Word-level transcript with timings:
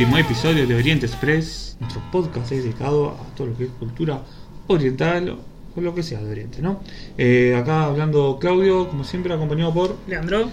Séptimo 0.00 0.16
episodio 0.16 0.66
de 0.66 0.74
Oriente 0.74 1.04
Express, 1.04 1.76
nuestro 1.78 2.00
podcast 2.10 2.48
dedicado 2.48 3.10
a 3.10 3.34
todo 3.36 3.48
lo 3.48 3.58
que 3.58 3.64
es 3.64 3.70
cultura 3.78 4.22
oriental 4.66 5.36
o 5.76 5.80
lo 5.82 5.94
que 5.94 6.02
sea 6.02 6.22
de 6.22 6.30
Oriente, 6.30 6.62
¿no? 6.62 6.80
Eh, 7.18 7.54
acá 7.54 7.84
hablando 7.84 8.38
Claudio, 8.40 8.88
como 8.88 9.04
siempre, 9.04 9.34
acompañado 9.34 9.74
por 9.74 9.98
Leandro. 10.08 10.48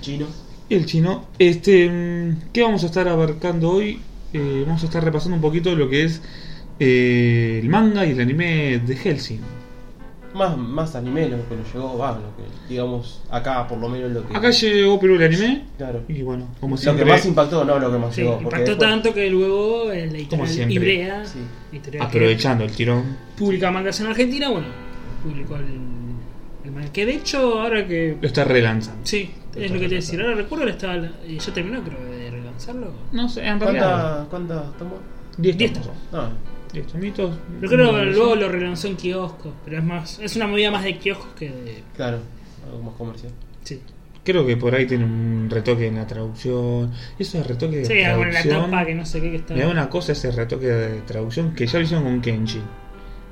Chino. 0.00 0.26
y 0.68 0.74
el 0.74 0.86
chino. 0.86 1.26
Este, 1.38 1.88
mm, 1.88 2.50
¿qué 2.52 2.62
vamos 2.62 2.82
a 2.82 2.86
estar 2.86 3.06
abarcando 3.06 3.70
hoy? 3.70 4.00
Eh, 4.32 4.64
vamos 4.66 4.82
a 4.82 4.86
estar 4.86 5.04
repasando 5.04 5.36
un 5.36 5.42
poquito 5.42 5.76
lo 5.76 5.88
que 5.88 6.02
es 6.02 6.20
eh, 6.80 7.60
el 7.62 7.68
manga 7.68 8.04
y 8.04 8.10
el 8.10 8.20
anime 8.20 8.80
de 8.84 8.96
Helsing. 8.96 9.42
Más, 10.38 10.56
más 10.56 10.94
anime 10.94 11.28
lo 11.28 11.36
que 11.48 11.56
nos 11.56 11.72
llegó, 11.74 11.98
va, 11.98 12.12
lo 12.12 12.36
que 12.36 12.44
digamos 12.68 13.20
acá 13.28 13.66
por 13.66 13.78
lo 13.78 13.88
menos 13.88 14.12
lo 14.12 14.26
que. 14.26 14.36
Acá 14.36 14.50
llegó 14.50 15.00
Perú 15.00 15.16
el 15.16 15.22
anime 15.24 15.64
Claro. 15.76 16.02
y 16.08 16.22
bueno, 16.22 16.46
como 16.60 16.76
Lo 16.76 16.80
siempre, 16.80 17.04
que 17.04 17.10
más 17.10 17.26
impactó, 17.26 17.64
no 17.64 17.78
lo 17.78 17.90
que 17.92 17.98
más 17.98 18.14
Sí, 18.14 18.20
llegó. 18.22 18.38
impactó 18.40 18.58
después- 18.70 18.78
tanto 18.78 19.12
que 19.14 19.28
luego 19.30 19.90
en 19.92 20.12
la 20.12 20.28
Como 20.28 20.44
editorial 20.44 20.48
siempre. 20.48 20.74
Ibrea, 20.74 21.24
Sí. 21.26 21.38
editorial 21.72 22.08
que 22.10 22.16
aprovechando 22.18 22.64
el 22.64 22.70
tirón. 22.70 23.16
publica 23.36 23.70
mangas 23.72 23.98
en 24.00 24.06
Argentina, 24.06 24.48
bueno, 24.48 24.66
publicó 25.24 25.56
el, 25.56 25.64
el 26.64 26.70
manga. 26.72 26.92
Que 26.92 27.04
de 27.06 27.14
hecho, 27.14 27.60
ahora 27.60 27.86
que. 27.86 28.16
Lo 28.20 28.26
está 28.28 28.44
relanzando. 28.44 29.00
Sí, 29.04 29.30
es 29.56 29.70
lo 29.72 29.80
que 29.80 29.88
te 29.88 29.96
decía. 29.96 30.20
Ahora 30.20 30.34
recuerdo 30.36 30.64
que 30.66 30.70
estaba. 30.70 30.94
eh, 30.96 31.38
Ya 31.44 31.52
terminó, 31.52 31.82
creo, 31.82 32.00
de 32.16 32.30
relanzarlo. 32.30 32.92
No 33.12 33.28
sé, 33.28 33.44
en 33.44 33.58
realidad. 33.58 34.26
¿Cuántas 34.30 34.58
cuántas 34.60 34.78
tomó? 34.78 34.94
10 35.36 35.56
Diez 35.58 35.72
tomos. 35.72 35.88
10 36.72 36.86
tomitos. 36.86 37.36
Pero 37.60 37.72
creo 37.72 37.94
que 37.94 38.04
luego 38.06 38.36
lo 38.36 38.48
relanzó 38.48 38.86
en 38.88 38.96
kioscos. 38.96 39.52
Pero 39.64 39.78
es 39.78 39.84
más. 39.84 40.18
Es 40.18 40.36
una 40.36 40.46
movida 40.46 40.70
más 40.70 40.84
de 40.84 40.98
kioscos 40.98 41.28
que 41.38 41.48
de. 41.50 41.82
claro, 41.96 42.18
algo 42.66 42.82
más 42.82 42.94
comercial. 42.94 43.32
Sí, 43.64 43.80
Creo 44.24 44.44
que 44.46 44.58
por 44.58 44.74
ahí 44.74 44.86
tiene 44.86 45.04
un 45.06 45.48
retoque 45.50 45.86
en 45.86 45.94
la 45.96 46.06
traducción. 46.06 46.92
Eso 47.18 47.38
de 47.38 47.44
retoque 47.44 47.76
de 47.78 47.84
sí 47.86 48.02
algo 48.02 48.24
en 48.24 48.34
la 48.34 48.42
traducción. 48.42 48.70
tapa 48.70 48.84
que 48.86 48.94
no 48.94 49.06
sé 49.06 49.20
qué 49.22 49.30
que 49.30 49.36
está. 49.36 49.54
Me 49.54 49.60
da 49.62 49.68
una 49.68 49.88
cosa 49.88 50.12
ese 50.12 50.30
retoque 50.30 50.66
de 50.66 51.00
traducción 51.02 51.54
que 51.54 51.66
ya 51.66 51.78
lo 51.78 51.84
hicieron 51.84 52.04
con 52.04 52.20
Kenshin. 52.20 52.62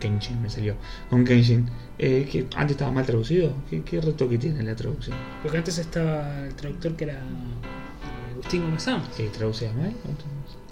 Kenshin 0.00 0.40
me 0.40 0.48
salió. 0.48 0.74
Con 1.10 1.24
Kenshin. 1.24 1.68
Eh, 1.98 2.26
que 2.30 2.46
antes 2.56 2.72
estaba 2.76 2.92
mal 2.92 3.04
traducido. 3.04 3.52
¿Qué, 3.68 3.82
qué 3.82 4.00
retoque 4.00 4.38
tiene 4.38 4.62
la 4.62 4.74
traducción? 4.74 5.16
Porque 5.42 5.58
antes 5.58 5.76
estaba 5.76 6.46
el 6.46 6.54
traductor 6.54 6.94
que 6.96 7.04
era. 7.04 7.14
eh, 7.14 8.32
Agustín 8.32 8.62
Gómez. 8.62 8.86
¿Que 9.16 9.28
traducía 9.28 9.72
mal? 9.74 9.92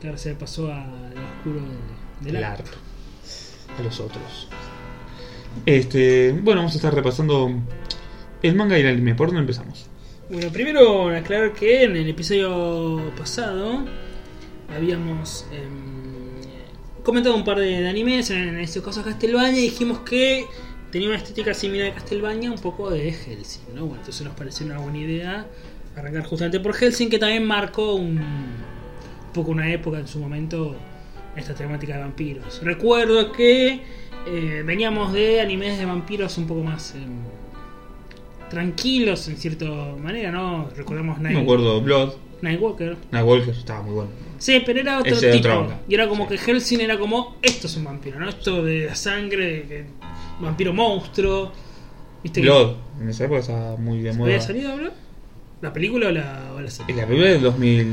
Ahora 0.05 0.17
se 0.19 0.35
pasó 0.35 0.73
al 0.73 1.13
oscuro 1.39 1.61
de- 1.61 1.94
del 2.25 2.37
El 2.37 2.45
arte. 2.45 2.63
arte. 2.63 2.77
A 3.79 3.83
los 3.83 4.01
otros. 4.01 4.49
Este, 5.67 6.33
bueno, 6.33 6.61
vamos 6.61 6.73
a 6.73 6.77
estar 6.77 6.95
repasando 6.95 7.51
el 8.43 8.55
manga 8.55 8.79
y 8.79 8.83
el 8.83 8.89
anime. 8.89 9.15
¿Por 9.15 9.29
dónde 9.29 9.41
empezamos? 9.41 9.87
Bueno, 10.31 10.51
primero 10.51 11.09
aclarar 11.15 11.53
que 11.53 11.85
en 11.85 11.97
el 11.97 12.09
episodio 12.09 13.13
pasado 13.17 13.85
habíamos 14.75 15.47
em, 15.53 17.03
comentado 17.03 17.37
un 17.37 17.45
par 17.45 17.59
de, 17.59 17.81
de 17.81 17.89
animes, 17.89 18.31
en 18.31 18.59
este 18.59 18.81
caso 18.83 19.03
Castlevania, 19.03 19.61
y 19.61 19.65
dijimos 19.65 20.01
que 20.01 20.47
tenía 20.91 21.09
una 21.09 21.19
estética 21.19 21.53
similar 21.55 21.91
a 21.91 21.95
Castlevania, 21.95 22.51
un 22.51 22.59
poco 22.59 22.91
de 22.91 23.13
Helsing, 23.13 23.75
¿no? 23.75 23.83
Bueno, 23.87 24.01
entonces 24.01 24.25
nos 24.25 24.35
pareció 24.35 24.67
una 24.67 24.79
buena 24.79 24.99
idea 24.99 25.47
arrancar 25.97 26.25
justamente 26.25 26.61
por 26.61 26.75
Helsing, 26.75 27.09
que 27.09 27.19
también 27.19 27.45
marcó 27.47 27.95
un, 27.95 28.19
un 28.19 29.33
poco 29.33 29.51
una 29.51 29.71
época 29.73 29.99
en 29.99 30.09
su 30.09 30.19
momento 30.19 30.75
esta 31.37 31.55
temática 31.55 31.95
de 31.95 32.01
vampiros. 32.01 32.61
Recuerdo 32.63 33.33
que 33.33 33.81
eh, 34.27 34.63
veníamos 34.65 35.13
de 35.13 35.41
animes 35.41 35.79
de 35.79 35.85
vampiros 35.87 36.37
un 36.39 36.47
poco 36.47 36.63
más... 36.63 36.95
em, 36.95 37.03
tranquilos 38.51 39.27
en 39.29 39.37
cierta 39.37 39.65
manera, 40.01 40.31
¿no? 40.31 40.69
Recordemos 40.77 41.17
No 41.19 41.25
Night, 41.25 41.37
me 41.37 41.43
acuerdo, 41.43 41.81
Blood. 41.81 42.13
Nightwalker. 42.43 42.97
Nightwalker 43.11 43.55
estaba 43.55 43.83
muy 43.83 43.95
bueno. 43.95 44.11
Sí, 44.39 44.63
pero 44.65 44.81
era 44.81 44.99
otro 44.99 45.13
Ese 45.15 45.33
tipo. 45.33 45.49
Y 45.89 45.95
era 45.95 46.09
como 46.09 46.29
que 46.29 46.37
Helsing 46.37 46.81
era 46.81 46.99
como, 46.99 47.37
esto 47.43 47.67
es 47.67 47.77
un 47.77 47.85
vampiro, 47.85 48.21
¿no? 48.21 48.29
Esto 48.29 48.63
de 48.63 48.87
la 48.87 48.95
sangre, 48.95 49.47
de 49.47 49.63
que- 49.63 49.87
vampiro 50.41 50.73
monstruo. 50.73 51.53
¿Viste 52.23 52.41
que- 52.43 52.47
Blood. 52.47 52.75
En 53.01 53.09
esa 53.09 53.25
época 53.25 53.41
estaba 53.41 53.77
muy 53.77 54.01
de 54.01 54.13
moda. 54.13 54.27
¿Había 54.27 54.41
salido 54.41 54.77
Blood? 54.77 54.93
¿La 55.63 55.73
película 55.73 56.09
o 56.09 56.11
la, 56.11 56.53
o 56.55 56.61
la 56.61 56.71
serie? 56.71 56.95
La 56.95 57.07
película 57.07 57.31
del 57.31 57.41
2000. 57.41 57.87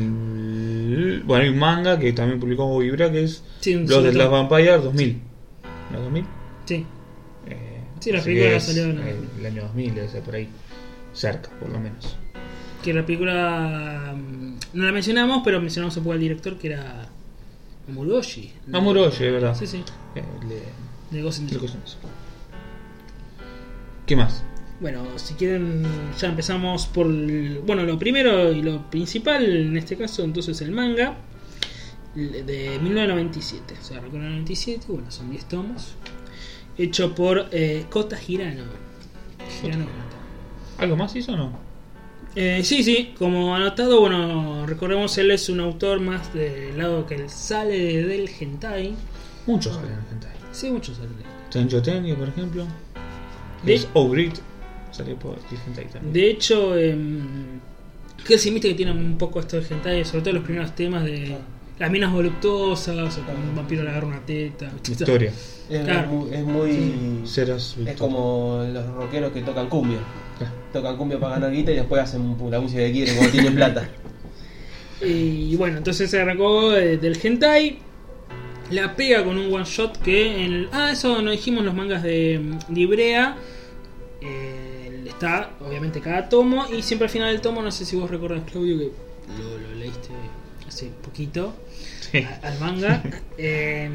Bueno, 1.26 1.44
hay 1.44 1.50
un 1.50 1.60
manga 1.60 1.98
que 2.00 2.14
también 2.14 2.40
publicó 2.40 2.78
Vibra 2.80 3.12
que 3.12 3.24
es 3.24 3.44
Sí, 3.60 3.76
un 3.76 3.86
Blood 3.86 4.00
of 4.00 4.06
the 4.06 4.12
segundo. 4.14 4.32
Vampire 4.48 4.78
2000. 4.78 5.22
¿No 5.92 6.00
2000? 6.02 6.26
Sí. 6.66 6.86
Eh, 7.48 7.68
Sí, 8.00 8.12
la 8.12 8.22
película 8.24 8.60
salió 8.60 8.84
en 8.86 9.00
el- 9.00 9.28
el, 9.40 9.46
año 9.46 9.62
2000, 9.64 9.94
debe 9.96 10.08
ser 10.10 10.22
por 10.24 10.36
ahí. 10.36 10.48
Cerca, 11.14 11.50
por 11.60 11.70
lo 11.70 11.80
menos. 11.80 12.18
Que 12.84 12.94
la 12.94 13.06
película 13.06 14.14
mm, 14.16 14.56
no 14.74 14.86
la 14.86 14.92
mencionamos, 14.92 15.42
pero 15.44 15.60
mencionamos 15.62 15.96
un 15.98 16.04
poco 16.04 16.14
al 16.14 16.20
director 16.20 16.58
que 16.58 16.68
era 16.68 17.08
Mamuroshi. 17.88 18.52
Amuroshi, 18.74 19.24
de 19.26 19.32
verdad. 19.32 19.56
Sí, 19.56 19.68
sí. 19.68 19.84
Eh, 20.16 20.24
le- 20.48 21.16
De 21.16 21.22
Ghost 21.22 21.42
in 21.42 21.48
the. 21.48 21.58
¿Qué 24.06 24.16
más? 24.16 24.44
Bueno, 24.82 25.04
si 25.18 25.36
quieren, 25.36 25.86
ya 26.20 26.28
empezamos 26.28 26.88
por. 26.88 27.06
bueno, 27.08 27.84
lo 27.86 27.98
primero 28.00 28.52
y 28.52 28.62
lo 28.64 28.90
principal, 28.90 29.44
en 29.46 29.78
este 29.78 29.96
caso, 29.96 30.24
entonces 30.24 30.60
el 30.62 30.72
manga 30.72 31.16
de 32.16 32.80
1997. 32.82 33.76
O 33.80 33.84
sea, 33.84 34.00
el 34.00 34.12
97, 34.12 34.86
bueno, 34.90 35.12
son 35.12 35.30
10 35.30 35.46
tomos. 35.46 35.94
Hecho 36.78 37.14
por 37.14 37.48
eh, 37.52 37.86
Kota 37.92 38.18
Hirano. 38.28 38.64
Hirano 39.64 39.86
Kota. 39.86 40.82
¿Algo 40.84 40.96
más 40.96 41.16
hizo 41.16 41.34
o 41.34 41.38
no? 41.38 41.60
Eh, 42.36 42.62
sí, 42.64 42.82
sí, 42.84 43.14
como 43.20 43.54
anotado, 43.56 44.00
bueno, 44.00 44.66
recordemos, 44.66 45.16
él 45.18 45.30
es 45.32 45.48
un 45.50 45.60
autor 45.60 46.00
más 46.00 46.34
del 46.34 46.76
lado 46.78 47.06
que 47.06 47.16
él 47.16 47.30
sale 47.30 48.04
del 48.04 48.28
hentai. 48.40 48.96
Muchos 49.46 49.76
salen 49.76 49.92
en 49.92 50.00
hentai. 50.14 50.32
Sí, 50.54 50.72
muchos 50.72 50.96
salen 50.98 51.16
del 51.18 51.26
Tenjo 51.52 51.82
Tengi, 51.84 52.14
por 52.14 52.30
ejemplo. 52.30 52.66
De- 53.64 53.76
Es 53.76 53.88
Ogrit. 53.94 54.36
Salió 54.92 55.16
por 55.18 55.36
el 55.38 55.58
hentai 55.68 55.86
también. 55.88 56.14
De 56.14 56.30
hecho, 56.30 56.78
eh, 56.78 56.96
Helsing 58.26 58.54
viste 58.54 58.68
que 58.70 58.76
tiene 58.76 58.92
un 58.92 59.18
poco 59.18 59.40
esto 59.40 59.60
de 59.60 59.66
hentai, 59.68 60.06
sobre 60.06 60.22
todo 60.22 60.34
los 60.36 60.44
primeros 60.44 60.76
temas 60.76 61.04
de 61.06 61.38
las 61.80 61.90
minas 61.90 62.12
voluptuosas, 62.14 63.18
o 63.18 63.22
cuando 63.24 63.42
un 63.50 63.56
vampiro 63.56 63.84
le 63.84 63.90
agarra 63.90 64.08
una 64.08 64.20
teta. 64.26 64.72
Historia. 64.88 65.32
Es, 65.70 65.84
Claro. 65.86 66.08
muy. 66.10 66.34
Es, 66.34 66.44
muy- 66.44 67.22
Ceras 67.26 67.76
es 67.86 67.96
como 67.98 68.64
los 68.72 68.86
rockeros 68.94 69.32
que 69.32 69.42
tocan 69.42 69.68
cumbia. 69.70 69.98
Claro. 70.38 70.54
Tocan 70.74 70.98
cumbia 70.98 71.20
para 71.20 71.36
ganar 71.36 71.52
guita 71.52 71.72
y 71.72 71.76
después 71.76 72.02
hacen 72.02 72.36
la 72.50 72.60
música 72.60 72.82
que 72.84 72.92
quieren 72.92 73.16
cuando 73.16 73.32
tienen 73.32 73.56
plata. 73.56 73.90
Y 75.04 75.56
bueno, 75.56 75.78
entonces 75.78 76.12
se 76.12 76.22
arrancó 76.22 76.76
eh, 76.76 76.98
del 76.98 77.18
hentai. 77.22 77.80
La 78.70 78.96
pega 78.96 79.24
con 79.24 79.38
un 79.38 79.52
one 79.52 79.66
shot 79.66 79.98
que 79.98 80.46
en 80.46 80.54
el- 80.54 80.70
Ah, 80.72 80.92
eso 80.92 81.22
no 81.24 81.32
dijimos 81.32 81.66
los 81.66 81.74
mangas 81.74 82.04
de, 82.04 82.40
de 82.68 82.80
Ibrea. 82.82 83.36
Eh, 84.22 84.51
está 85.26 85.52
obviamente 85.66 86.02
cada 86.02 86.28
tomo 86.30 86.66
y 86.72 86.82
siempre 86.82 87.06
al 87.06 87.12
final 87.12 87.32
del 87.32 87.42
tomo, 87.42 87.62
no 87.62 87.72
sé 87.72 87.86
si 87.86 87.96
vos 87.96 88.10
recordás 88.10 88.42
Claudio 88.50 88.78
que 88.80 88.92
lo, 89.38 89.58
lo 89.58 89.76
leíste 89.76 90.10
hace 90.68 90.88
poquito 91.04 91.54
Sí. 92.12 92.18
a- 92.20 92.40
al 92.48 92.60
manga. 92.60 93.04
eh, 93.38 93.90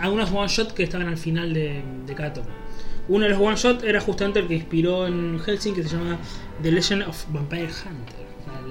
algunos 0.00 0.30
one 0.32 0.48
shot 0.48 0.72
que 0.74 0.82
estaban 0.82 1.06
al 1.08 1.16
final 1.16 1.54
de, 1.54 1.82
de 2.06 2.14
cada 2.14 2.32
tomo. 2.34 2.48
Uno 3.08 3.24
de 3.24 3.30
los 3.30 3.40
one 3.40 3.56
shot 3.56 3.82
era 3.84 4.00
justamente 4.00 4.40
el 4.40 4.48
que 4.48 4.54
inspiró 4.54 5.06
en 5.06 5.38
Helsing 5.40 5.74
que 5.74 5.82
se 5.84 5.90
llama 5.90 6.18
The 6.62 6.70
Legend 6.72 7.02
of 7.02 7.24
Vampire 7.32 7.64
Hunter. 7.68 8.22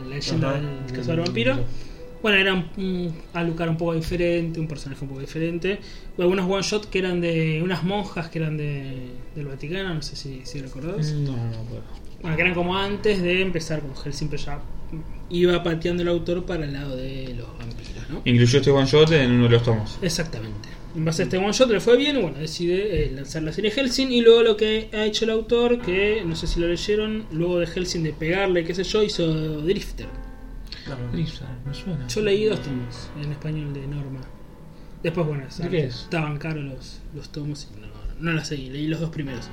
La 0.03 0.15
leyenda 0.15 0.53
del 0.53 0.91
cazador 0.93 1.23
vampiro. 1.25 1.59
Bueno, 2.21 2.37
era 2.37 2.53
un, 2.53 2.65
un 2.77 3.15
Alucard 3.33 3.69
un 3.71 3.77
poco 3.77 3.93
diferente, 3.95 4.59
un 4.59 4.67
personaje 4.67 5.01
un 5.03 5.07
poco 5.09 5.21
diferente. 5.21 5.79
Hubo 6.15 6.21
algunos 6.23 6.45
one 6.49 6.61
shot 6.61 6.87
que 6.89 6.99
eran 6.99 7.19
de 7.19 7.61
unas 7.63 7.83
monjas 7.83 8.29
que 8.29 8.37
eran 8.39 8.57
de, 8.57 9.07
del 9.35 9.47
Vaticano, 9.47 9.93
no 9.95 10.01
sé 10.03 10.15
si, 10.15 10.41
si 10.45 10.59
recordás. 10.61 11.11
No, 11.13 11.31
no 11.31 11.63
puedo. 11.63 11.81
Bueno, 12.21 12.35
que 12.35 12.41
eran 12.41 12.53
como 12.53 12.77
antes 12.77 13.21
de 13.21 13.41
empezar 13.41 13.81
con 13.81 13.95
Helsing, 13.95 14.27
pero 14.29 14.43
ya 14.43 14.61
iba 15.29 15.63
pateando 15.63 16.03
el 16.03 16.09
autor 16.09 16.45
para 16.45 16.65
el 16.65 16.73
lado 16.73 16.95
de 16.95 17.33
los 17.37 17.47
vampiros, 17.57 18.09
¿no? 18.09 18.21
Incluyó 18.25 18.59
este 18.59 18.71
one 18.71 18.85
shot 18.85 19.11
en 19.11 19.31
uno 19.31 19.43
de 19.45 19.49
los 19.49 19.63
tomos. 19.63 19.97
Exactamente. 20.01 20.69
En 20.93 21.05
base 21.05 21.21
a 21.21 21.25
este 21.25 21.37
one 21.37 21.53
shot 21.53 21.69
le 21.69 21.79
fue 21.79 21.95
bien 21.95 22.17
y 22.17 22.21
bueno, 22.21 22.37
decide 22.37 23.05
eh, 23.05 23.11
lanzar 23.11 23.43
la 23.43 23.53
serie 23.53 23.71
Helsing 23.71 24.11
y 24.11 24.21
luego 24.21 24.43
lo 24.43 24.57
que 24.57 24.89
ha 24.93 25.05
hecho 25.05 25.23
el 25.23 25.31
autor, 25.31 25.81
que 25.81 26.21
no 26.25 26.35
sé 26.35 26.47
si 26.47 26.59
lo 26.59 26.67
leyeron, 26.67 27.25
luego 27.31 27.59
de 27.59 27.67
Helsing 27.67 28.03
de 28.03 28.11
pegarle, 28.11 28.65
qué 28.65 28.75
sé 28.75 28.83
yo, 28.83 29.01
hizo 29.01 29.25
Drifter. 29.61 30.07
Lisa, 31.13 31.45
me 31.65 31.73
suena. 31.73 32.07
Yo 32.07 32.21
leí 32.21 32.45
dos 32.45 32.61
tomos 32.61 33.09
en 33.23 33.31
español 33.31 33.73
de 33.73 33.87
Norma. 33.87 34.19
Después, 35.01 35.25
bueno, 35.25 35.45
¿De 35.57 35.69
qué 35.69 35.85
es? 35.85 36.01
estaban 36.01 36.37
caros 36.37 36.63
los, 36.63 36.99
los 37.15 37.31
tomos 37.31 37.69
y 37.71 37.79
no, 37.79 37.87
no 38.19 38.33
las 38.33 38.49
seguí, 38.49 38.69
leí 38.69 38.87
los 38.87 38.99
dos 38.99 39.09
primeros. 39.09 39.49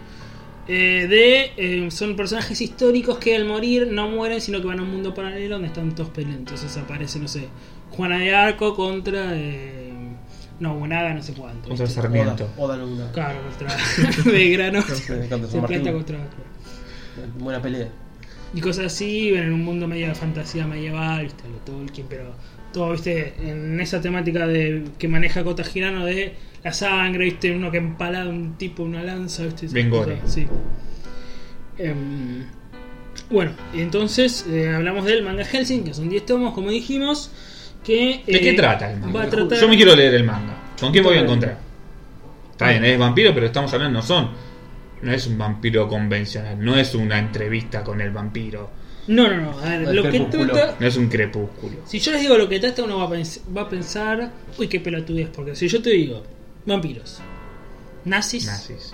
Eh, 0.69 1.07
de 1.09 1.53
eh, 1.87 1.91
son 1.91 2.15
personajes 2.15 2.61
históricos 2.61 3.19
que 3.19 3.35
al 3.35 3.47
morir 3.47 3.89
no 3.91 4.09
mueren, 4.11 4.41
sino 4.41 4.61
que 4.61 4.67
van 4.67 4.79
a 4.81 4.83
un 4.83 4.91
mundo 4.91 5.15
paralelo 5.15 5.55
donde 5.55 5.69
están 5.69 5.95
todos 5.95 6.11
peleando. 6.11 6.39
Entonces 6.41 6.77
aparece, 6.77 7.19
no 7.19 7.27
sé, 7.29 7.49
Juana 7.91 8.19
de 8.19 8.35
Arco 8.35 8.75
contra. 8.77 9.31
eh, 9.35 9.93
no, 10.61 10.75
Buenaga, 10.77 11.15
no 11.15 11.23
sé 11.23 11.33
cuánto. 11.35 11.69
Contra 11.69 11.87
¿viste? 11.87 12.01
Sarmiento. 12.03 12.45
Oda, 12.57 12.75
Oda 12.75 12.77
Luna. 12.79 13.11
Claro, 13.13 13.41
contra 13.43 13.77
Belgrano. 14.33 14.85
Me 15.09 15.25
encanta 15.25 15.49
Se 15.49 15.61
planta 15.63 15.93
contra. 15.93 16.19
Buena 17.39 17.63
pelea. 17.63 17.89
y 18.55 18.61
cosas 18.61 18.87
así, 18.87 19.31
en 19.35 19.53
un 19.53 19.65
mundo 19.65 19.87
medio 19.89 20.09
de 20.09 20.15
fantasía 20.15 20.67
medieval, 20.67 21.23
viste, 21.25 21.45
lo 21.49 21.57
Tolkien, 21.59 22.07
pero 22.09 22.35
todo, 22.73 22.93
viste, 22.93 23.35
en 23.41 23.81
esa 23.81 24.01
temática 24.01 24.47
de 24.47 24.85
que 24.99 25.09
maneja 25.09 25.45
Kota 25.45 25.65
Girano 25.65 26.05
de 26.05 26.35
la 26.63 26.73
sangre, 26.73 27.25
viste, 27.25 27.55
uno 27.55 27.71
que 27.71 27.79
empala 27.79 28.23
a 28.23 28.29
un 28.29 28.57
tipo 28.57 28.83
una 28.83 29.03
lanza, 29.03 29.45
viste, 29.45 29.89
gore. 29.89 30.21
sí. 30.27 30.47
Em, 31.79 32.45
bueno, 33.31 33.53
entonces 33.75 34.47
eh, 34.49 34.73
hablamos 34.75 35.05
del 35.05 35.23
manga 35.23 35.45
Helsing, 35.45 35.85
que 35.85 35.95
son 35.95 36.09
10 36.09 36.27
tomos, 36.27 36.55
como 36.55 36.71
dijimos. 36.71 37.31
Que, 37.85 38.23
¿De 38.27 38.37
eh, 38.37 38.41
qué 38.41 38.53
trata 38.55 38.91
el 38.91 38.99
manga? 38.99 39.29
Tratar... 39.29 39.61
Yo 39.61 39.69
me 39.69 39.77
quiero 39.77 39.95
leer 39.95 40.15
el 40.15 40.25
manga. 40.25 40.57
¿Con 40.79 40.93
quién 40.93 41.05
voy 41.05 41.17
a 41.17 41.21
encontrar? 41.21 41.59
Está 42.53 42.71
bien, 42.71 42.85
es 42.85 42.99
vampiro, 42.99 43.33
pero 43.35 43.47
estamos 43.47 43.73
hablando, 43.73 44.01
no 44.01 44.05
son. 44.05 44.31
No 45.03 45.13
es 45.13 45.27
un 45.27 45.39
vampiro 45.39 45.87
convencional, 45.87 46.59
no 46.59 46.77
es 46.77 46.95
una 46.95 47.19
entrevista 47.19 47.85
con 47.85 48.01
el 48.01 48.11
vampiro, 48.11 48.71
No, 49.09 49.29
no, 49.29 49.37
no. 49.41 49.59
A 49.59 49.65
ver, 49.79 49.95
lo 49.95 50.03
que 50.11 50.21
trata. 50.21 50.77
no 50.79 50.87
es 50.87 50.97
un 50.97 51.09
crepúsculo. 51.09 51.79
Si 51.87 51.99
yo 51.99 52.13
les 52.13 52.21
digo 52.21 52.37
lo 52.39 52.49
que 52.49 52.61
trata, 52.61 52.85
uno 52.85 52.99
va 52.99 53.05
a, 53.05 53.11
pens- 53.11 53.41
va 53.57 53.63
a 53.63 53.69
pensar. 53.69 54.31
Uy, 54.59 54.69
qué 54.69 54.81
pelotudez. 54.81 55.29
Porque 55.35 55.55
si 55.57 55.67
yo 55.69 55.81
te 55.83 55.91
digo 55.91 56.23
vampiros, 56.67 57.21
nazis, 58.05 58.47
Nazis. 58.47 58.93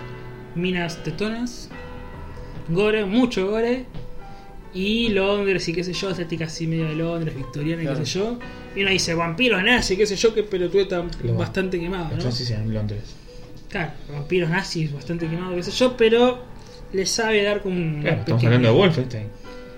minas 0.55 1.03
tetonas, 1.03 1.69
gore, 2.69 3.05
mucho 3.05 3.47
gore. 3.49 3.85
Y 4.73 5.07
Londres 5.09 5.67
y 5.69 5.73
qué 5.73 5.83
sé 5.85 5.93
yo, 5.93 6.09
estética 6.09 6.45
así 6.45 6.67
medio 6.67 6.85
de 6.87 6.95
Londres, 6.95 7.33
victoriana 7.33 7.81
y 7.81 7.85
Claro. 7.85 7.99
qué 7.99 8.05
sé 8.05 8.19
yo. 8.19 8.39
Y 8.75 8.81
uno 8.81 8.91
dice 8.91 9.13
vampiros 9.13 9.63
nazis, 9.63 9.97
qué 9.97 10.05
sé 10.05 10.17
yo, 10.17 10.33
qué 10.33 10.43
pelotudez 10.43 10.89
tan 10.89 11.09
Lo- 11.23 11.35
bastante 11.35 11.79
quemado, 11.79 12.09
¿no? 12.17 12.21
nazis 12.23 12.51
en 12.51 12.73
Londres. 12.73 13.15
Claro, 13.69 13.91
vampiros 14.11 14.49
nazis 14.49 14.91
bastante 14.93 15.29
quemado, 15.29 15.55
qué 15.55 15.63
sé 15.63 15.71
yo, 15.71 15.95
pero 15.95 16.39
le 16.91 17.05
sabe 17.05 17.41
dar 17.43 17.61
como 17.61 17.75
un. 17.77 18.01
Claro, 18.01 18.19
estamos 18.19 18.43
hablando 18.43 18.67
de 18.67 18.73
Wolfenstein. 18.73 19.27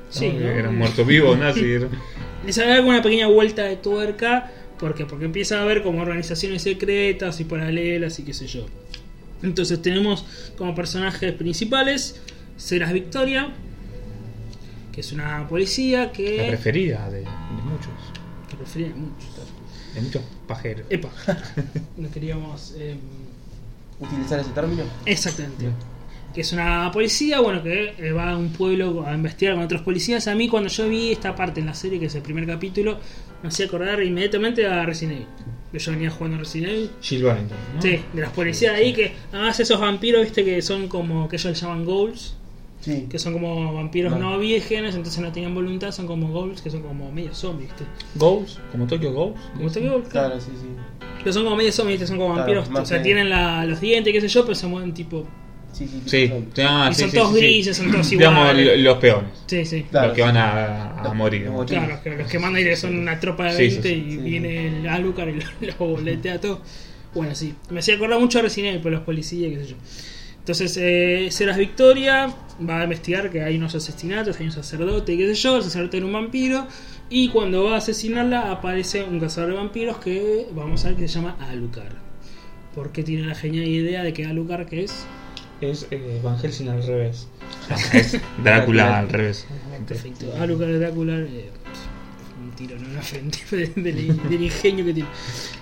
Sí, 0.09 0.29
¿no? 0.29 0.39
¿no? 0.39 0.47
Eran 0.47 0.77
muertos 0.77 1.05
vivos 1.05 1.37
nazis. 1.39 1.81
Les 2.45 2.57
haga 2.57 2.81
una 2.81 3.01
pequeña 3.01 3.27
vuelta 3.27 3.63
de 3.63 3.77
tuerca. 3.77 4.51
¿Por 4.79 4.93
qué? 4.93 5.05
Porque 5.05 5.25
empieza 5.25 5.59
a 5.59 5.63
haber 5.63 5.81
como 5.83 6.01
organizaciones 6.01 6.61
secretas 6.61 7.39
y 7.39 7.45
paralelas 7.45 8.19
y 8.19 8.23
qué 8.23 8.33
sé 8.33 8.47
yo. 8.47 8.65
Entonces 9.43 9.81
tenemos 9.81 10.25
como 10.57 10.73
personajes 10.75 11.33
principales 11.33 12.21
Ceras 12.57 12.93
Victoria, 12.93 13.49
que 14.91 15.01
es 15.01 15.11
una 15.11 15.47
policía 15.47 16.05
La 16.05 16.11
que... 16.11 16.45
preferida 16.47 17.09
de, 17.09 17.19
de 17.21 17.25
muchos. 17.63 17.91
que 18.49 18.55
prefería 18.57 18.87
mucho. 18.89 19.27
De 19.93 20.01
muchos 20.01 20.21
pajeros. 20.47 20.85
Epa, 20.89 21.09
no 21.97 22.09
queríamos... 22.11 22.75
em, 22.79 22.97
¿Utilizar 23.99 24.39
ese 24.39 24.51
término? 24.51 24.83
Exactamente. 25.07 25.65
Que 26.37 26.41
es 26.41 26.53
una 26.53 26.91
policía, 26.93 27.39
bueno, 27.39 27.63
que 27.63 27.95
eh, 27.97 28.11
va 28.11 28.29
a 28.33 28.37
un 28.37 28.49
pueblo 28.49 29.03
a 29.07 29.15
investigar 29.15 29.55
con 29.55 29.63
otros 29.63 29.81
policías. 29.81 30.27
A 30.27 30.35
mí 30.35 30.47
cuando 30.47 30.69
yo 30.69 30.87
vi 30.87 31.11
esta 31.11 31.35
parte 31.35 31.61
en 31.61 31.65
la 31.65 31.73
serie, 31.73 31.99
que 31.99 32.05
es 32.05 32.13
el 32.13 32.21
primer 32.21 32.45
capítulo, 32.45 32.99
me 33.41 33.49
hacía 33.49 33.65
acordar 33.65 34.03
inmediatamente 34.03 34.67
a 34.67 34.85
Resident 34.85 35.15
Evil. 35.15 35.27
Que 35.71 35.79
yo 35.79 35.91
venía 35.93 36.11
jugando 36.11 36.37
a 36.37 36.39
Resident 36.41 36.73
Evil. 36.73 36.89
Jill 37.01 37.23
Valentine, 37.23 37.59
¿no? 37.75 37.81
Sí, 37.81 37.99
de 38.13 38.21
las 38.21 38.29
policías 38.33 38.75
ahí 38.75 38.93
que 38.93 39.13
además 39.33 39.59
esos 39.59 39.79
vampiros, 39.79 40.21
viste, 40.21 40.45
que 40.45 40.61
son 40.61 40.87
como, 40.87 41.27
que 41.27 41.37
ellos 41.37 41.45
les 41.53 41.59
llaman 41.59 41.83
ghouls, 41.85 42.35
Sí. 42.81 43.07
que 43.09 43.17
son 43.17 43.33
como 43.33 43.73
vampiros 43.73 44.11
Vale. 44.13 44.23
no 44.23 44.37
vírgenes, 44.37 44.93
entonces 44.93 45.19
no 45.19 45.31
tenían 45.31 45.55
voluntad, 45.55 45.91
son 45.91 46.05
como 46.05 46.29
ghouls, 46.31 46.61
que 46.61 46.69
son 46.69 46.83
como 46.83 47.11
medio 47.11 47.33
zombies, 47.33 47.69
viste. 47.71 47.85
Ghosts, 48.13 48.59
como 48.71 48.85
Tokyo 48.85 49.11
Ghosts. 49.11 49.41
Como 49.57 49.71
te 49.71 49.79
digo, 49.79 49.93
claro. 50.03 50.09
Claro, 50.35 50.39
sí, 50.39 50.51
sí. 50.61 51.23
Que 51.23 51.33
son 51.33 51.45
como 51.45 51.55
medio 51.55 51.71
zombies, 51.71 51.95
viste, 51.99 52.05
son 52.07 52.17
como 52.19 52.35
Claro, 52.35 52.53
vampiros, 52.61 52.79
o 52.83 52.85
sea, 52.85 52.99
que- 52.99 53.03
tienen 53.05 53.31
la- 53.31 53.65
los 53.65 53.81
dientes, 53.81 54.13
qué 54.13 54.21
sé 54.21 54.27
yo, 54.27 54.43
pero 54.43 54.53
se 54.53 54.67
mueven 54.67 54.93
tipo... 54.93 55.25
Sí, 55.77 55.87
sí. 55.87 56.01
Sí, 56.05 56.27
sí. 56.53 56.61
ah, 56.65 56.87
Y 56.91 56.93
sí, 56.95 57.01
son 57.01 57.11
sí, 57.11 57.17
todos 57.17 57.29
sí, 57.33 57.39
sí. 57.39 57.45
grises, 57.45 57.77
son 57.77 57.91
todos 57.91 58.09
Digamos, 58.09 58.39
iguales. 58.41 58.77
lo- 58.77 58.83
los 58.91 58.97
peones. 58.97 59.31
Sí, 59.45 59.65
sí. 59.65 59.85
Claro, 59.89 60.07
los 60.07 60.15
que 60.15 60.21
van 60.23 60.37
a, 60.37 60.91
a 61.01 61.13
morir. 61.13 61.41
Los 61.43 61.51
¿no? 61.51 61.57
bochines. 61.57 61.83
Claro, 61.83 61.93
los 61.95 62.03
que, 62.03 62.21
los 62.23 62.31
que 62.31 62.39
mandan 62.39 62.67
y 62.67 62.75
son 62.75 62.97
una 62.97 63.19
tropa 63.19 63.45
de 63.53 63.69
Sí, 63.69 63.71
sí, 63.71 63.79
20 63.81 63.89
sí. 63.89 63.95
y 63.95 64.11
Sí. 64.11 64.17
viene 64.17 64.67
el 64.79 64.87
Alucard 64.87 65.29
y 65.29 65.33
lo, 65.33 65.45
lo 65.79 65.87
boletea 65.95 66.39
todo. 66.41 66.61
Bueno, 67.13 67.35
sí. 67.35 67.53
Me 67.69 67.79
hacía 67.79 67.95
acordar 67.95 68.19
mucho 68.19 68.39
a 68.39 68.41
Resident 68.43 68.69
Evil 68.71 68.81
por 68.81 68.91
los 68.91 69.01
policías, 69.01 69.51
qué 69.51 69.59
sé 69.63 69.69
yo. 69.71 69.75
Entonces, 70.39 70.77
eh, 70.79 71.27
Ceras 71.31 71.57
Victoria 71.57 72.33
va 72.67 72.79
a 72.79 72.83
investigar 72.85 73.29
que 73.29 73.41
hay 73.43 73.57
unos 73.57 73.75
asesinatos, 73.75 74.39
hay 74.39 74.45
un 74.45 74.51
sacerdote 74.53 75.13
y 75.13 75.17
qué 75.17 75.27
sé 75.27 75.41
yo. 75.41 75.57
El 75.57 75.63
sacerdote 75.63 75.97
era 75.97 76.05
un 76.05 76.13
vampiro. 76.13 76.67
Y 77.09 77.29
cuando 77.29 77.65
va 77.65 77.75
a 77.75 77.77
asesinarla, 77.77 78.51
aparece 78.51 79.03
un 79.03 79.19
cazador 79.19 79.51
de 79.51 79.55
vampiros 79.57 79.97
que 79.97 80.47
vamos 80.53 80.83
a 80.85 80.89
ver 80.89 80.97
que 80.97 81.07
se 81.07 81.15
llama 81.15 81.37
Alucard. 81.39 81.93
Porque 82.75 83.03
tiene 83.03 83.25
la 83.25 83.35
genial 83.35 83.65
idea 83.67 84.03
de 84.03 84.13
que 84.13 84.25
Alucard, 84.25 84.67
que 84.67 84.83
es 84.83 85.05
Es 85.61 85.87
eh, 85.91 86.19
Van 86.23 86.37
Helsing 86.37 86.69
al 86.69 86.83
revés. 86.85 87.27
es 87.93 88.19
Drácula 88.43 88.99
al 88.99 89.09
revés. 89.09 89.45
Perfecto. 89.87 90.33
Alucard 90.39 90.69
de 90.69 90.79
Drácula, 90.79 91.17
eh, 91.19 91.49
un 92.43 92.51
tiro 92.51 92.75
en 92.75 92.93
la 92.95 93.01
frente 93.01 93.39
del, 93.51 93.73
del 94.29 94.43
ingenio 94.43 94.85
que 94.85 94.93
tiene. 94.93 95.09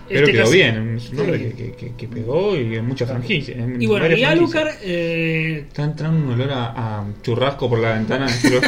Pero 0.08 0.20
Este 0.20 0.32
quedó 0.34 0.42
caso- 0.44 0.54
bien, 0.54 0.98
es 0.98 1.10
un 1.10 1.20
hombre 1.20 1.38
Sí. 1.40 1.44
que, 1.46 1.54
que, 1.56 1.72
que- 1.75 1.96
que 1.96 2.08
pegó 2.08 2.56
y 2.56 2.75
en 2.75 2.86
muchas 2.86 3.10
franquicias. 3.10 3.58
en 3.58 3.82
Y 3.82 3.88
bueno, 3.88 4.08
y. 4.16 4.24
Alucard, 4.24 4.75
eh, 4.84 5.66
Está 5.68 5.84
entrando 5.86 6.28
un 6.28 6.34
olor 6.34 6.52
a, 6.52 7.00
a 7.00 7.06
churrasco 7.24 7.68
por 7.70 7.80
la 7.80 7.94
ventana. 7.94 8.28
pero- 8.42 8.62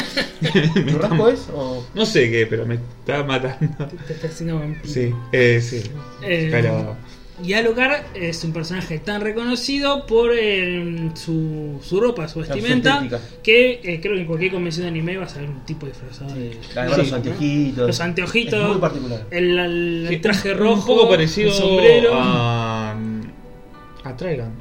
¿Churrasco 0.92 1.30
es? 1.30 1.48
O... 1.54 1.86
No 1.94 2.06
sé 2.06 2.32
qué, 2.32 2.48
pero 2.48 2.66
me 2.66 2.76
está 2.76 3.24
matando. 3.24 3.86
te 4.08 4.14
está 4.14 4.28
haciendo 4.28 4.60
vampiro. 4.60 4.88
Sí, 4.94 5.14
eh, 5.32 5.60
sí. 5.62 5.84
Eh, 6.24 6.48
Pero 6.52 6.96
Alucard 7.54 8.02
es 8.16 8.44
un 8.44 8.52
personaje 8.52 8.98
tan 9.00 9.22
reconocido 9.22 10.06
por 10.08 10.32
eh, 10.36 11.10
su, 11.14 11.80
su 11.84 12.00
ropa, 12.02 12.28
su 12.28 12.40
vestimenta, 12.40 13.08
que 13.44 13.80
eh, 13.84 14.00
creo 14.02 14.16
que 14.16 14.22
en 14.22 14.26
cualquier 14.26 14.52
convención 14.54 14.84
de 14.86 14.90
anime 14.90 15.18
vas 15.18 15.36
a 15.36 15.42
ver 15.42 15.50
un 15.50 15.64
tipo 15.66 15.86
disfrazado 15.86 16.34
de. 16.34 16.58
Además, 16.76 16.96
Sí. 16.96 17.02
los 17.04 17.14
anteojitos. 17.14 17.88
Los 17.88 18.00
anteojitos. 18.02 18.60
Es 18.62 18.68
muy 18.70 18.78
particular. 18.80 19.26
El, 19.30 19.60
el 19.60 20.06
sí, 20.10 20.18
traje 20.18 20.52
un- 20.54 20.58
rojo, 20.58 20.92
Un 20.94 20.98
poco 20.98 21.10
parecido 21.10 21.50
el 21.50 21.54
sombrero. 21.56 22.12
a. 22.16 22.98
a 24.04 24.18
Trigon. 24.18 24.52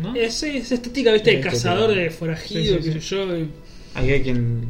¿no? 0.00 0.14
Es, 0.14 0.42
es 0.44 0.70
estética, 0.72 1.12
viste, 1.12 1.30
de 1.30 1.36
estética. 1.38 1.50
cazador 1.50 1.94
de 1.94 2.08
forajido, 2.10 2.76
Sí, 2.80 2.92
sí, 2.92 3.00
sé 3.00 3.00
yo. 3.00 3.26
Ahí 3.94 4.10
hay 4.10 4.22
quien. 4.22 4.60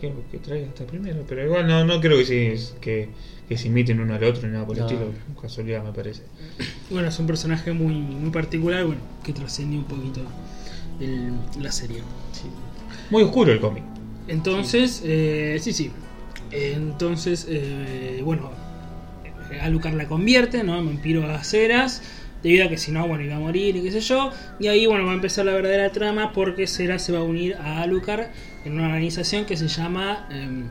que, 0.00 0.12
que 0.30 0.38
traiga 0.38 0.68
hasta 0.68 0.84
primero, 0.86 1.24
pero 1.28 1.44
igual 1.44 1.66
no, 1.66 1.84
no 1.84 2.00
creo 2.00 2.18
que, 2.18 2.24
sí, 2.56 2.72
que, 2.80 3.08
que 3.52 3.58
se 3.58 3.68
imiten 3.68 4.00
uno 4.00 4.14
al 4.14 4.24
otro 4.24 4.46
ni 4.46 4.52
nada 4.54 4.66
por 4.66 4.76
el 4.76 4.80
No. 4.82 4.86
estilo. 4.88 5.12
Casualidad 5.40 5.84
me 5.84 5.92
parece. 5.92 6.22
Bueno, 6.90 7.08
es 7.08 7.18
un 7.18 7.26
personaje 7.26 7.72
muy, 7.72 7.94
muy 7.94 8.30
particular, 8.30 8.84
bueno, 8.84 9.00
que 9.22 9.32
trascendió 9.32 9.78
un 9.78 9.84
poquito 9.84 10.20
el- 11.00 11.32
la 11.62 11.70
serie. 11.70 12.02
Muy 13.10 13.22
oscuro 13.24 13.52
el 13.52 13.60
cómic. 13.60 13.84
Entonces, 14.28 15.02
eh, 15.04 15.58
sí, 15.60 15.72
sí. 15.72 15.90
Entonces, 16.50 17.46
eh, 17.48 18.20
bueno, 18.24 18.50
Alucard 19.60 19.94
la 19.94 20.06
convierte, 20.06 20.62
¿no? 20.64 20.78
En 20.78 20.86
vampiro 20.86 21.26
a 21.30 21.42
ceras. 21.44 22.02
Debido 22.42 22.66
a 22.66 22.68
que 22.68 22.76
si 22.78 22.90
no, 22.90 23.06
bueno, 23.06 23.22
iba 23.22 23.36
a 23.36 23.38
morir 23.38 23.76
y 23.76 23.82
qué 23.82 23.92
sé 23.92 24.00
yo. 24.00 24.30
Y 24.58 24.66
ahí, 24.66 24.86
bueno, 24.86 25.04
va 25.04 25.12
a 25.12 25.14
empezar 25.14 25.44
la 25.44 25.52
verdadera 25.52 25.90
trama 25.92 26.32
porque 26.32 26.66
Cera 26.66 26.98
se 26.98 27.12
va 27.12 27.20
a 27.20 27.22
unir 27.22 27.54
a 27.56 27.82
Alucard 27.82 28.26
en 28.64 28.72
una 28.72 28.86
organización 28.86 29.44
que 29.44 29.56
se 29.56 29.68
llama 29.68 30.26
eh, 30.32 30.64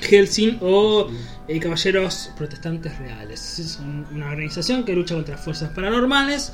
Helsing 0.00 0.58
o 0.60 1.08
eh, 1.48 1.60
Caballeros 1.60 2.30
Protestantes 2.36 2.96
Reales. 2.98 3.58
Es 3.58 3.78
un- 3.78 4.06
una 4.12 4.30
organización 4.30 4.84
que 4.84 4.92
lucha 4.94 5.14
contra 5.14 5.36
fuerzas 5.36 5.70
paranormales 5.70 6.52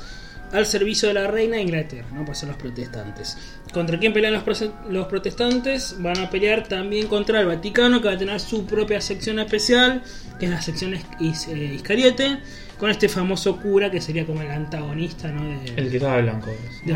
al 0.51 0.65
servicio 0.65 1.07
de 1.07 1.13
la 1.13 1.27
reina 1.27 1.55
de 1.55 1.61
Inglaterra, 1.61 2.07
¿no? 2.13 2.25
Pues 2.25 2.39
son 2.39 2.49
los 2.49 2.57
protestantes. 2.57 3.37
¿Contra 3.71 3.97
quién 3.97 4.11
pelean 4.11 4.33
los, 4.89 5.07
protestantes? 5.07 5.95
Van 5.99 6.17
a 6.19 6.29
pelear 6.29 6.67
también 6.67 7.07
contra 7.07 7.39
el 7.39 7.47
Vaticano, 7.47 8.01
que 8.01 8.09
va 8.09 8.15
a 8.15 8.17
tener 8.17 8.37
su 8.41 8.65
propia 8.65 8.99
sección 8.99 9.39
especial, 9.39 10.03
que 10.39 10.45
es 10.47 10.51
la 10.51 10.61
sección 10.61 10.93
is- 11.21 11.47
eh, 11.47 11.71
Iscariote, 11.75 12.39
con 12.77 12.89
este 12.89 13.07
famoso 13.07 13.61
cura 13.61 13.89
que 13.89 14.01
sería 14.01 14.25
como 14.25 14.41
el 14.41 14.51
antagonista, 14.51 15.29
¿no? 15.31 15.45
De, 15.45 15.73
El 15.77 15.89
que 15.89 15.97
estaba 15.97 16.17
de 16.17 16.21
blanco. 16.23 16.47
de- 16.85 16.95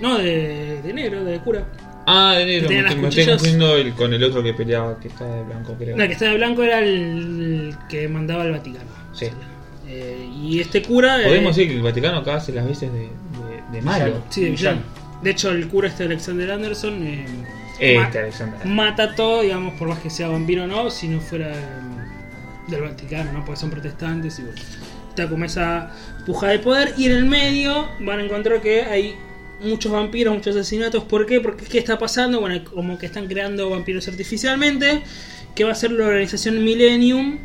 no, 0.00 0.18
de, 0.18 0.80
de 0.82 0.92
negro, 0.92 1.24
de 1.24 1.40
cura. 1.40 1.66
Ah, 2.06 2.34
de 2.38 2.46
negro. 2.46 2.68
Me, 2.68 3.08
estoy 3.08 3.26
confundiendo 3.26 3.76
el- 3.76 3.92
con 3.94 4.12
el 4.12 4.22
otro 4.24 4.42
que 4.42 4.54
peleaba, 4.54 4.98
que 4.98 5.08
estaba 5.08 5.36
de 5.36 5.42
blanco, 5.44 5.74
creo. 5.78 5.96
No, 5.96 6.02
el 6.02 6.08
que 6.08 6.14
está 6.14 6.26
de 6.26 6.36
blanco 6.36 6.62
era 6.62 6.78
el 6.80 7.74
que 7.88 8.08
mandaba 8.08 8.42
al 8.42 8.52
Vaticano. 8.52 8.90
Sí. 9.12 9.26
Eh, 9.88 10.28
y 10.42 10.60
este 10.60 10.82
cura... 10.82 11.20
eh, 11.20 11.26
Podemos 11.26 11.54
decir 11.56 11.70
que 11.70 11.76
el 11.76 11.82
Vaticano 11.82 12.18
acá 12.18 12.36
hace 12.36 12.52
las 12.52 12.66
veces 12.66 12.92
de, 12.92 12.98
de, 13.00 13.08
de 13.72 13.82
malo. 13.82 14.22
Sí, 14.30 14.42
de 14.44 14.50
villano. 14.50 14.80
De 15.22 15.30
hecho, 15.30 15.50
el 15.50 15.68
cura 15.68 15.88
este 15.88 16.04
Alexander 16.04 16.50
Anderson 16.50 16.94
eh, 17.06 17.24
ma- 17.96 18.04
Este 18.06 18.18
Alexander. 18.18 18.66
mata 18.66 19.14
todo, 19.14 19.42
digamos, 19.42 19.74
por 19.74 19.88
más 19.88 19.98
que 20.00 20.10
sea 20.10 20.28
vampiro 20.28 20.64
o 20.64 20.66
no, 20.66 20.90
si 20.90 21.08
no 21.08 21.20
fuera 21.20 21.52
eh, 21.52 21.60
del 22.68 22.80
Vaticano, 22.82 23.32
¿no? 23.32 23.44
Porque 23.44 23.60
son 23.60 23.70
protestantes 23.70 24.38
y 24.38 24.42
bueno. 24.42 24.60
Está 25.10 25.28
como 25.28 25.44
esa 25.44 25.90
puja 26.24 26.48
de 26.48 26.58
poder. 26.58 26.94
Y 26.96 27.04
en 27.06 27.12
el 27.12 27.24
medio 27.26 27.86
van 28.00 28.20
a 28.20 28.24
encontrar 28.24 28.60
que 28.62 28.82
hay 28.82 29.14
muchos 29.62 29.90
vampiros, 29.92 30.34
muchos 30.34 30.54
asesinatos. 30.56 31.04
¿Por 31.04 31.26
qué? 31.26 31.40
Porque 31.40 31.64
¿qué 31.64 31.78
está 31.78 31.98
pasando? 31.98 32.40
Bueno, 32.40 32.62
como 32.64 32.98
que 32.98 33.06
están 33.06 33.26
creando 33.26 33.70
vampiros 33.70 34.08
artificialmente. 34.08 35.02
Que 35.54 35.64
va 35.64 35.72
a 35.72 35.74
ser 35.74 35.92
la 35.92 36.06
organización 36.06 36.62
Millennium. 36.64 37.38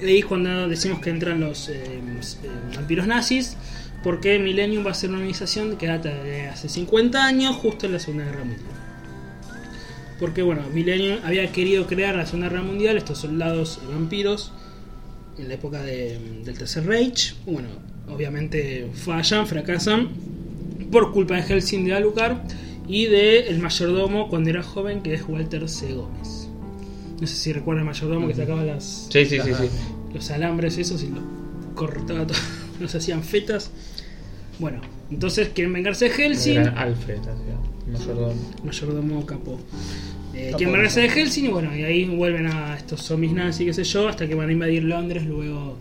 Y 0.00 0.22
cuando 0.22 0.68
decimos 0.68 1.00
que 1.00 1.10
entran 1.10 1.40
los 1.40 1.68
eh, 1.68 1.82
eh, 1.84 2.48
vampiros 2.74 3.06
nazis. 3.06 3.56
Porque 4.02 4.38
Millennium 4.38 4.84
va 4.84 4.90
a 4.90 4.94
ser 4.94 5.10
una 5.10 5.18
organización 5.18 5.76
que 5.76 5.86
data 5.86 6.08
de 6.24 6.48
hace 6.48 6.68
50 6.68 7.24
años, 7.24 7.54
justo 7.56 7.86
en 7.86 7.92
la 7.92 7.98
Segunda 8.00 8.24
Guerra 8.24 8.44
Mundial. 8.44 8.66
Porque, 10.18 10.42
bueno, 10.42 10.62
Millennium 10.72 11.18
había 11.24 11.50
querido 11.52 11.86
crear 11.86 12.14
la 12.16 12.26
Segunda 12.26 12.48
Guerra 12.48 12.62
Mundial 12.62 12.96
estos 12.96 13.18
soldados 13.18 13.80
vampiros 13.88 14.52
en 15.38 15.48
la 15.48 15.54
época 15.54 15.82
de- 15.82 16.18
del 16.44 16.58
Tercer 16.58 16.84
Reich. 16.86 17.34
Bueno, 17.46 17.68
obviamente 18.08 18.88
fallan, 18.94 19.46
fracasan 19.46 20.10
por 20.92 21.10
culpa 21.12 21.34
de 21.34 21.42
Helsing 21.42 21.84
de 21.86 21.94
Alucard 21.94 22.36
y 22.86 23.06
de 23.06 23.48
el 23.48 23.58
mayordomo 23.58 24.28
cuando 24.28 24.50
era 24.50 24.62
joven, 24.62 25.02
que 25.02 25.14
es 25.14 25.22
Walter 25.26 25.68
C. 25.68 25.92
Gómez. 25.94 26.48
No 27.20 27.26
sé 27.26 27.34
si 27.34 27.52
recuerdan 27.52 27.82
el 27.84 27.86
mayordomo 27.86 28.28
que 28.28 28.34
sacaba 28.34 28.62
las, 28.64 29.08
Sí, 29.10 29.24
sí, 29.24 29.40
sí, 29.42 29.50
Ajá. 29.50 29.64
sí. 29.64 29.70
los 30.14 30.30
alambres 30.30 30.76
esos 30.78 31.02
y 31.02 31.08
los 31.08 31.22
cortaba 31.74 32.26
todo, 32.26 32.38
los 32.80 32.94
hacían 32.94 33.22
fetas. 33.24 33.70
Bueno, 34.58 34.80
entonces 35.10 35.48
quieren 35.54 35.72
vengarse 35.72 36.04
de 36.06 36.10
Helsing. 36.10 36.58
Era 36.58 36.72
Alfred, 36.80 37.18
así, 37.18 37.90
mayordomo. 37.90 38.34
mayordomo 38.64 39.26
capo. 39.26 39.58
Eh, 40.34 40.52
quieren 40.56 40.74
vengarse 40.74 41.00
de 41.00 41.08
Helsing 41.10 41.44
y 41.46 41.48
bueno, 41.48 41.74
y 41.76 41.82
ahí 41.84 42.04
vuelven 42.04 42.46
a 42.46 42.76
estos 42.76 43.02
zombies 43.02 43.32
nazi, 43.32 43.64
qué 43.64 43.72
sé 43.72 43.84
yo, 43.84 44.08
hasta 44.08 44.26
que 44.28 44.34
van 44.34 44.48
a 44.50 44.52
invadir 44.52 44.84
Londres, 44.84 45.24
luego 45.24 45.76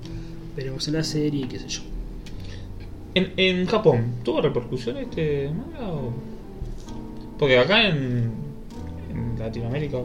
veremos 0.55 0.87
en 0.87 0.93
la 0.93 1.03
serie, 1.03 1.47
qué 1.47 1.59
sé 1.59 1.67
yo. 1.67 1.81
En, 3.13 3.33
en 3.37 3.65
Japón, 3.65 4.15
¿tuvo 4.23 4.41
repercusión 4.41 4.97
este 4.97 5.49
manga? 5.49 5.91
O... 5.91 6.11
Porque 7.37 7.57
acá 7.57 7.87
en, 7.87 8.31
en 9.11 9.39
Latinoamérica, 9.39 9.97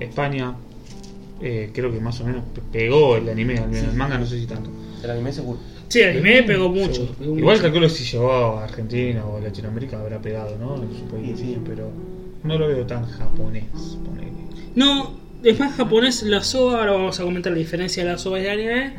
España, 0.00 0.54
eh, 1.42 1.70
creo 1.74 1.92
que 1.92 2.00
más 2.00 2.20
o 2.20 2.24
menos 2.24 2.42
pe- 2.54 2.62
pegó 2.72 3.16
el 3.16 3.28
anime, 3.28 3.58
al 3.58 3.68
menos 3.68 3.90
el 3.90 3.96
manga 3.96 4.18
no 4.18 4.26
sé 4.26 4.38
si 4.40 4.46
tanto. 4.46 4.70
El 5.02 5.10
anime 5.10 5.32
seguro. 5.32 5.58
Sí, 5.88 6.00
el 6.00 6.10
anime 6.18 6.42
pegó 6.44 6.68
mucho. 6.68 7.14
Pegó 7.18 7.36
Igual 7.38 7.56
mucho. 7.56 7.62
calculo 7.64 7.88
si 7.88 8.04
llegó 8.04 8.32
a 8.32 8.64
Argentina 8.64 9.24
o 9.26 9.38
Latinoamérica 9.40 10.00
habrá 10.00 10.18
pegado, 10.20 10.56
¿no? 10.58 10.76
Supongo 10.76 11.22
que 11.22 11.36
Sí, 11.36 11.36
sí, 11.36 11.44
sí. 11.54 11.60
pero 11.66 11.90
no 12.42 12.58
lo 12.58 12.68
veo 12.68 12.86
tan 12.86 13.04
japonés, 13.06 13.64
ponele. 14.04 14.32
No, 14.74 15.12
es 15.42 15.58
más 15.58 15.74
japonés 15.76 16.22
la 16.22 16.42
SOA, 16.42 16.78
ahora 16.78 16.92
vamos 16.92 17.20
a 17.20 17.24
comentar 17.24 17.52
la 17.52 17.58
diferencia 17.58 18.04
de 18.04 18.10
la 18.12 18.18
SOA 18.18 18.40
y 18.40 18.46
el 18.46 18.50
anime 18.50 18.92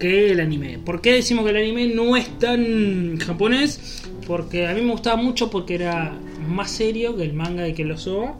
que 0.00 0.32
el 0.32 0.40
anime. 0.40 0.78
¿Por 0.78 1.00
qué 1.00 1.12
decimos 1.12 1.44
que 1.44 1.50
el 1.50 1.58
anime 1.58 1.86
no 1.86 2.16
es 2.16 2.38
tan 2.38 3.18
japonés? 3.18 4.02
Porque 4.26 4.66
a 4.66 4.74
mí 4.74 4.80
me 4.80 4.90
gustaba 4.90 5.16
mucho 5.16 5.50
porque 5.50 5.76
era 5.76 6.18
más 6.48 6.70
serio 6.72 7.16
que 7.16 7.22
el 7.22 7.34
manga 7.34 7.68
y 7.68 7.74
que 7.74 7.82
el 7.82 7.96
SOA, 7.96 8.34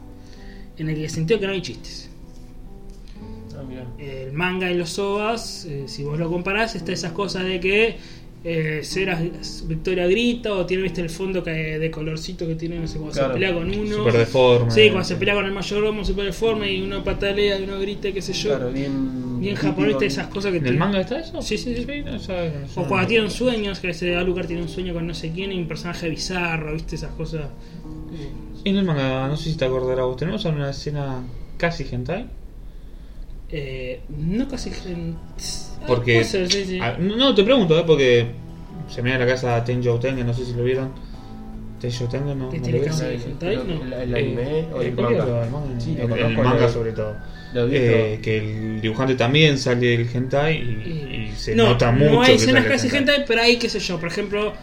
en 0.77 0.89
el 0.89 1.09
sentido 1.09 1.39
que 1.39 1.47
no 1.47 1.53
hay 1.53 1.61
chistes. 1.61 2.09
Ah. 3.55 3.85
El 3.99 4.33
manga 4.33 4.71
y 4.71 4.75
los 4.75 4.89
SOAs, 4.89 5.65
eh, 5.65 5.83
si 5.85 6.03
vos 6.03 6.17
lo 6.17 6.29
comparás, 6.29 6.75
está 6.75 6.91
esas 6.91 7.11
cosas 7.11 7.45
de 7.45 7.59
que 7.59 7.97
eh, 8.43 8.81
Ceras 8.83 9.21
Victoria 9.67 10.07
grita 10.07 10.53
o 10.53 10.65
tiene 10.65 10.83
viste 10.83 11.01
el 11.01 11.09
fondo 11.09 11.43
que, 11.43 11.51
de 11.51 11.91
colorcito 11.91 12.47
que 12.47 12.55
tiene, 12.55 12.79
no 12.79 12.87
sé, 12.87 12.97
cuando 12.97 13.13
Claro. 13.13 13.27
se 13.29 13.33
pelea 13.33 13.53
con 13.53 13.69
uno. 13.69 13.97
Super 13.97 14.13
deforme. 14.17 14.71
Sí, 14.71 14.87
cuando 14.89 15.03
se 15.03 15.15
pelea 15.15 15.35
con 15.35 15.45
el 15.45 15.51
mayordomo 15.51 16.03
super 16.03 16.25
deforme 16.25 16.73
y 16.73 16.81
uno 16.81 17.03
patalea 17.03 17.59
y 17.59 17.63
uno 17.63 17.79
grita, 17.79 18.11
qué 18.11 18.21
sé 18.21 18.33
yo. 18.33 18.49
Claro, 18.49 18.71
bien. 18.71 19.39
Bien 19.39 19.55
japonés, 19.55 19.97
de 19.99 20.05
esas 20.05 20.27
cosas 20.27 20.51
que 20.51 20.57
¿En 20.57 20.67
el 20.67 20.77
manga 20.77 21.01
está 21.01 21.19
eso? 21.19 21.41
Sí, 21.41 21.57
sí, 21.57 21.75
sí. 21.75 21.85
no 22.05 22.81
O 22.81 22.87
cuando 22.87 23.07
tienen 23.07 23.31
sueños, 23.31 23.79
que 23.79 23.89
ese 23.89 24.15
Alucard 24.15 24.45
tiene 24.47 24.61
un 24.61 24.69
sueño 24.69 24.93
con 24.93 25.07
no 25.07 25.15
sé 25.15 25.31
quién 25.31 25.51
y 25.51 25.57
un 25.59 25.67
personaje 25.67 26.09
bizarro, 26.09 26.73
viste, 26.73 26.95
esas 26.95 27.11
cosas. 27.13 27.45
En 28.63 28.75
el 28.77 28.85
manga, 28.85 29.27
no 29.27 29.35
sé 29.37 29.51
si 29.51 29.57
te 29.57 29.65
acordarás 29.65 30.05
vos, 30.05 30.17
tenemos 30.17 30.45
una 30.45 30.69
escena 30.69 31.23
casi 31.57 31.85
hentai. 31.91 32.27
Eh, 33.51 34.01
no 34.09 34.47
casi. 34.47 34.69
Ah, 34.69 35.83
Porque. 35.87 36.13
puede 36.13 36.25
ser, 36.25 36.51
sí, 36.51 36.65
sí. 36.65 36.79
No, 36.99 37.33
te 37.35 37.43
pregunto, 37.43 37.77
¿eh? 37.77 37.83
porque 37.85 38.27
se 38.87 39.01
me 39.01 39.11
da 39.11 39.17
la 39.19 39.27
casa 39.27 39.63
Tenjo 39.63 39.99
Tengen, 39.99 40.25
no 40.27 40.33
sé 40.33 40.45
si 40.45 40.53
lo 40.53 40.63
vieron. 40.63 40.91
Tenjo 41.79 42.05
Tengen, 42.07 42.37
¿no? 42.39 42.49
¿Qué 42.49 42.57
¿No 42.59 42.63
tiene 42.63 42.79
lo? 42.79 42.85
El, 42.85 43.21
hentai? 43.21 43.55
No. 43.57 43.63
el- 43.63 43.93
el 43.93 44.15
anime 44.15 44.59
Eh, 44.59 44.67
o 44.73 44.81
el 44.81 44.93
manga. 44.93 45.43
el 45.43 45.49
manga, 45.51 45.79
Sí, 45.81 45.95
lo 45.97 46.03
el, 46.03 46.11
el 46.13 46.19
conozco, 46.19 46.43
manga 46.43 46.61
lo- 46.61 46.69
sobre 46.69 46.91
todo. 46.91 47.15
lo 47.53 47.61
he 47.61 47.65
visto. 47.65 47.85
Eh, 47.85 48.19
que 48.21 48.37
el 48.37 48.81
dibujante 48.81 49.15
también 49.15 49.57
sale 49.57 49.87
del 49.97 50.07
hentai 50.13 50.57
y, 50.57 51.27
y 51.31 51.33
se 51.35 51.55
no, 51.55 51.69
nota 51.69 51.91
mucho. 51.91 52.11
no 52.13 52.21
hay 52.21 52.35
escenas 52.35 52.65
casi 52.65 52.87
hentai, 52.95 53.25
pero 53.27 53.41
hay, 53.41 53.57
qué 53.57 53.67
sé 53.69 53.79
yo, 53.79 53.99
por 53.99 54.07
ejemplo. 54.09 54.53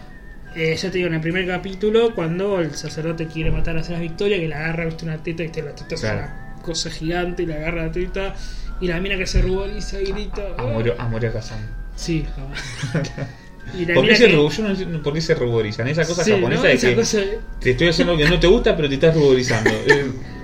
Eh, 0.57 0.75
ya 0.76 0.90
te 0.90 0.97
digo, 0.97 1.09
en 1.09 1.14
el 1.14 1.21
primer 1.21 1.47
capítulo, 1.47 2.14
cuando 2.14 2.59
el 2.61 2.75
sacerdote 2.75 3.26
quiere 3.26 3.50
matar 3.50 3.76
a 3.76 3.83
Ceras 3.83 4.00
Victoria, 4.00 4.38
que 4.38 4.49
le 4.49 4.54
agarra 4.54 4.87
¿viste, 4.87 5.04
una 5.04 5.23
teta 5.23 5.45
y 5.45 5.50
te 5.50 5.62
la 5.62 5.75
teta 5.75 5.95
Claro. 5.97 6.21
es 6.25 6.25
una 6.30 6.62
cosa 6.62 6.90
gigante 6.90 7.42
y 7.42 7.47
le 7.47 7.54
agarra 7.54 7.87
la 7.87 7.92
teta, 7.92 8.35
y 8.81 8.87
la 8.89 9.01
mina 9.01 9.17
que 9.17 9.27
se 9.27 9.43
ruboriza 9.43 10.01
y 10.01 10.07
grita. 10.13 10.43
A 10.57 10.63
Morio, 10.63 10.95
a 10.99 11.09
Morio 11.09 11.33
Kazan. 11.33 11.59
Sí, 11.97 12.25
jamás. 12.37 12.63
y 13.79 13.85
la 13.87 13.95
¿Por 13.95 14.05
qué, 14.05 14.13
mina 14.13 14.17
se, 14.17 14.27
que- 14.29 14.37
rubo- 14.37 14.51
yo 14.51 14.69
no 14.69 14.77
sé 14.77 14.87
por 14.87 15.13
qué 15.13 15.21
se 15.21 15.35
ruborizan? 15.35 15.89
Esa 15.89 16.05
cosa 16.07 16.25
Sí, 16.25 16.31
japonesa 16.33 16.63
¿no? 16.63 16.69
de 16.69 16.75
Esa 16.75 16.89
que 16.89 16.95
cosa 16.97 17.19
te 17.61 17.71
estoy 17.71 17.89
haciendo 17.89 18.13
algo 18.13 18.25
que 18.25 18.31
no 18.31 18.39
te 18.41 18.47
gusta, 18.47 18.77
pero 18.77 18.89
te 18.89 18.95
estás 18.95 19.15
ruborizando. 19.15 19.71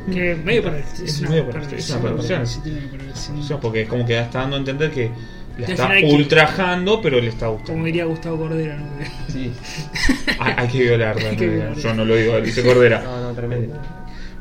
Eh, 0.07 0.13
que 0.13 0.35
medio 0.35 0.63
para 0.65 0.79
es 0.81 1.21
una 1.21 1.31
medio 1.31 1.49
para- 1.49 1.63
es 1.65 1.89
una 1.91 2.03
perversión. 2.03 2.47
Sí, 2.47 2.61
tiene 2.63 2.79
una 2.81 2.91
perversión. 2.91 3.39
eso 3.39 3.59
porque 3.59 3.83
es 3.83 3.89
como 3.89 4.05
que 4.05 4.19
está 4.19 4.41
dando 4.41 4.57
a 4.57 4.59
entender 4.59 4.91
que 4.91 5.11
la 5.57 5.65
al 5.67 5.73
está 5.73 5.85
final 5.85 5.97
hay 5.97 6.03
que- 6.11 6.15
ultrajando, 6.15 7.01
pero 7.01 7.21
le 7.23 7.29
está 7.29 7.47
Como 7.47 7.59
gustando. 7.59 7.85
diría 7.87 8.05
Gustavo 8.05 8.37
Cordero, 8.37 8.77
¿no? 8.77 8.87
Sí. 9.33 9.51
Hay, 10.41 10.55
hay 10.59 10.69
que 10.69 10.79
violarla. 10.83 11.31
Hay 11.31 11.37
que 11.37 11.47
¿no? 11.47 11.53
violarla. 11.53 11.83
Yo 11.83 11.95
no 11.95 12.05
lo 12.05 12.17
digo, 12.17 12.39
dice 12.43 12.63
Cordera. 12.63 13.01
No, 13.03 13.21
no, 13.23 13.33
tremendo. 13.33 13.81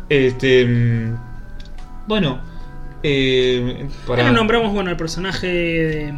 Este. 0.10 0.66
mm, 0.66 1.16
Bueno. 2.08 2.42
Eh, 3.03 3.88
para. 4.07 4.24
Ahora 4.24 4.33
nombramos 4.36 4.72
bueno 4.74 4.89
el 4.89 4.98
personaje 4.98 5.48
de- 5.48 6.13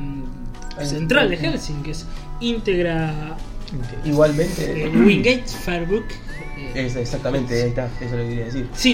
Ahí. 0.78 0.86
central 0.86 1.30
de 1.30 1.38
Helsing, 1.38 1.84
que 1.84 1.92
es 1.92 2.06
íntegra 2.42 3.38
Igualmente. 4.04 4.84
eh, 4.86 4.90
Wingate 4.90 5.44
Fairbook. 5.48 6.04
eh, 6.58 6.72
Es 6.86 6.96
exactamente, 6.96 7.64
ahí 7.64 7.70
está, 7.70 7.86
eso 7.86 8.06
es 8.06 8.12
lo 8.12 8.18
que 8.18 8.28
quería 8.30 8.46
decir. 8.46 8.68
Sí, 8.74 8.94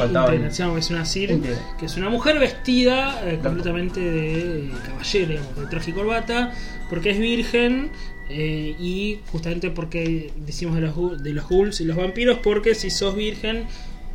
es 0.77 0.89
una 0.89 1.05
Sir, 1.05 1.41
que 1.79 1.85
es 1.85 1.97
una 1.97 2.09
mujer 2.09 2.39
vestida 2.39 3.21
eh, 3.29 3.39
completamente 3.41 3.99
de 3.99 4.65
eh, 4.67 4.71
caballero, 4.85 5.27
digamos, 5.27 5.55
de 5.57 5.65
traje 5.67 5.91
y 5.91 5.93
corbata, 5.93 6.53
porque 6.89 7.09
es 7.11 7.19
virgen 7.19 7.89
eh, 8.29 8.75
y 8.79 9.19
justamente 9.31 9.69
porque 9.71 10.31
decimos 10.37 10.75
de 10.75 10.81
los, 10.81 11.21
de 11.23 11.33
los 11.33 11.49
ghouls 11.49 11.81
y 11.81 11.85
los 11.85 11.97
vampiros, 11.97 12.37
porque 12.43 12.75
si 12.75 12.89
sos 12.89 13.15
virgen, 13.15 13.65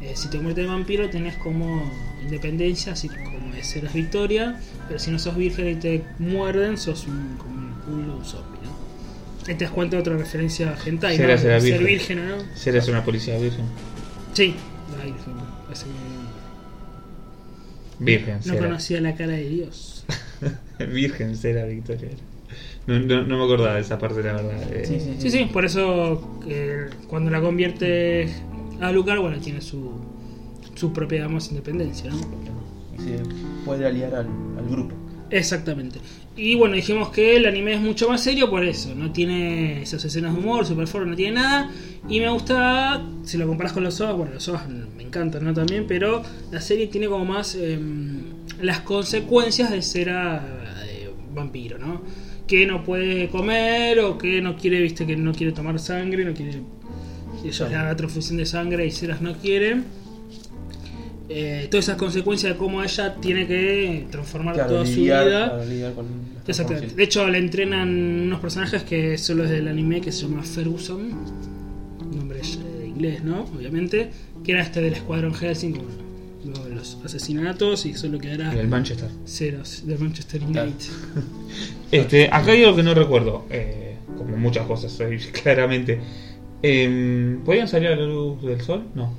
eh, 0.03 0.12
si 0.15 0.29
te 0.29 0.37
conviertes 0.37 0.65
en 0.65 0.71
vampiro 0.71 1.09
tenés 1.11 1.37
como 1.37 1.91
independencia, 2.23 2.93
así 2.93 3.09
como 3.09 3.53
de 3.55 3.62
ser 3.65 3.88
Victoria, 3.91 4.61
pero 4.88 4.99
si 4.99 5.11
no 5.11 5.19
sos 5.19 5.37
virgen 5.37 5.69
y 5.69 5.75
te 5.76 6.03
muerden, 6.19 6.76
sos 6.79 7.07
un, 7.07 7.37
como 7.38 7.55
un 7.55 7.75
ghoul 7.87 8.11
o 8.11 8.17
un 8.19 8.25
zombie, 8.25 8.61
¿no? 8.62 8.76
Ahí 9.49 9.55
te 9.55 9.65
das 9.65 9.73
cuenta 9.73 9.97
de 9.97 10.00
otra 10.03 10.17
referencia 10.17 10.71
a 10.73 10.88
hentai, 10.88 11.19
¿no? 11.19 11.38
Ser 11.38 11.62
virgen. 11.62 11.85
virgen 11.87 12.19
o 12.21 12.37
no. 12.37 12.43
Serás 12.55 12.88
una 12.88 13.05
policía 13.05 13.38
virgen. 13.38 13.65
Sí, 14.33 14.55
la 14.99 15.05
virgen. 15.05 15.35
Así 15.71 15.85
que- 15.85 16.17
Virgen, 18.05 18.37
No 18.38 18.43
será. 18.43 18.59
conocía 18.67 19.00
la 19.00 19.15
cara 19.15 19.33
de 19.33 19.49
Dios. 19.49 20.05
Virgen 20.93 21.37
será 21.37 21.65
Victoria. 21.65 22.11
No, 22.87 22.99
no, 23.00 23.23
no 23.25 23.38
me 23.38 23.45
acordaba 23.45 23.76
de 23.76 23.81
esa 23.81 23.99
parte, 23.99 24.23
la 24.23 24.35
verdad. 24.35 24.73
Eh, 24.73 24.85
Sí, 24.87 25.00
sí, 25.00 25.17
Sí, 25.19 25.31
sí, 25.31 25.45
por 25.53 25.65
eso 25.65 26.41
eh, 26.47 26.87
cuando 27.09 27.31
la 27.31 27.41
convierte 27.41 28.29
a 28.80 28.92
Lucar, 28.92 29.18
bueno, 29.18 29.38
tiene 29.38 29.61
su, 29.61 29.92
su 30.75 30.92
propia, 30.92 31.18
digamos, 31.18 31.49
independencia, 31.49 32.11
¿no? 32.11 32.16
Y 32.97 33.02
se 33.02 33.23
puede 33.64 33.87
aliar 33.87 34.14
al, 34.14 34.26
al 34.59 34.68
grupo. 34.68 34.95
Exactamente. 35.30 35.99
Y 36.37 36.54
bueno, 36.54 36.75
dijimos 36.75 37.09
que 37.09 37.37
el 37.37 37.47
anime 37.47 37.75
es 37.75 37.80
mucho 37.80 38.09
más 38.09 38.23
serio 38.23 38.50
por 38.50 38.64
eso. 38.64 38.95
No 38.95 39.11
tiene 39.11 39.83
esas 39.83 40.04
escenas 40.04 40.35
de 40.35 40.40
humor, 40.40 40.66
super 40.66 40.87
forward, 40.87 41.11
no 41.11 41.16
tiene 41.16 41.33
nada. 41.40 41.71
Y 42.09 42.21
me 42.21 42.28
gusta, 42.28 43.02
si 43.25 43.38
lo 43.38 43.47
comparas 43.47 43.73
con 43.73 43.83
los 43.83 44.00
OVAs, 44.00 44.16
bueno, 44.16 44.35
los 44.35 44.49
OVAs 44.49 44.68
me 44.68 45.02
encantan, 45.02 45.45
¿no? 45.45 45.54
También, 45.54 45.87
pero 45.87 46.23
la 46.52 46.61
serie 46.61 46.88
tiene 46.88 47.09
como 47.09 47.25
más 47.25 47.54
em, 47.54 48.23
las 48.61 48.80
consecuencias 48.80 49.71
de 49.71 49.80
ser 49.83 50.11
a, 50.11 50.85
eh, 50.87 51.11
vampiro, 51.35 51.78
¿no? 51.78 52.02
Que 52.47 52.66
no 52.66 52.85
puede 52.85 53.28
comer 53.28 53.99
o 54.00 54.18
que 54.18 54.40
no 54.42 54.56
quiere, 54.56 54.80
viste, 54.80 55.06
que 55.06 55.16
no 55.16 55.33
quiere 55.33 55.52
tomar 55.52 55.78
sangre, 55.78 56.25
no 56.25 56.35
quiere. 56.35 56.61
Ellos 57.45 57.61
le 57.68 57.75
dan 57.75 57.87
la 57.87 57.97
transfusión 57.97 58.37
de 58.38 58.47
sangre 58.47 58.87
y 58.87 58.90
Ceras 58.90 59.21
no 59.21 59.35
quiere. 59.37 59.83
Eh, 61.28 61.66
todas 61.71 61.87
esas 61.87 61.97
consecuencias 61.97 62.52
de 62.52 62.59
cómo 62.59 62.83
ella 62.85 63.16
tiene 63.16 63.47
que 63.49 64.06
transformar 64.12 64.54
Claro, 64.54 64.68
toda 64.71 64.85
lidiar, 64.85 65.23
su 65.25 65.28
vida. 65.28 65.64
lidiar 65.64 65.92
con 65.95 66.06
Exactamente. 66.47 66.95
De 66.95 67.02
hecho, 67.02 67.26
le 67.28 67.38
entrenan 67.38 67.88
unos 68.26 68.38
personajes 68.40 68.85
que 68.85 69.18
son 69.18 69.38
los 69.38 69.50
del 69.50 69.66
anime 69.66 70.00
que 70.00 70.12
se 70.12 70.23
llama 70.23 70.45
Ferguson. 70.45 71.11
Nombre 72.14 72.40
inglés, 72.87 73.25
¿no? 73.25 73.42
Obviamente. 73.42 74.11
Que 74.45 74.52
era 74.52 74.62
este 74.62 74.80
del 74.80 74.92
Escuadrón 74.92 75.35
Helsing, 75.35 75.75
luego 76.45 76.64
de 76.68 76.76
los 76.76 76.97
asesinatos 77.04 77.85
y 77.87 77.95
solo 77.95 78.21
quedará 78.21 78.52
En 78.52 78.59
el 78.61 78.68
Manchester. 78.68 79.09
ceros 79.26 79.83
de 79.85 79.99
Manchester 79.99 80.40
Claro. 80.42 80.68
United. 80.71 80.90
Este, 81.90 82.26
acá 82.26 82.52
hay 82.52 82.62
algo 82.64 82.76
que 82.76 82.83
no 82.85 82.95
recuerdo, 82.95 83.47
eh, 83.50 83.97
como 84.16 84.37
muchas 84.37 84.66
cosas, 84.66 84.92
soy 84.92 85.18
claramente. 85.42 85.99
Em, 86.63 87.41
¿Podían 87.45 87.69
salir 87.69 87.89
a 87.89 87.97
la 87.97 88.07
luz 88.07 88.43
del 88.43 88.61
sol? 88.61 88.85
No. 88.95 89.13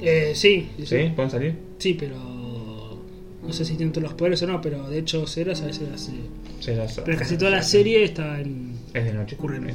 Eh, 0.00 0.32
sí, 0.34 0.68
sí, 0.78 0.86
¿Sí? 0.86 1.12
¿Pueden 1.14 1.30
salir? 1.30 1.54
Sí, 1.78 1.94
pero 1.98 2.16
no 3.46 3.52
sé 3.52 3.64
si 3.64 3.76
tienen 3.76 3.92
todos 3.92 4.04
los 4.04 4.14
poderes 4.14 4.42
o 4.42 4.46
no, 4.46 4.60
pero 4.60 4.88
de 4.90 4.98
hecho 4.98 5.26
Ceras 5.26 5.62
a 5.62 5.66
veces 5.66 5.88
las- 5.88 6.10
Pero 7.04 7.18
casi 7.18 7.38
toda 7.38 7.50
la 7.50 7.62
serie 7.62 8.02
está 8.04 8.40
en. 8.40 8.74
Es 8.92 9.04
de 9.04 9.12
noche. 9.12 9.36
Ocurre 9.38 9.58
en- 9.58 9.66
de. 9.66 9.72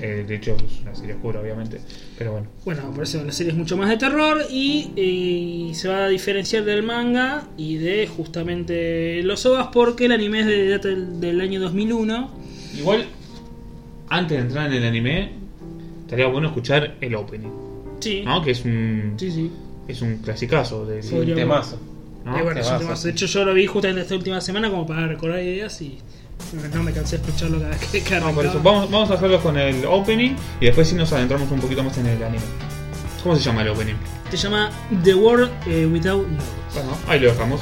Eh, 0.00 0.24
de 0.26 0.34
hecho, 0.34 0.56
es 0.56 0.80
una 0.82 0.94
serie 0.94 1.14
oscura, 1.14 1.40
obviamente. 1.40 1.78
Pero 2.18 2.32
bueno. 2.32 2.48
Bueno, 2.64 2.90
por 2.92 3.04
eso 3.04 3.22
la 3.22 3.30
serie 3.32 3.52
es 3.52 3.58
mucho 3.58 3.76
más 3.76 3.88
de 3.90 3.96
terror 3.98 4.42
y, 4.50 4.90
y 4.96 5.74
se 5.74 5.88
va 5.88 6.06
a 6.06 6.08
diferenciar 6.08 6.64
del 6.64 6.82
manga 6.82 7.46
y 7.56 7.76
de 7.76 8.06
justamente 8.08 9.22
los 9.22 9.44
OVAs 9.46 9.68
porque 9.72 10.06
el 10.06 10.12
anime 10.12 10.40
es 10.40 10.46
de 10.46 10.78
del, 10.78 11.20
del 11.20 11.40
año 11.40 11.60
2001. 11.60 12.30
Igual, 12.78 13.06
antes 14.08 14.36
de 14.38 14.42
entrar 14.42 14.66
en 14.68 14.72
el 14.82 14.84
anime, 14.84 15.30
estaría 16.12 16.26
bueno 16.26 16.48
escuchar 16.48 16.96
el 17.00 17.14
opening. 17.14 17.48
Sí, 18.00 18.22
¿No? 18.22 18.42
Que 18.42 18.50
es 18.50 18.64
un. 18.66 19.14
sí, 19.16 19.30
sí. 19.30 19.50
Es 19.88 20.02
un 20.02 20.18
clasicazo 20.18 20.84
del. 20.84 21.02
Sí. 21.02 21.14
Podría- 21.14 21.34
Temazo. 21.34 21.78
¿no? 22.24 22.38
Y 22.38 22.42
bueno, 22.42 22.60
es 22.60 22.66
un 22.66 22.72
Temazo. 22.72 22.78
temazo. 22.84 23.06
de 23.06 23.12
hecho 23.12 23.26
yo 23.26 23.44
lo 23.46 23.54
vi 23.54 23.66
justamente 23.66 24.02
esta 24.02 24.14
última 24.14 24.40
semana 24.42 24.70
como 24.70 24.86
para 24.86 25.06
recordar 25.06 25.42
ideas 25.42 25.80
y 25.80 25.98
no, 26.74 26.82
me 26.82 26.92
cansé 26.92 27.16
de 27.16 27.24
escucharlo 27.24 27.58
cada 27.60 27.70
vez 27.70 27.80
que, 28.04 28.20
No, 28.20 28.30
por 28.32 28.44
eso. 28.44 28.60
Vamos, 28.62 28.90
vamos 28.90 29.10
a 29.10 29.14
hacerlo 29.14 29.40
con 29.42 29.56
el 29.56 29.86
opening 29.86 30.34
y 30.60 30.66
después 30.66 30.86
sí 30.86 30.94
nos 30.94 31.10
adentramos 31.14 31.50
un 31.50 31.60
poquito 31.60 31.82
más 31.82 31.96
en 31.96 32.06
el 32.06 32.22
anime. 32.22 32.44
¿Cómo 33.22 33.34
se 33.34 33.42
llama 33.42 33.62
el 33.62 33.68
opening? 33.70 33.94
Se 34.30 34.36
llama 34.36 34.70
The 35.02 35.14
World 35.14 35.50
eh, 35.66 35.86
Without 35.86 36.28
Love. 36.28 36.74
Bueno, 36.74 36.98
ahí 37.08 37.20
lo 37.20 37.28
dejamos. 37.28 37.60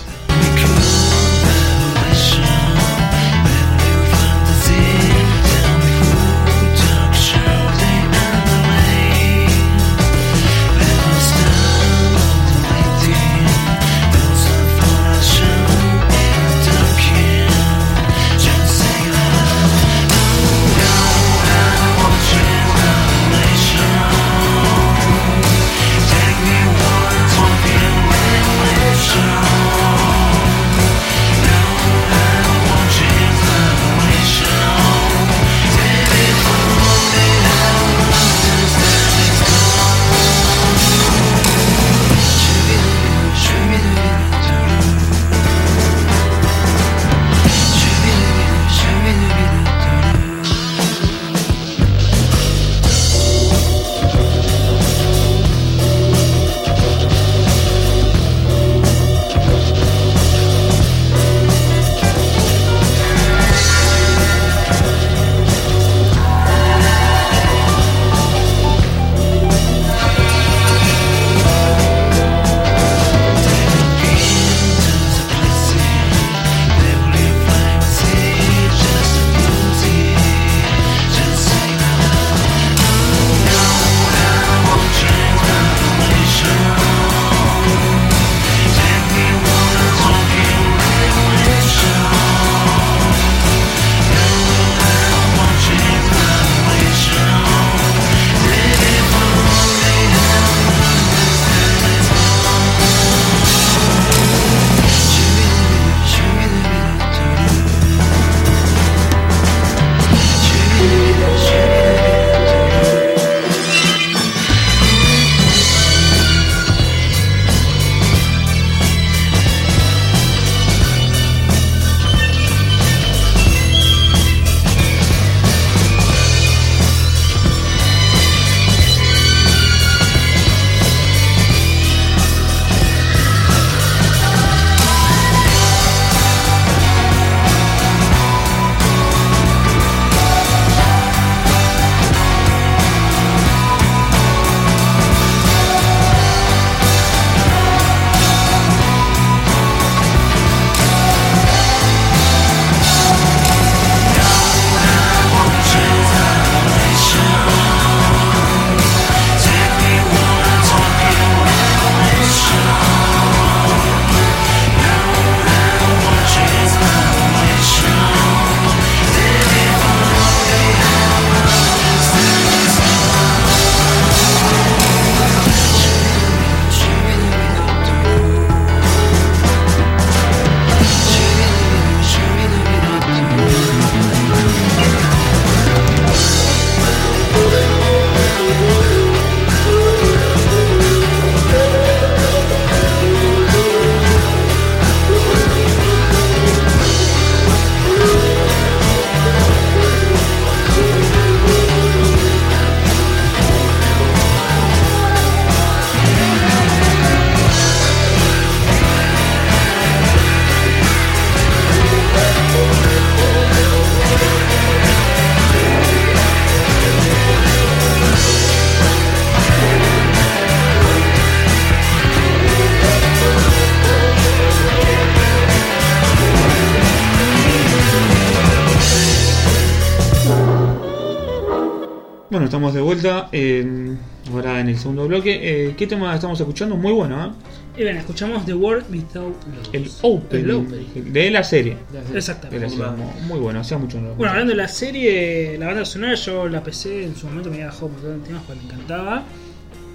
Bueno, 232.30 232.44
estamos 232.46 232.72
de 232.74 232.80
vuelta. 232.80 233.28
eh, 233.32 233.96
ahora 234.32 234.60
en 234.60 234.68
el 234.68 234.78
segundo 234.78 235.08
bloque. 235.08 235.40
Eh, 235.68 235.74
¿Qué 235.76 235.86
tema 235.86 236.14
estamos 236.14 236.38
escuchando? 236.38 236.76
Muy 236.76 236.92
bueno, 236.92 237.26
¿eh? 237.26 237.30
Y 237.76 237.82
bien, 237.82 237.96
escuchamos 237.96 238.44
The 238.46 238.54
World 238.54 238.84
Without 238.90 239.36
Love. 239.46 239.68
El 239.72 239.90
opening. 240.02 241.12
de 241.12 241.30
la 241.30 241.42
serie. 241.42 241.76
De 242.10 242.18
Exactamente. 242.18 242.60
la 242.64 242.68
serie. 242.68 242.86
Muy, 242.86 243.22
muy 243.26 243.38
bueno, 243.40 243.60
hacía 243.60 243.78
mucho 243.78 244.00
no 244.00 244.14
Bueno, 244.14 244.30
hablando 244.30 244.52
de 244.52 244.58
la 244.58 244.68
serie, 244.68 245.56
la 245.58 245.66
banda 245.66 245.84
sonora, 245.84 246.14
yo 246.14 246.48
la 246.48 246.62
PC 246.62 247.04
en 247.04 247.16
su 247.16 247.26
momento 247.26 247.48
me 247.50 247.56
había 247.56 247.66
dejado 247.66 247.86
un 247.86 247.92
montón 247.94 248.20
de 248.20 248.26
temas 248.28 248.42
porque 248.46 248.60
me 248.60 248.72
encantaba. 248.74 249.24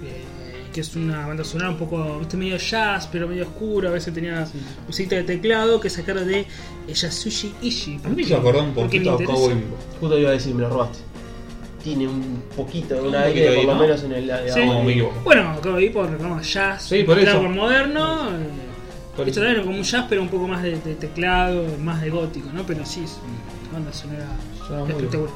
Eh, 0.04 0.22
que 0.74 0.80
es 0.82 0.94
una 0.94 1.26
banda 1.26 1.42
sonora 1.42 1.70
un 1.70 1.78
poco, 1.78 2.18
viste, 2.18 2.36
medio 2.36 2.58
jazz, 2.58 3.08
pero 3.10 3.26
medio 3.26 3.44
oscuro, 3.44 3.88
a 3.88 3.92
veces 3.92 4.12
tenía 4.12 4.46
musiquita 4.86 5.16
de 5.16 5.22
teclado, 5.22 5.80
que 5.80 5.88
sacar 5.88 6.22
de 6.22 6.44
Yasushi 6.92 7.54
Ishii. 7.62 8.00
A 8.04 8.08
mí 8.10 8.16
me 8.16 8.22
hizo 8.22 8.36
acordar 8.36 8.62
un 8.62 8.74
poquito 8.74 9.12
a. 9.12 9.24
Cowboy 9.24 9.54
Bebop. 9.54 9.78
Justo 10.00 10.18
iba 10.18 10.28
a 10.28 10.32
decir, 10.32 10.54
me 10.54 10.60
lo 10.62 10.68
robaste. 10.68 10.98
Tiene 11.86 12.08
un 12.08 12.42
poquito, 12.56 12.94
Un 12.96 13.00
un 13.06 13.12
poquito 13.12 13.18
aire, 13.24 13.48
ahí, 13.48 13.54
por 13.56 13.64
lo 13.66 13.74
¿no? 13.74 13.80
menos 13.80 14.02
en 14.02 14.12
el. 14.12 14.28
eh, 14.30 14.34
Sí. 14.52 14.60
Equivoco. 14.60 15.20
Bueno, 15.22 15.54
Bebop, 15.62 16.10
recordamos 16.10 16.52
jazz, 16.52 16.82
Sí, 16.82 17.04
por 17.04 17.16
eso. 17.18 17.42
moderno. 17.44 18.28
eh, 18.30 18.48
Por 19.16 19.28
esto 19.28 19.40
eso. 19.40 19.46
también 19.46 19.64
como 19.64 19.78
un 19.78 19.84
jazz, 19.84 20.04
pero 20.08 20.20
un 20.22 20.28
poco 20.28 20.48
más 20.48 20.62
de, 20.64 20.72
de 20.80 20.94
teclado, 20.96 21.64
más 21.80 22.00
de 22.02 22.10
gótico, 22.10 22.48
¿no? 22.52 22.64
Pero 22.66 22.84
sí, 22.84 23.04
es 23.04 23.18
una 23.70 23.72
banda 23.74 23.92
sonora 23.92 24.26
espectacular. 24.88 25.30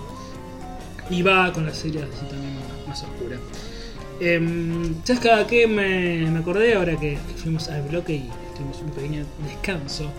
Y 1.09 1.23
va 1.23 1.53
con 1.53 1.67
la 1.67 1.73
serie 1.75 2.03
así 2.03 2.27
también 2.27 2.55
más, 2.57 2.89
más 2.89 3.03
oscura. 3.05 3.37
Em, 4.21 4.95
¿Sabes 5.05 5.23
cada 5.23 5.47
qué 5.47 5.67
me, 5.67 6.31
me 6.31 6.39
acordé 6.41 6.75
ahora 6.75 6.93
que, 6.99 7.13
que 7.29 7.35
fuimos 7.37 7.69
al 7.69 7.83
bloque 7.83 8.13
y 8.15 8.29
tuvimos 8.57 8.81
un 8.83 8.91
pequeño 8.91 9.25
descanso? 9.47 10.11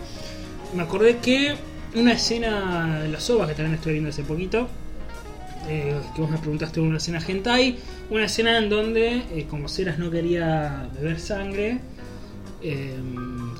Me 0.74 0.82
acordé 0.82 1.18
que 1.18 1.54
una 1.94 2.12
escena 2.14 3.00
de 3.02 3.08
las 3.10 3.28
ovas 3.30 3.48
que 3.48 3.54
también 3.54 3.74
estoy 3.74 3.92
viendo 3.92 4.10
hace 4.10 4.22
poquito, 4.22 4.66
eh, 5.68 5.94
que 6.14 6.20
vos 6.20 6.30
me 6.30 6.38
preguntaste 6.38 6.80
una 6.80 6.96
escena 6.98 7.20
hentai, 7.26 7.76
una 8.10 8.24
escena 8.26 8.58
en 8.58 8.68
donde, 8.68 9.22
eh, 9.34 9.46
como 9.48 9.68
Ceras 9.68 9.98
no 9.98 10.10
quería 10.10 10.88
beber 10.94 11.18
sangre, 11.20 11.78
eh, 12.62 12.94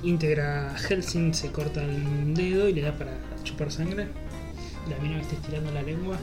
íntegra 0.03 0.75
Helsing 0.77 1.35
se 1.35 1.51
corta 1.51 1.83
el 1.83 2.35
dedo 2.35 2.69
y 2.69 2.75
le 2.75 2.83
da 2.83 2.93
para 2.93 3.13
chupar 3.45 3.71
sangre. 3.71 4.07
La 4.91 4.99
mina 5.03 5.17
viste 5.19 5.37
estirando 5.37 5.71
la 5.73 5.83
lengua, 5.83 6.17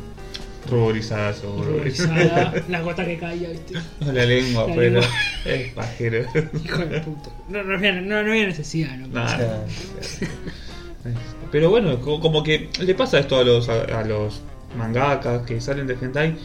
Ruborizada, 0.69 1.33
seguro. 1.33 1.63
ruborizada, 1.71 2.53
la 2.69 2.81
gota 2.81 3.05
que 3.05 3.17
caía, 3.17 3.49
viste. 3.49 3.75
La 4.01 4.25
lengua, 4.25 4.67
La 4.67 4.75
pero. 4.75 4.99
lengua. 4.99 5.09
Es 5.45 5.73
pajero. 5.73 6.25
Hijo 6.63 6.77
de 6.85 6.99
puta. 6.99 7.29
No, 7.47 7.63
no, 7.63 7.75
había, 7.77 7.93
no, 7.93 8.21
no 8.23 8.29
había 8.31 8.45
necesidad, 8.47 8.95
¿no? 8.97 9.07
Nada. 9.07 9.65
Pero 11.51 11.69
bueno, 11.69 11.99
co- 12.01 12.19
como 12.19 12.43
que 12.43 12.69
le 12.81 12.93
pasa 12.93 13.19
esto 13.19 13.37
a 13.39 13.43
los, 13.43 13.69
a, 13.69 13.83
a 13.99 14.03
los 14.03 14.41
mangakas 14.77 15.43
que 15.45 15.59
salen 15.61 15.87
del 15.87 15.97
hentai, 16.01 16.35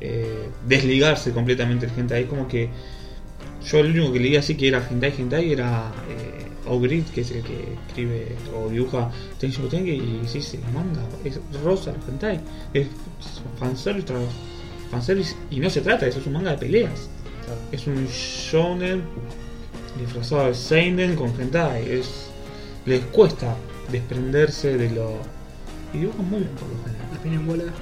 eh, 0.00 0.48
desligarse 0.66 1.32
completamente 1.32 1.86
del 1.86 1.98
hentai. 1.98 2.26
Como 2.26 2.48
que 2.48 2.68
yo 3.64 3.78
el 3.78 3.90
único 3.90 4.12
que 4.12 4.20
leía 4.20 4.40
así 4.40 4.56
que 4.56 4.68
era 4.68 4.86
hentai, 4.88 5.14
hentai 5.16 5.52
era 5.52 5.92
eh, 6.08 6.46
Ogrid, 6.66 7.04
que 7.14 7.20
es 7.22 7.30
el 7.30 7.42
que 7.42 7.76
escribe 7.88 8.36
o 8.54 8.68
dibuja 8.68 9.10
Tenshi 9.38 9.62
Tenge 9.68 9.94
y 9.94 10.22
sí, 10.26 10.40
sí, 10.40 10.58
manga, 10.72 11.02
es 11.24 11.38
rosa 11.62 11.90
el 11.90 11.96
hentai, 12.08 12.40
es 12.72 12.88
fanservice, 13.58 14.14
fanservice 14.90 15.36
y 15.50 15.60
no 15.60 15.68
se 15.68 15.82
trata 15.82 16.06
de 16.06 16.10
eso, 16.10 16.20
es 16.20 16.26
un 16.26 16.34
manga 16.34 16.52
de 16.52 16.58
peleas. 16.58 17.08
Claro. 17.44 17.60
Es 17.72 17.86
un 17.86 18.06
shonen 18.06 19.02
disfrazado 19.98 20.46
de 20.46 20.54
seinen 20.54 21.16
con 21.16 21.28
hentai. 21.38 21.88
Es, 21.90 22.30
les 22.86 23.00
cuesta 23.06 23.56
desprenderse 23.90 24.76
de 24.76 24.90
lo... 24.90 25.12
Y 25.92 25.98
dibujan 25.98 26.28
muy 26.28 26.40
bien 26.40 26.50
por 26.52 26.68
lo 26.68 26.82
general. 26.84 26.93
La 27.24 27.30
pena 27.30 27.36
en 27.36 27.46
bola. 27.46 27.64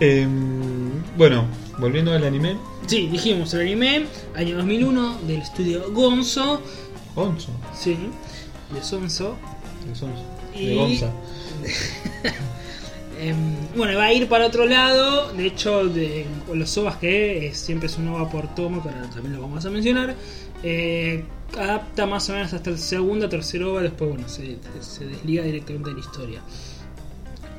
Em, 0.00 0.90
bueno, 1.16 1.44
volviendo 1.78 2.12
al 2.12 2.22
anime, 2.24 2.56
Sí, 2.86 3.08
dijimos 3.08 3.52
el 3.54 3.60
anime, 3.62 4.06
año 4.36 4.56
2001, 4.56 5.18
del 5.26 5.40
estudio 5.42 5.92
Gonzo. 5.92 6.62
Gonzo, 7.14 7.50
Sí, 7.76 7.96
de 8.72 8.82
Sonso. 8.82 9.34
de 9.88 9.94
Sonso, 9.94 10.22
Y- 10.54 10.66
de 10.66 10.74
Gonza. 10.76 11.10
Em, 13.20 13.56
bueno, 13.76 13.98
va 13.98 14.04
a 14.04 14.12
ir 14.12 14.28
para 14.28 14.46
otro 14.46 14.64
lado. 14.66 15.32
De 15.32 15.46
hecho, 15.46 15.88
de, 15.88 16.24
con 16.46 16.60
los 16.60 16.78
OVAs 16.78 16.98
que 16.98 17.50
siempre 17.52 17.88
es 17.88 17.98
un 17.98 18.06
OVA 18.08 18.30
por 18.30 18.54
tomo, 18.54 18.80
que 18.80 18.90
ahora 18.90 19.10
también 19.10 19.34
lo 19.34 19.42
vamos 19.42 19.66
a 19.66 19.70
mencionar. 19.70 20.14
eh, 20.62 21.24
adapta 21.56 22.06
más 22.06 22.28
o 22.30 22.34
menos 22.34 22.52
hasta 22.52 22.70
el 22.70 22.78
segundo, 22.78 23.28
tercer 23.28 23.62
OVA. 23.62 23.82
Después, 23.82 24.10
bueno, 24.10 24.28
se, 24.28 24.58
se 24.80 25.06
desliga 25.06 25.42
directamente 25.44 25.90
de 25.90 25.94
la 25.94 26.00
historia. 26.00 26.42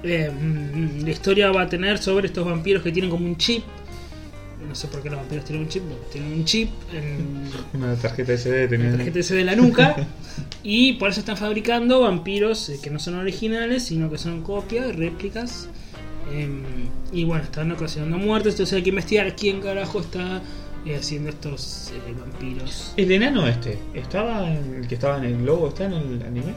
Eh, 0.04 0.32
mm, 0.32 1.04
la 1.04 1.10
historia 1.10 1.52
va 1.52 1.64
a 1.64 1.70
tener 1.70 1.98
sobre 1.98 2.28
estos 2.28 2.46
vampiros 2.46 2.84
que 2.84 2.92
tienen 2.92 3.12
como 3.12 3.26
un 3.26 3.38
chip. 3.38 3.64
No 4.68 4.76
sé 4.76 4.88
por 4.88 5.02
qué 5.02 5.10
los 5.10 5.20
vampiros 5.20 5.46
tienen 5.46 5.64
un 5.64 5.70
chip, 5.70 5.84
tienen 6.12 6.34
un 6.34 6.46
chip 6.46 6.70
en, 6.94 7.50
Una 7.74 7.96
tarjeta 7.96 8.38
SD 8.38 8.68
tenía. 8.68 8.92
la 8.92 8.98
tarjeta 8.98 9.24
SD 9.24 9.36
de 9.36 9.44
la 9.44 9.56
nuca. 9.56 9.96
y 10.64 10.94
por 10.94 11.10
eso 11.10 11.22
están 11.22 11.38
fabricando 11.38 12.02
vampiros 12.02 12.70
eh, 12.70 12.80
que 12.82 12.90
no 12.90 13.00
son 13.00 13.16
originales, 13.16 13.84
sino 13.84 14.10
que 14.10 14.18
son 14.18 14.42
copias, 14.42 14.96
réplicas. 14.96 15.70
Em, 16.32 16.64
y 17.12 17.24
bueno, 17.24 17.44
están 17.44 17.72
ocasionando 17.72 18.18
muertes. 18.18 18.54
Entonces 18.54 18.76
hay 18.76 18.84
que 18.84 18.90
investigar 18.90 19.36
quién 19.36 19.62
carajo 19.62 20.02
está 20.02 20.42
haciendo 20.98 21.30
estos 21.30 21.92
eh, 21.94 22.14
vampiros. 22.20 22.94
El 22.98 23.12
enano 23.12 23.48
este, 23.48 23.78
¿estaba 23.94 24.48
en 24.52 24.76
el 24.76 24.88
que 24.88 24.96
estaba 24.96 25.18
en 25.18 25.26
el 25.26 25.46
logo? 25.46 25.68
¿Está 25.70 25.86
en 25.86 25.94
el 25.94 26.24
anime? 26.24 26.54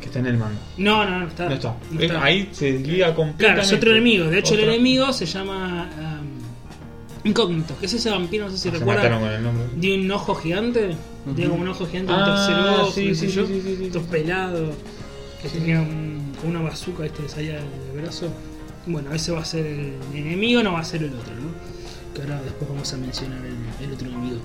Que 0.00 0.06
está 0.06 0.18
en 0.20 0.26
el 0.26 0.36
manga. 0.38 0.58
No, 0.78 1.04
no, 1.04 1.20
no 1.20 1.26
está. 1.28 1.48
No 1.48 1.54
está. 1.54 1.76
no 1.90 2.00
Eh, 2.00 2.06
está. 2.06 2.22
Ahí 2.24 2.48
se 2.52 2.72
desliga 2.72 3.08
completamente. 3.14 3.44
Claro, 3.44 3.60
es 3.62 3.72
otro 3.72 3.90
enemigo. 3.92 4.26
De 4.26 4.38
hecho, 4.38 4.54
el 4.54 4.60
enemigo 4.60 5.12
se 5.12 5.26
llama 5.26 5.90
um, 5.98 7.28
Incógnito. 7.28 7.76
Que 7.78 7.86
es 7.86 7.92
ese 7.94 8.08
vampiro, 8.10 8.46
no 8.46 8.50
sé 8.50 8.56
si 8.58 8.70
Se 8.70 8.84
mataron 8.84 8.96
recuerdan. 8.96 9.20
con 9.20 9.30
el 9.32 9.42
nombre. 9.42 9.64
De 9.76 9.94
un 10.00 10.10
ojo 10.10 10.34
gigante. 10.34 10.96
Tiene 11.36 11.50
como 11.50 11.62
un 11.62 11.68
ojo 11.68 11.86
gigante, 11.86 12.12
un 12.12 12.18
Ah, 12.18 12.24
tercer 12.24 12.80
ojo, 12.80 12.90
sí, 12.92 13.14
sí, 13.14 13.14
sé 13.14 13.28
yo. 13.28 13.46
sí, 13.46 13.54
sí, 13.54 13.60
sí, 13.62 13.76
sí. 13.76 13.84
Estos 13.86 14.02
pelados. 14.04 14.74
Que 15.42 15.48
tenía 15.48 15.80
un- 15.80 16.32
una 16.46 16.60
bazooka, 16.62 17.04
este, 17.06 17.22
que 17.22 17.28
salía 17.28 17.54
del 17.56 18.00
brazo. 18.02 18.28
Bueno, 18.86 19.12
ese 19.12 19.32
va 19.32 19.40
a 19.40 19.44
ser 19.44 19.66
el 19.66 19.94
enemigo, 20.14 20.62
no 20.62 20.72
va 20.72 20.80
a 20.80 20.84
ser 20.84 21.02
el 21.02 21.10
otro, 21.14 21.34
¿no? 21.34 21.69
Que 22.14 22.22
ahora 22.22 22.40
después 22.42 22.68
vamos 22.70 22.92
a 22.92 22.96
mencionar 22.96 23.38
el, 23.44 23.86
el 23.86 23.92
otro 23.92 24.08
enemigo. 24.08 24.38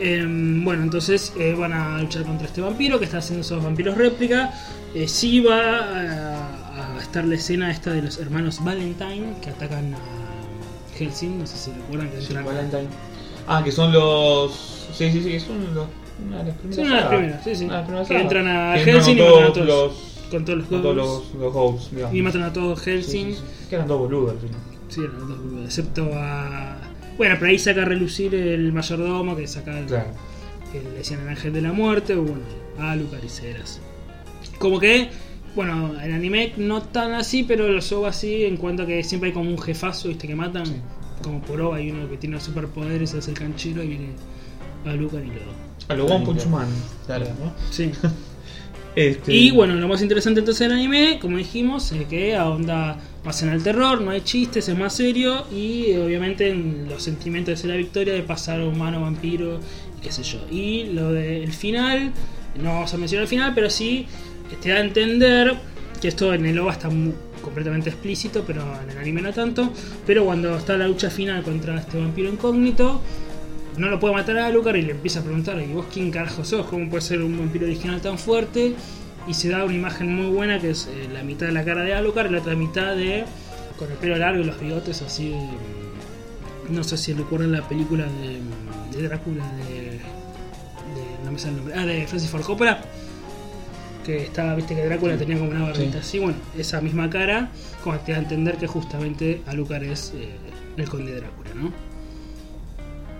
Em, 0.00 0.64
bueno, 0.64 0.82
entonces 0.82 1.32
eh, 1.38 1.54
van 1.56 1.72
a 1.72 2.00
luchar 2.00 2.24
contra 2.24 2.46
este 2.46 2.60
vampiro 2.60 2.98
que 2.98 3.04
está 3.04 3.18
haciendo 3.18 3.42
esos 3.42 3.62
vampiros 3.62 3.96
réplica. 3.96 4.52
Eh, 4.94 5.06
sí 5.08 5.40
va 5.40 5.60
a, 5.60 6.96
a 6.96 7.00
estar 7.00 7.24
la 7.24 7.36
escena 7.36 7.70
esta 7.70 7.92
de 7.92 8.02
los 8.02 8.18
hermanos 8.18 8.62
Valentine 8.64 9.34
que 9.40 9.50
atacan 9.50 9.94
a 9.94 9.98
Helsing. 10.98 11.38
No 11.38 11.46
sé 11.46 11.56
si 11.56 11.70
recuerdan 11.72 12.10
que 12.10 12.20
Sí, 12.20 12.32
entran- 12.32 12.44
Valentine. 12.44 12.88
Ah, 13.46 13.62
que 13.62 13.70
son 13.70 13.92
los. 13.92 14.88
Sí, 14.96 15.10
sí, 15.12 15.22
sí, 15.22 15.38
son 15.40 15.74
los. 15.74 15.86
Una 16.26 16.38
de 16.38 16.44
las 16.44 16.56
primeras. 16.56 16.76
Son 16.76 16.86
una 16.86 16.94
de 16.96 17.00
las 17.00 17.08
primeras, 17.10 17.44
sí, 17.44 17.54
sí. 17.56 17.64
Una 17.66 17.74
de 17.74 17.78
las 17.78 17.86
primeras 17.86 18.08
Que 18.08 18.20
entran 18.20 18.48
a 18.48 18.74
Que 18.74 18.80
Helsing 18.84 19.14
y 19.14 19.18
todos 19.18 19.32
matan 19.40 19.50
a 19.50 19.52
todos. 19.54 19.66
los. 19.66 20.14
con 20.30 20.44
todos 20.44 20.58
los 20.58 20.68
todos 20.68 21.90
digamos. 21.92 22.14
Y 22.14 22.22
matan 22.22 22.42
a 22.42 22.52
todos 22.52 22.80
Helsing. 22.80 23.26
sí, 23.30 23.34
sí. 23.36 23.66
Que 23.68 23.76
eran 23.76 23.86
dos 23.86 23.98
boludos 24.00 24.32
al 24.32 24.38
final. 24.38 24.60
Sí, 24.88 25.00
eran 25.00 25.18
los 25.18 25.28
dos 25.28 25.38
boludos, 25.42 25.64
excepto 25.66 26.10
a. 26.14 26.76
Bueno, 27.16 27.36
pero 27.38 27.50
ahí 27.50 27.58
saca 27.58 27.82
a 27.82 27.84
relucir 27.84 28.34
el 28.34 28.72
mayordomo 28.72 29.36
que 29.36 29.46
saca 29.46 29.78
el, 29.78 29.86
Claro. 29.86 30.10
que 30.72 30.80
le 30.82 30.90
decían 30.90 31.20
el 31.20 31.28
ángel 31.28 31.52
de 31.52 31.62
la 31.62 31.72
muerte, 31.72 32.14
o 32.14 32.22
bueno, 32.22 32.42
Alucard 32.78 33.24
y 33.24 33.28
Ceras. 33.28 33.80
Como 34.58 34.78
que, 34.80 35.10
bueno, 35.54 35.94
en 36.00 36.12
anime 36.12 36.52
no 36.56 36.82
tan 36.82 37.12
así, 37.12 37.44
pero 37.44 37.68
los 37.68 37.90
OVA 37.92 38.12
sí, 38.12 38.44
en 38.44 38.56
cuanto 38.56 38.82
a 38.82 38.86
que 38.86 39.02
siempre 39.04 39.28
hay 39.28 39.34
como 39.34 39.50
un 39.50 39.58
jefazo, 39.58 40.08
viste, 40.08 40.26
que 40.26 40.34
matan. 40.34 40.66
Sí. 40.66 40.76
Como 41.22 41.40
por 41.40 41.60
OVA 41.60 41.76
hay 41.76 41.90
uno 41.90 42.08
que 42.08 42.16
tiene 42.16 42.40
superpoderes, 42.40 43.14
hace 43.14 43.30
el 43.30 43.38
canchero 43.38 43.82
y 43.82 43.88
viene 43.88 44.08
Alucard 44.84 45.22
y 45.24 45.28
lo. 45.28 45.64
A 45.88 45.94
lo 45.94 46.06
One 46.06 46.24
Punch 46.24 46.46
Man. 46.46 46.66
Claro. 47.06 47.26
¿no? 47.40 47.52
Sí. 47.70 47.92
Este, 48.96 49.32
Y 49.32 49.50
bueno, 49.50 49.74
lo 49.74 49.88
más 49.88 50.02
interesante 50.02 50.40
entonces 50.40 50.68
del 50.68 50.78
anime, 50.78 51.18
como 51.20 51.36
dijimos, 51.36 51.90
es 51.92 52.06
que 52.06 52.36
ahonda 52.36 52.98
más 53.24 53.42
en 53.42 53.48
el 53.48 53.62
terror, 53.62 54.00
no 54.00 54.10
hay 54.10 54.20
chistes, 54.20 54.68
es 54.68 54.78
más 54.78 54.94
serio 54.94 55.46
y 55.52 55.86
eh, 55.86 55.98
obviamente 55.98 56.48
en 56.48 56.88
los 56.88 57.02
sentimientos 57.02 57.62
de 57.62 57.68
la 57.68 57.76
victoria 57.76 58.14
de 58.14 58.22
pasar 58.22 58.60
a 58.60 58.66
humano, 58.66 59.00
vampiro, 59.00 59.58
qué 60.00 60.12
sé 60.12 60.22
yo. 60.22 60.38
Y 60.50 60.84
lo 60.92 61.12
del 61.12 61.52
final, 61.52 62.12
no 62.62 62.74
vamos 62.74 62.94
a 62.94 62.96
mencionar 62.96 63.22
el 63.22 63.28
final, 63.28 63.52
pero 63.54 63.68
sí 63.68 64.06
eh, 64.52 64.56
te 64.62 64.68
da 64.68 64.76
a 64.76 64.80
entender 64.80 65.54
que 66.00 66.08
esto 66.08 66.32
en 66.32 66.46
el 66.46 66.58
OVA 66.58 66.72
está 66.72 66.88
completamente 67.42 67.90
explícito, 67.90 68.44
pero 68.46 68.62
en 68.82 68.90
el 68.90 68.98
anime 68.98 69.22
no 69.22 69.32
tanto. 69.32 69.72
Pero 70.06 70.24
cuando 70.24 70.56
está 70.56 70.76
la 70.76 70.86
lucha 70.86 71.10
final 71.10 71.42
contra 71.42 71.78
este 71.78 71.98
vampiro 71.98 72.28
incógnito, 72.30 73.00
no 73.76 73.88
lo 73.88 73.98
puede 74.00 74.14
matar 74.14 74.38
a 74.38 74.46
Alucard 74.46 74.76
y 74.76 74.82
le 74.82 74.92
empieza 74.92 75.20
a 75.20 75.22
preguntar, 75.22 75.60
¿y 75.60 75.72
vos 75.72 75.86
quién 75.92 76.10
carajo 76.10 76.44
sos? 76.44 76.66
¿Cómo 76.66 76.88
puede 76.88 77.02
ser 77.02 77.22
un 77.22 77.38
vampiro 77.38 77.66
original 77.66 78.00
tan 78.00 78.18
fuerte? 78.18 78.74
Y 79.26 79.34
se 79.34 79.48
da 79.48 79.64
una 79.64 79.74
imagen 79.74 80.14
muy 80.14 80.26
buena 80.34 80.58
que 80.60 80.70
es 80.70 80.86
eh, 80.86 81.08
la 81.12 81.22
mitad 81.22 81.46
de 81.46 81.52
la 81.52 81.64
cara 81.64 81.82
de 81.82 81.94
Alucard 81.94 82.28
y 82.28 82.32
la 82.34 82.38
otra 82.40 82.54
mitad 82.54 82.94
de 82.94 83.24
con 83.78 83.90
el 83.90 83.96
pelo 83.96 84.16
largo 84.16 84.40
y 84.40 84.44
los 84.44 84.60
bigotes 84.60 85.02
así. 85.02 85.30
de- 85.30 85.74
no 86.70 86.82
sé 86.84 86.96
si 86.96 87.12
recuerdan 87.12 87.52
la 87.52 87.66
película 87.68 88.04
de, 88.06 88.40
de 88.96 89.08
Drácula 89.08 89.44
de, 89.68 89.80
de- 89.92 90.00
no 91.24 91.32
me 91.32 91.38
sale 91.38 91.52
el 91.52 91.56
nombre. 91.58 91.74
Ah, 91.76 91.84
de 91.86 92.06
Francis 92.06 92.30
Ford 92.30 92.42
Coppola. 92.42 92.80
Que 94.04 94.24
estaba, 94.24 94.54
viste 94.54 94.74
que 94.74 94.84
Drácula 94.84 95.16
tenía 95.16 95.38
como 95.38 95.50
una 95.50 95.62
barbita 95.62 95.98
así. 95.98 96.18
Bueno, 96.18 96.36
esa 96.56 96.80
misma 96.82 97.08
cara, 97.08 97.50
como 97.82 97.98
te 97.98 98.12
da 98.12 98.18
a 98.18 98.20
entender 98.22 98.56
que 98.58 98.66
justamente 98.66 99.42
Alucard 99.46 99.82
es 99.84 100.12
eh, 100.14 100.28
el 100.76 100.88
conde 100.88 101.16
Drácula, 101.16 101.50
¿no? 101.54 101.72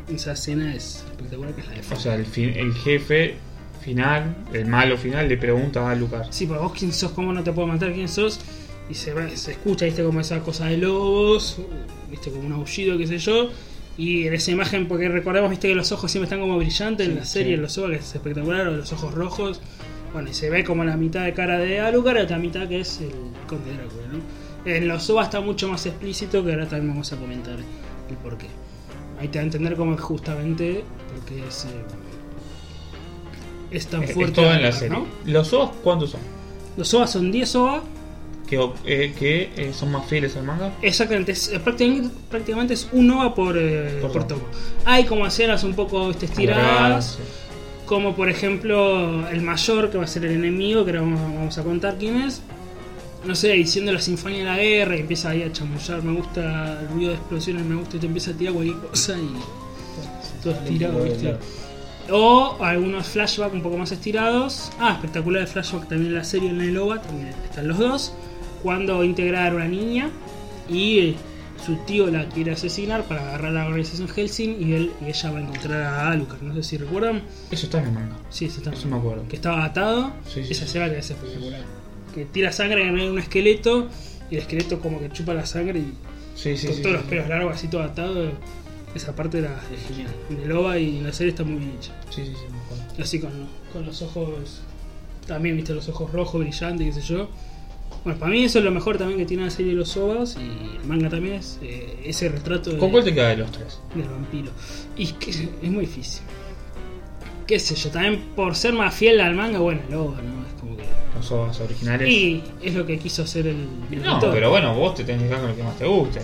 Esa 0.09 0.33
escena 0.33 0.75
es 0.75 1.05
espectacular, 1.11 1.55
que 1.55 1.61
es 1.63 1.67
la 1.69 1.73
de 1.75 1.81
O 1.81 1.83
Ford. 1.85 1.99
sea, 1.99 2.15
el, 2.15 2.27
fin- 2.27 2.53
el 2.57 2.73
jefe 2.75 3.37
final, 3.83 4.37
el 4.53 4.67
malo 4.67 4.97
final, 4.99 5.29
le 5.29 5.37
pregunta 5.37 5.91
a 5.91 5.95
Lucas. 5.95 6.29
Sí, 6.31 6.47
pero 6.47 6.63
vos 6.63 6.73
quién 6.79 6.93
sos, 6.93 7.13
cómo 7.13 7.33
no 7.33 7.43
te 7.43 7.53
puedo 7.53 7.69
matar, 7.69 7.93
quién 7.93 8.09
sos. 8.09 8.41
y 8.91 8.95
se, 8.95 9.13
se 9.37 9.53
escucha, 9.53 9.87
viste, 9.87 10.03
como 10.05 10.21
esa 10.21 10.41
cosa 10.41 10.67
de 10.67 10.77
lobos, 10.77 11.59
viste, 12.11 12.31
como 12.31 12.47
un 12.47 12.53
aullido, 12.53 12.99
qué 12.99 13.07
sé 13.07 13.19
yo. 13.19 13.49
Y 13.97 14.27
en 14.27 14.35
esa 14.35 14.51
imagen, 14.51 14.89
porque 14.89 15.09
recordemos, 15.09 15.49
viste, 15.51 15.69
que 15.69 15.75
los 15.75 15.91
ojos 15.93 16.11
siempre 16.11 16.25
están 16.27 16.41
como 16.41 16.59
brillantes 16.59 17.09
en 17.09 17.15
la 17.17 17.25
serie, 17.25 17.57
sí. 17.57 17.63
los 17.63 17.79
ojos, 17.79 17.91
que 17.93 17.97
es 17.99 18.15
espectacular, 18.15 18.67
o 18.69 18.77
los 18.77 18.93
ojos 18.93 19.15
rojos. 19.15 19.61
Bueno, 20.13 20.31
y 20.31 20.35
se 20.35 20.51
ve 20.51 20.65
como 20.65 20.85
la 20.85 20.97
mitad 20.97 21.25
de 21.25 21.33
cara 21.33 21.59
de 21.59 21.81
Alucard 21.81 22.19
y 22.19 22.21
otra 22.21 22.39
mitad 22.39 22.69
que 22.69 22.81
es 22.81 23.01
el 23.01 23.11
conde 23.47 23.73
Drácula, 23.73 24.03
¿no? 24.13 24.71
En 24.71 24.87
los 24.89 25.09
OVA 25.11 25.25
está 25.25 25.41
mucho 25.41 25.69
más 25.69 25.85
explícito, 25.87 26.45
que 26.45 26.53
ahora 26.53 26.67
también 26.69 26.89
vamos 26.91 27.13
a 27.13 27.17
comentar 27.17 27.57
el 27.59 28.17
porqué. 28.23 28.47
Ahí 29.21 29.29
te 29.29 29.39
va 29.39 29.43
a 29.43 29.47
entender 29.47 29.77
cómo 29.77 29.95
es 29.95 30.01
justamente 30.01 30.85
porque 31.15 31.47
es, 31.47 31.65
eh, 31.65 31.69
es 33.71 33.87
tan 33.87 34.03
Es, 34.03 34.11
es 34.11 34.15
fuerte. 34.15 34.35
todo 34.35 34.53
en 34.53 34.63
la 34.63 34.73
serie. 34.73 34.91
¿no? 34.99 35.07
¿Los 35.25 35.53
OVAs 35.53 35.71
cuántos 35.83 36.11
son? 36.11 36.21
Los 36.77 36.93
OVA 36.95 37.07
son 37.07 37.31
10 37.33 37.55
OVA. 37.57 37.83
Que, 38.47 38.57
eh, 38.85 39.15
que 39.19 39.51
eh, 39.57 39.73
son 39.73 39.91
más 39.91 40.07
fieles 40.07 40.37
al 40.37 40.45
manga. 40.45 40.71
Exactamente, 40.83 41.33
es, 41.33 41.49
prácticamente, 41.65 42.15
prácticamente 42.31 42.75
es 42.75 42.89
un 42.93 43.11
OVA 43.11 43.35
por, 43.35 43.55
Por 44.03 44.13
por 44.13 44.27
tomo. 44.29 44.43
Hay 44.85 45.05
como 45.05 45.27
escenas 45.27 45.65
un 45.65 45.75
poco 45.75 46.11
estiradas, 46.11 47.19
como 47.87 48.15
por 48.15 48.29
ejemplo 48.29 49.27
el 49.31 49.41
mayor 49.41 49.91
que 49.91 49.97
va 49.97 50.05
a 50.05 50.07
ser 50.07 50.27
el 50.27 50.33
enemigo, 50.33 50.85
que 50.85 50.91
ahora 50.91 51.01
vamos, 51.03 51.21
vamos 51.21 51.59
a 51.59 51.63
contar 51.63 51.97
quién 51.99 52.21
es. 52.21 52.43
No 53.27 53.35
sé, 53.35 53.53
diciendo 53.53 53.91
la 53.93 54.01
sinfonía 54.01 54.41
de 54.41 54.45
la 54.45 54.57
guerra 54.59 54.97
y 54.97 55.01
empieza 55.01 55.31
ahí 55.31 55.43
a 55.43 55.51
chamullar, 55.53 56.03
me 56.03 56.13
gusta 56.13 56.81
el 56.81 56.89
ruido 56.89 57.11
de 57.11 57.17
explosiones, 57.17 57.65
me 57.65 57.75
gusta 57.77 57.97
y 57.97 58.01
te 58.01 58.07
empieza 58.07 58.31
a 58.33 58.35
tirar 58.35 58.53
cualquier 58.55 58.77
cosa 58.79 59.17
y 59.19 60.43
todo 60.43 60.55
estirado, 60.55 61.05
¿viste? 61.05 61.37
O 62.11 62.59
algunos 62.61 63.07
flashbacks 63.09 63.55
un 63.55 63.63
poco 63.63 63.79
más 63.79 63.91
estirados. 63.93 64.71
Ah, 64.79 64.93
espectacular 64.93 65.43
el 65.43 65.49
flashback 65.49 65.89
también 65.89 66.09
en 66.13 66.19
la 66.19 66.25
serie 66.25 66.51
en 66.51 66.61
el 66.61 66.77
OVA, 66.77 67.01
también 67.01 67.29
están 67.45 67.67
los 67.67 67.79
dos. 67.79 68.13
Cuando 68.63 69.03
integrar 69.05 69.53
a 69.53 69.57
una 69.57 69.69
niña 69.69 70.11
y 70.69 70.99
eh, 70.99 71.17
su 71.65 71.77
tío 71.87 72.09
la 72.09 72.29
quiere 72.29 72.53
asesinar 72.53 73.05
para 73.05 73.23
agarrar 73.29 73.51
a 73.53 73.55
la 73.55 73.67
organización 73.69 74.09
Helsing 74.09 74.57
y 74.61 74.73
él 74.75 74.93
y 75.01 75.09
ella 75.09 75.31
va 75.31 75.39
a 75.39 75.43
encontrar 75.43 75.83
a 75.83 76.11
Alucard. 76.11 76.43
No 76.43 76.55
sé 76.55 76.63
si 76.63 76.77
recuerdan. 76.77 77.23
Eso 77.51 77.65
está 77.67 77.81
en 77.81 77.87
el 77.87 77.93
manga. 77.93 78.17
Sí, 78.29 78.47
eso 78.47 78.59
está. 78.59 78.73
Eso 78.73 78.87
me 78.89 78.97
acuerdo. 78.99 79.27
Que 79.29 79.37
estaba 79.37 79.65
atado. 79.65 80.13
Sí, 80.27 80.45
sí, 80.45 80.53
Esa 80.53 80.61
sí. 80.61 80.65
escena 80.67 80.91
que 80.91 80.99
es 80.99 81.11
espectacular. 81.11 81.61
Que 82.15 82.25
tira 82.25 82.53
sangre 82.53 82.87
en 82.87 83.01
un 83.01 83.19
esqueleto 83.19 83.89
y 84.31 84.37
el 84.37 84.43
esqueleto 84.43 84.79
como 84.81 85.01
que 85.01 85.11
chupa 85.11 85.35
la 85.35 85.45
sangre 85.47 85.81
y 85.81 85.93
Sí, 86.37 86.57
sí, 86.57 86.67
con 86.67 86.77
sí, 86.77 86.83
todos 86.83 86.95
sí. 86.97 87.01
los 87.03 87.11
pelos 87.11 87.29
largos 87.29 87.55
así 87.55 87.69
todo 87.69 87.83
atado. 87.83 88.31
Esa 88.95 89.15
parte 89.17 89.39
era 89.39 89.61
genial. 89.89 90.11
En 90.31 90.41
el 90.41 90.53
OVA 90.53 90.79
y 90.79 90.99
en 90.99 91.05
la 91.05 91.13
serie 91.13 91.31
está 91.33 91.43
muy 91.43 91.57
bien 91.59 91.73
hecha. 91.77 91.93
Sí, 92.11 92.25
sí, 92.25 92.33
sí, 92.33 92.45
me 92.53 92.59
acuerdo. 92.61 93.03
Así 93.03 93.19
con, 93.21 93.31
con 93.73 93.85
los 93.87 94.01
ojos. 94.03 94.61
También, 95.27 95.57
viste, 95.57 95.75
los 95.75 95.89
ojos 95.89 96.13
rojos, 96.13 96.41
brillantes, 96.41 96.95
qué 96.95 97.01
sé 97.01 97.07
yo. 97.15 97.29
Bueno, 98.05 98.19
para 98.21 98.31
mí 98.31 98.45
eso 98.45 98.59
es 98.59 98.65
lo 98.65 98.71
mejor 98.71 98.99
también 98.99 99.19
que 99.19 99.27
tiene 99.27 99.45
la 99.45 99.51
serie 99.51 99.73
de 99.73 99.79
los 99.79 99.97
OVAs 99.97 100.37
y 100.37 100.77
el 100.77 100.85
manga 100.87 101.09
también 101.09 101.35
es 101.37 101.59
eh, 101.63 102.01
ese 102.05 102.29
retrato 102.29 102.71
de- 102.71 102.79
¿Con 102.79 102.91
cuál 102.91 103.03
te 103.03 103.15
queda 103.15 103.29
de 103.31 103.37
los 103.39 103.51
tres? 103.51 103.79
del 103.95 104.09
vampiro. 104.09 104.51
Y 104.97 105.07
que 105.13 105.31
es 105.31 105.43
muy 105.63 105.87
difícil. 105.87 106.23
Qué 107.47 107.59
sé 107.59 107.75
yo, 107.75 107.91
también 107.91 108.21
por 108.35 108.55
ser 108.57 108.73
más 108.73 108.95
fiel 108.95 109.21
al 109.21 109.35
manga, 109.35 109.59
bueno, 109.59 109.81
el 109.89 109.95
OVA, 109.95 110.23
¿no? 110.23 110.47
Es 110.47 110.61
como 110.61 110.77
que. 110.77 110.85
Los 111.17 111.31
OVAs 111.31 111.61
originales. 111.61 112.09
Y 112.09 112.43
es 112.63 112.75
lo 112.75 112.87
que 112.87 112.99
quiso 112.99 113.23
hacer 113.23 113.47
el. 113.47 113.67
el 113.91 114.03
No, 114.03 114.19
pero 114.33 114.51
bueno, 114.51 114.75
vos 114.75 114.95
te 114.95 115.05
tenés 115.05 115.23
que 115.23 115.29
quedar 115.29 115.41
con 115.41 115.51
lo 115.51 115.57
que 115.57 115.63
más 115.63 115.79
te 115.79 115.87
guste. 115.87 116.21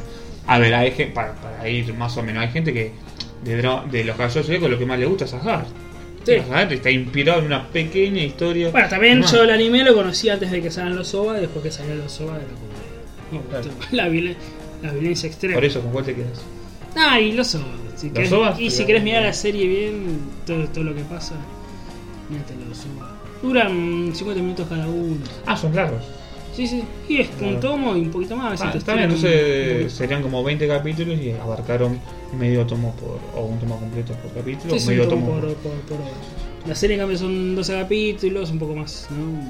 A 0.47 0.59
ver, 0.59 0.75
hay 0.75 0.91
gente, 0.93 1.15
para, 1.15 1.35
para 1.35 1.69
ir 1.69 1.93
más 1.95 2.17
o 2.17 2.23
menos, 2.23 2.43
hay 2.43 2.51
gente 2.51 2.73
que 2.73 2.93
de, 3.45 3.57
de 3.57 4.05
los 4.05 4.17
caballeros 4.17 4.47
zodíacos 4.47 4.71
lo 4.71 4.79
que 4.79 4.87
más 4.87 4.99
le 4.99 5.07
gusta 5.07 5.27
es. 5.27 5.35
Sí. 6.25 6.35
Asgard 6.35 6.73
está 6.73 6.91
inspirado 6.91 7.39
en 7.41 7.47
una 7.47 7.69
pequeña 7.69 8.23
historia. 8.23 8.71
Bueno, 8.71 8.89
también 8.89 9.23
yo 9.23 9.43
el 9.45 9.51
anime 9.51 9.85
lo 9.85 9.95
conocí 9.95 10.29
antes 10.29 10.51
de 10.51 10.61
que 10.61 10.71
salgan 10.71 10.97
los 10.97 11.15
OVA 11.15 11.39
y 11.39 11.41
después 11.43 11.63
que 11.63 11.71
salió 11.71 11.95
los 11.95 12.21
OVA 12.21 12.39
gustó. 13.33 13.71
La, 13.97 14.09
violen- 14.09 14.37
la 14.83 14.93
violencia 14.93 15.27
extrema. 15.29 15.55
Por 15.55 15.65
eso, 15.65 15.81
¿con 15.81 15.93
cuál 15.93 16.05
te 16.05 16.15
quedas? 16.15 16.43
Ah, 16.97 17.21
y 17.21 17.33
los 17.33 17.55
OVA. 17.55 17.65
Y 18.59 18.71
si 18.71 18.85
querés 18.87 19.03
mirar 19.03 19.23
la 19.23 19.33
serie 19.33 19.67
bien, 19.67 20.19
todo, 20.47 20.65
todo 20.69 20.85
lo 20.85 20.95
que 20.95 21.03
pasa, 21.03 21.35
mírate 22.31 22.55
los 22.69 22.79
OVA. 22.97 23.17
Duran 23.43 24.11
50 24.15 24.43
minutos 24.43 24.67
cada 24.69 24.87
uno. 24.89 25.17
Ah, 25.47 25.57
son 25.57 25.75
largos. 25.75 26.03
Sí, 26.55 26.67
sí. 26.67 26.83
Y 27.09 27.21
es 27.21 27.29
un 27.41 27.59
tomo 27.61 27.97
y 27.97 28.01
un 28.01 28.11
poquito 28.11 28.37
más. 28.37 28.61
Ah, 28.61 28.73
está 28.77 28.95
bien, 28.95 29.05
entonces 29.05 29.85
un- 29.85 29.91
serían 29.91 30.21
como 30.23 30.43
20 30.43 30.67
capítulos 30.69 31.19
y 31.21 31.31
abarcaron 31.33 31.99
medio 32.39 32.67
tomo 32.67 32.95
por. 32.97 33.19
o 33.41 33.47
un 33.47 33.59
tomo 33.59 33.79
completo 33.79 34.13
por 34.15 34.33
capítulo, 34.33 34.79
Sí, 34.79 34.85
o 34.85 34.89
medio 34.89 35.03
un 35.05 35.09
tomo 35.09 35.27
tomo 35.27 35.41
por, 35.41 35.55
por. 35.55 35.99
La 36.67 36.75
serie 36.75 36.97
en 36.97 37.01
cambio 37.03 37.17
son 37.17 37.55
12 37.55 37.73
capítulos, 37.73 38.51
un 38.51 38.59
poco 38.59 38.75
más, 38.75 39.09
¿no? 39.11 39.41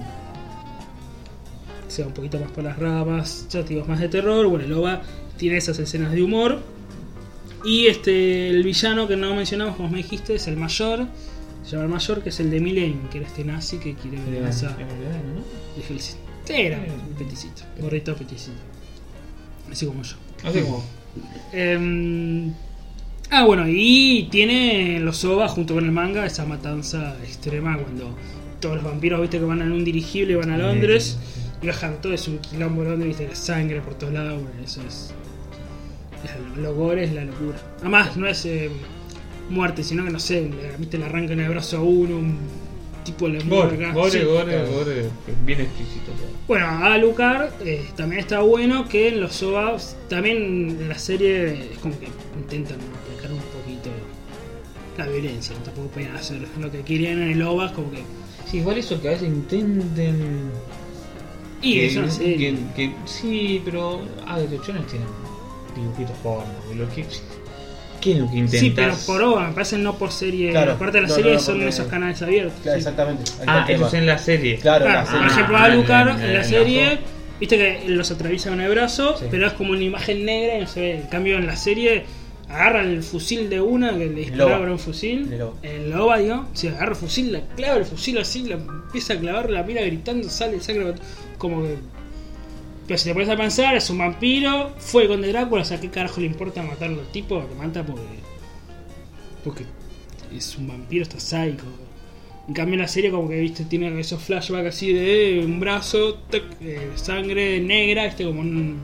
O 1.87 1.91
sea, 1.91 2.07
un 2.07 2.13
poquito 2.13 2.39
más 2.39 2.51
por 2.53 2.63
las 2.63 2.79
ramas, 2.79 3.47
ya 3.51 3.63
te 3.65 3.75
digo, 3.75 3.85
más 3.87 3.99
de 3.99 4.09
terror. 4.09 4.47
Bueno, 4.47 4.65
el 4.65 4.73
OVA 4.73 5.03
tiene 5.37 5.57
esas 5.57 5.79
escenas 5.81 6.13
de 6.13 6.23
humor. 6.23 6.61
Y 7.65 7.87
este 7.87 8.49
el 8.49 8.63
villano 8.63 9.07
que 9.07 9.17
no 9.17 9.35
mencionamos, 9.35 9.77
como 9.77 9.91
me 9.91 9.99
dijiste, 9.99 10.35
es 10.35 10.47
el 10.47 10.57
mayor. 10.57 11.07
Se 11.63 11.73
llama 11.73 11.85
el 11.85 11.91
mayor, 11.91 12.23
que 12.23 12.31
es 12.31 12.41
el 12.41 12.51
de 12.51 12.61
Millennium, 12.61 13.09
que 13.11 13.19
era 13.19 13.27
este 13.27 13.45
nazi 13.45 13.79
que 13.79 13.95
quiere 13.95 14.17
vegano, 14.19 14.49
¿no? 15.35 15.61
de 15.77 15.83
era 16.67 16.79
un 16.79 17.15
peticito, 17.17 17.63
gorrito 17.79 18.15
peticito. 18.17 18.59
Así 19.71 19.87
como 19.87 20.03
yo. 20.03 20.17
Así 20.45 20.61
como. 20.63 20.83
Em, 21.53 22.53
ah, 23.31 23.45
bueno, 23.45 23.65
y 23.69 24.29
tiene 24.31 25.01
los 25.01 25.25
OVA 25.25 25.49
junto 25.49 25.75
con 25.75 25.85
el 25.85 25.93
manga 25.93 26.27
esa 26.27 26.47
matanza 26.47 27.17
extrema 27.23 27.79
cuando 27.79 28.17
todos 28.61 28.77
los 28.77 28.85
vampiros, 28.85 29.21
viste, 29.21 29.39
que 29.39 29.45
van 29.45 29.63
en 29.63 29.73
un 29.73 29.85
dirigible 29.85 30.33
y 30.33 30.37
van 30.37 30.51
a 30.51 30.59
Londres 30.59 31.19
y 31.63 31.67
bajan 31.67 32.01
todo, 32.01 32.13
es 32.13 32.27
un 32.29 32.39
quilombo 32.39 32.85
Londres, 32.85 33.09
viste, 33.09 33.29
la 33.29 33.35
sangre 33.35 33.81
por 33.81 33.95
todos 33.95 34.13
lados, 34.13 34.43
bueno, 34.43 34.63
eso 34.63 34.83
es. 34.87 35.13
Es 36.25 36.59
lo- 36.59 36.75
gore 36.75 37.05
es 37.05 37.13
la 37.13 37.25
locura. 37.25 37.59
Además, 37.81 38.17
no 38.17 38.27
es 38.27 38.45
eh, 38.47 38.71
muerte, 39.49 39.83
sino 39.85 40.05
que 40.05 40.11
no 40.11 40.19
sé, 40.21 40.43
le, 40.43 40.77
viste, 40.79 40.99
le 40.99 41.05
arrancan 41.07 41.41
el 41.41 41.49
brazo 41.49 41.79
a 41.79 41.81
uno, 41.83 42.17
un 42.17 42.39
tipo 43.05 43.27
le 43.29 43.43
muerde 43.45 43.77
Gore, 43.77 43.85
acá. 43.87 43.95
gore, 43.95 44.11
Sí. 44.11 44.25
gore, 44.25 44.45
claro. 44.53 44.73
gore, 44.73 45.05
bien 45.47 45.61
explícito. 45.63 46.13
Bueno, 46.47 46.67
Alucard 46.67 47.51
eh, 47.65 47.85
también 47.97 48.21
está 48.21 48.41
bueno 48.41 48.89
que 48.89 49.09
en 49.09 49.21
los 49.21 49.43
OVAs, 49.43 49.97
también 50.09 50.37
en 50.81 50.89
la 50.89 50.99
serie 50.99 51.73
es 51.73 51.79
como 51.79 51.99
que 51.99 52.09
intentan 52.37 52.79
aplicar 53.05 53.33
un 53.33 53.39
poquito 53.39 53.91
la 54.99 55.07
violencia, 55.07 55.55
no 55.57 55.63
tampoco 55.63 55.89
pueden 55.89 56.11
hacer 56.15 56.41
lo 56.61 56.71
que 56.71 56.81
querían 56.83 57.23
en 57.23 57.31
el 57.31 57.43
OVA, 57.43 57.73
como 57.73 57.91
que... 57.91 58.03
Sí, 58.51 58.59
igual 58.59 58.79
eso 58.79 59.01
que 59.01 59.09
a 59.09 59.13
veces 59.13 59.29
intenten. 59.29 60.51
Y 61.63 61.75
que, 61.75 61.87
es 61.87 61.97
una 61.97 62.11
serie. 62.11 62.37
que- 62.37 62.89
que- 62.89 62.95
sí, 63.07 63.63
pero. 63.65 64.01
Ah, 64.27 64.39
chones 64.67 64.87
tienen 64.89 65.07
dibujitos 65.81 66.17
porno. 66.23 66.45
Lo 66.77 66.89
que, 66.95 67.05
¿Qué 68.01 68.13
es 68.13 68.19
lo 68.19 68.31
que 68.31 68.37
intentas? 68.39 68.61
Sí, 68.61 68.73
pero 68.75 68.95
por 69.07 69.21
OVA, 69.23 69.49
me 69.49 69.53
parece 69.53 69.77
no 69.77 69.95
por 69.97 70.11
serie. 70.11 70.51
Claro. 70.53 70.73
Aparte 70.73 70.97
de 70.99 71.03
la 71.03 71.09
No, 71.09 71.15
serie 71.15 71.33
no, 71.35 71.39
son 71.39 71.55
porque- 71.57 71.69
esos 71.69 71.87
canales 71.89 72.23
abiertos. 72.23 72.55
Claro, 72.63 72.77
sí. 72.77 72.79
exactamente. 72.79 73.31
Ah, 73.47 73.67
eso 73.69 73.87
es 73.89 73.95
en 73.95 74.07
la 74.07 74.19
serie. 74.19 74.57
Claro, 74.59 74.87
Claro, 74.87 75.01
la 75.01 75.07
serie. 75.07 75.21
por 75.23 75.31
ejemplo, 75.33 75.57
Ah, 75.59 75.65
Alucard 75.65 76.09
en- 76.09 76.15
en- 76.21 76.25
en 76.31 76.35
la 76.35 76.45
serie, 76.45 76.85
la- 76.95 77.01
viste 77.39 77.59
que 77.59 77.83
los 77.89 78.11
atraviesa 78.11 78.49
con 78.49 78.61
el 78.63 78.71
brazo, 78.71 79.17
Sí. 79.19 79.27
pero 79.31 79.47
es 79.47 79.53
como 79.53 79.73
una 79.73 79.83
imagen 79.83 80.25
negra 80.25 80.57
y 80.57 80.61
no 80.63 80.67
se 80.67 80.81
ve. 80.81 80.95
En 80.97 81.07
cambio, 81.09 81.37
en 81.37 81.47
la 81.47 81.57
serie 81.57 82.05
agarra 82.49 82.81
el 82.83 83.03
fusil 83.03 83.51
de 83.51 83.61
una 83.61 83.91
que 83.93 84.07
le 84.07 84.15
disparaba 84.15 84.65
un 84.71 84.79
fusil. 84.79 85.29
El 85.31 85.39
loba. 85.39 85.55
El 85.63 85.91
loba, 85.91 86.19
digo. 86.19 86.47
Si 86.55 86.69
agarra 86.69 86.93
el 86.93 86.97
fusil, 86.97 87.33
la 87.33 87.41
clava 87.55 87.77
el 87.77 87.85
fusil 87.85 88.17
así, 88.19 88.45
la 88.45 88.55
empieza 88.55 89.13
a 89.13 89.19
clavar, 89.19 89.51
la 89.51 89.63
mira 89.63 89.83
gritando, 89.83 90.27
sale 90.31 90.59
sangre. 90.61 90.95
Como 91.37 91.63
que. 91.65 91.77
Pero 92.91 92.99
si 92.99 93.09
te 93.09 93.15
pones 93.15 93.29
a 93.29 93.37
pensar, 93.37 93.77
es 93.77 93.89
un 93.89 93.99
vampiro, 93.99 94.73
fue 94.79 95.07
con 95.07 95.23
Drácula, 95.23 95.63
o 95.63 95.65
sea, 95.65 95.79
¿qué 95.79 95.91
carajo 95.91 96.21
le 96.21 96.27
importa 96.27 96.61
matar 96.65 96.89
a 96.89 96.93
los 96.95 97.13
tipos? 97.13 97.49
Lo 97.49 97.55
mata 97.55 97.87
porque. 97.87 98.03
Porque 99.45 99.65
es 100.37 100.57
un 100.57 100.67
vampiro, 100.67 101.05
está 101.05 101.21
sádico. 101.21 101.67
En 102.49 102.55
cambio 102.55 102.75
en 102.75 102.81
la 102.81 102.89
serie 102.89 103.13
como 103.13 103.29
que 103.29 103.39
viste 103.39 103.65
tiene 103.65 104.01
esos 104.01 104.21
flashbacks 104.21 104.71
así 104.71 104.93
de 104.93 105.41
un 105.45 105.61
brazo, 105.61 106.15
tac, 106.31 106.43
eh, 106.61 106.91
sangre 106.97 107.61
negra, 107.61 108.07
este 108.07 108.25
como 108.25 108.41
un, 108.41 108.81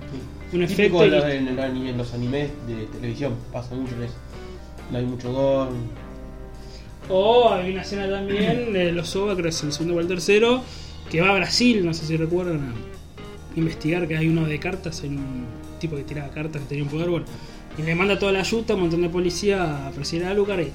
un 0.53 0.62
efecto. 0.62 1.05
En, 1.05 1.59
en 1.59 1.99
los 1.99 2.14
animes 2.14 2.51
de 2.69 2.87
televisión, 2.92 3.35
pasa 3.53 3.75
mucho 3.75 3.97
en 3.97 4.05
eso. 4.05 4.14
No 4.92 4.99
hay 4.99 5.05
mucho 5.05 5.33
gore. 5.33 5.73
O 7.09 7.51
hay 7.53 7.73
una 7.73 7.83
escena 7.83 8.09
también 8.09 8.73
de 8.73 8.92
los 8.92 9.16
OVA, 9.16 9.33
creo 9.33 9.42
que 9.42 9.49
es 9.49 9.62
el 9.64 9.73
segundo 9.73 9.97
o 9.97 10.01
el 10.01 10.07
tercero, 10.07 10.62
que 11.11 11.21
va 11.21 11.31
a 11.31 11.35
Brasil, 11.35 11.85
no 11.85 11.92
sé 11.92 12.07
si 12.07 12.16
recuerdan, 12.16 12.73
investigar 13.57 14.07
que 14.07 14.16
hay 14.16 14.29
uno 14.29 14.45
de 14.47 14.59
cartas, 14.59 15.03
hay 15.03 15.09
un 15.11 15.47
tipo 15.81 15.97
que 15.97 16.03
tiraba 16.05 16.29
cartas 16.31 16.62
que 16.62 16.69
tenía 16.69 16.85
un 16.85 16.90
poder, 16.90 17.11
bueno, 17.11 17.27
y 17.79 17.83
le 17.83 17.95
manda 17.95 18.19
toda 18.19 18.33
la 18.33 18.40
ayuda, 18.40 18.75
un 18.75 18.83
montón 18.83 19.03
de 19.03 19.09
policía 19.09 19.87
a 19.87 19.90
perseguir 19.90 20.27
a 20.27 20.31
Alucard 20.31 20.61
y 20.61 20.71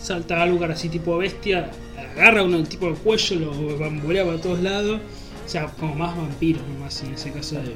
salta 0.00 0.38
a 0.38 0.42
Alucard 0.44 0.70
así 0.72 0.88
tipo 0.88 1.16
bestia, 1.18 1.70
agarra 2.14 2.40
a 2.40 2.44
uno 2.44 2.56
del 2.58 2.68
tipo 2.68 2.86
del 2.86 2.94
cuello, 2.96 3.36
lo 3.38 3.78
bambolea 3.78 4.24
para 4.24 4.38
todos 4.40 4.60
lados, 4.60 5.00
o 5.44 5.48
sea, 5.48 5.66
como 5.66 5.94
más 5.94 6.16
vampiros 6.16 6.62
nomás 6.68 7.02
en 7.02 7.14
ese 7.14 7.30
caso, 7.32 7.56
de- 7.56 7.74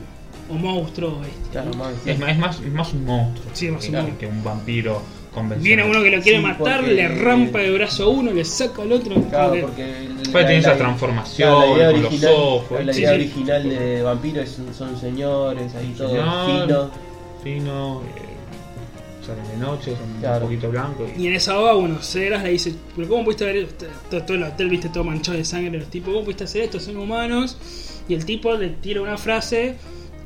o 0.48 0.54
monstruo 0.54 1.16
o 1.18 1.20
bestia. 1.20 1.62
Claro. 1.62 1.70
Es 1.70 1.76
más, 1.76 1.92
es 2.06 2.38
más, 2.38 2.60
es 2.60 2.72
más 2.72 2.92
un 2.92 3.04
monstruo 3.04 3.50
Sí, 3.52 3.66
es 3.66 3.72
más 3.72 3.82
que, 3.84 3.88
un 3.90 3.94
monstruo. 3.96 4.18
que 4.18 4.26
un 4.26 4.42
vampiro. 4.44 5.02
Viene 5.60 5.84
uno 5.84 6.02
que 6.02 6.10
lo 6.10 6.20
quiere 6.22 6.38
Sí, 6.38 6.44
matar, 6.44 6.82
le 6.82 7.06
rampa 7.08 7.62
el 7.62 7.74
brazo 7.74 8.04
a 8.04 8.08
uno, 8.08 8.32
le 8.32 8.44
saca 8.44 8.82
al 8.82 8.92
otro. 8.92 9.14
Claro, 9.30 9.54
porque 9.60 9.84
Después 10.18 10.46
tiene 10.46 10.58
esa 10.58 10.76
transformación 10.76 11.48
claro, 11.50 11.76
la 11.76 11.76
idea 11.76 11.92
con 11.92 12.02
los 12.02 12.24
ojos. 12.24 12.84
La 12.84 12.92
idea 12.96 13.08
sí. 13.10 13.14
original 13.14 13.68
de 13.68 14.02
vampiros 14.02 14.48
son, 14.48 14.74
son 14.74 15.00
señores, 15.00 15.74
ahí 15.74 15.94
todo 15.96 16.08
Señor. 16.08 16.66
fino. 16.66 16.90
Fino, 17.42 18.02
eh, 18.02 19.26
salen 19.26 19.48
de 19.48 19.56
noche, 19.66 19.92
son 19.96 20.20
Claro. 20.20 20.46
un 20.46 20.50
poquito 20.52 20.70
blancos. 20.70 21.10
Y 21.16 21.26
en 21.28 21.34
esa 21.34 21.58
hoga, 21.58 21.72
bueno, 21.74 22.02
Ceras 22.02 22.42
le 22.42 22.50
dice, 22.50 22.74
pero 22.96 23.08
¿cómo 23.08 23.24
pudiste 23.24 23.44
ver 23.44 23.56
esto? 23.56 23.86
todo, 24.10 24.22
todo 24.22 24.36
el 24.36 24.42
hotel, 24.42 24.68
viste, 24.68 24.88
todo 24.88 25.04
manchado 25.04 25.38
de 25.38 25.44
sangre, 25.44 25.78
los 25.78 25.88
tipos, 25.88 26.12
¿cómo 26.12 26.24
pudiste 26.24 26.44
hacer 26.44 26.62
esto? 26.62 26.80
Son 26.80 26.96
humanos. 26.96 27.56
Y 28.08 28.14
el 28.14 28.24
tipo 28.24 28.52
le 28.56 28.68
tira 28.70 29.00
una 29.00 29.16
frase 29.16 29.76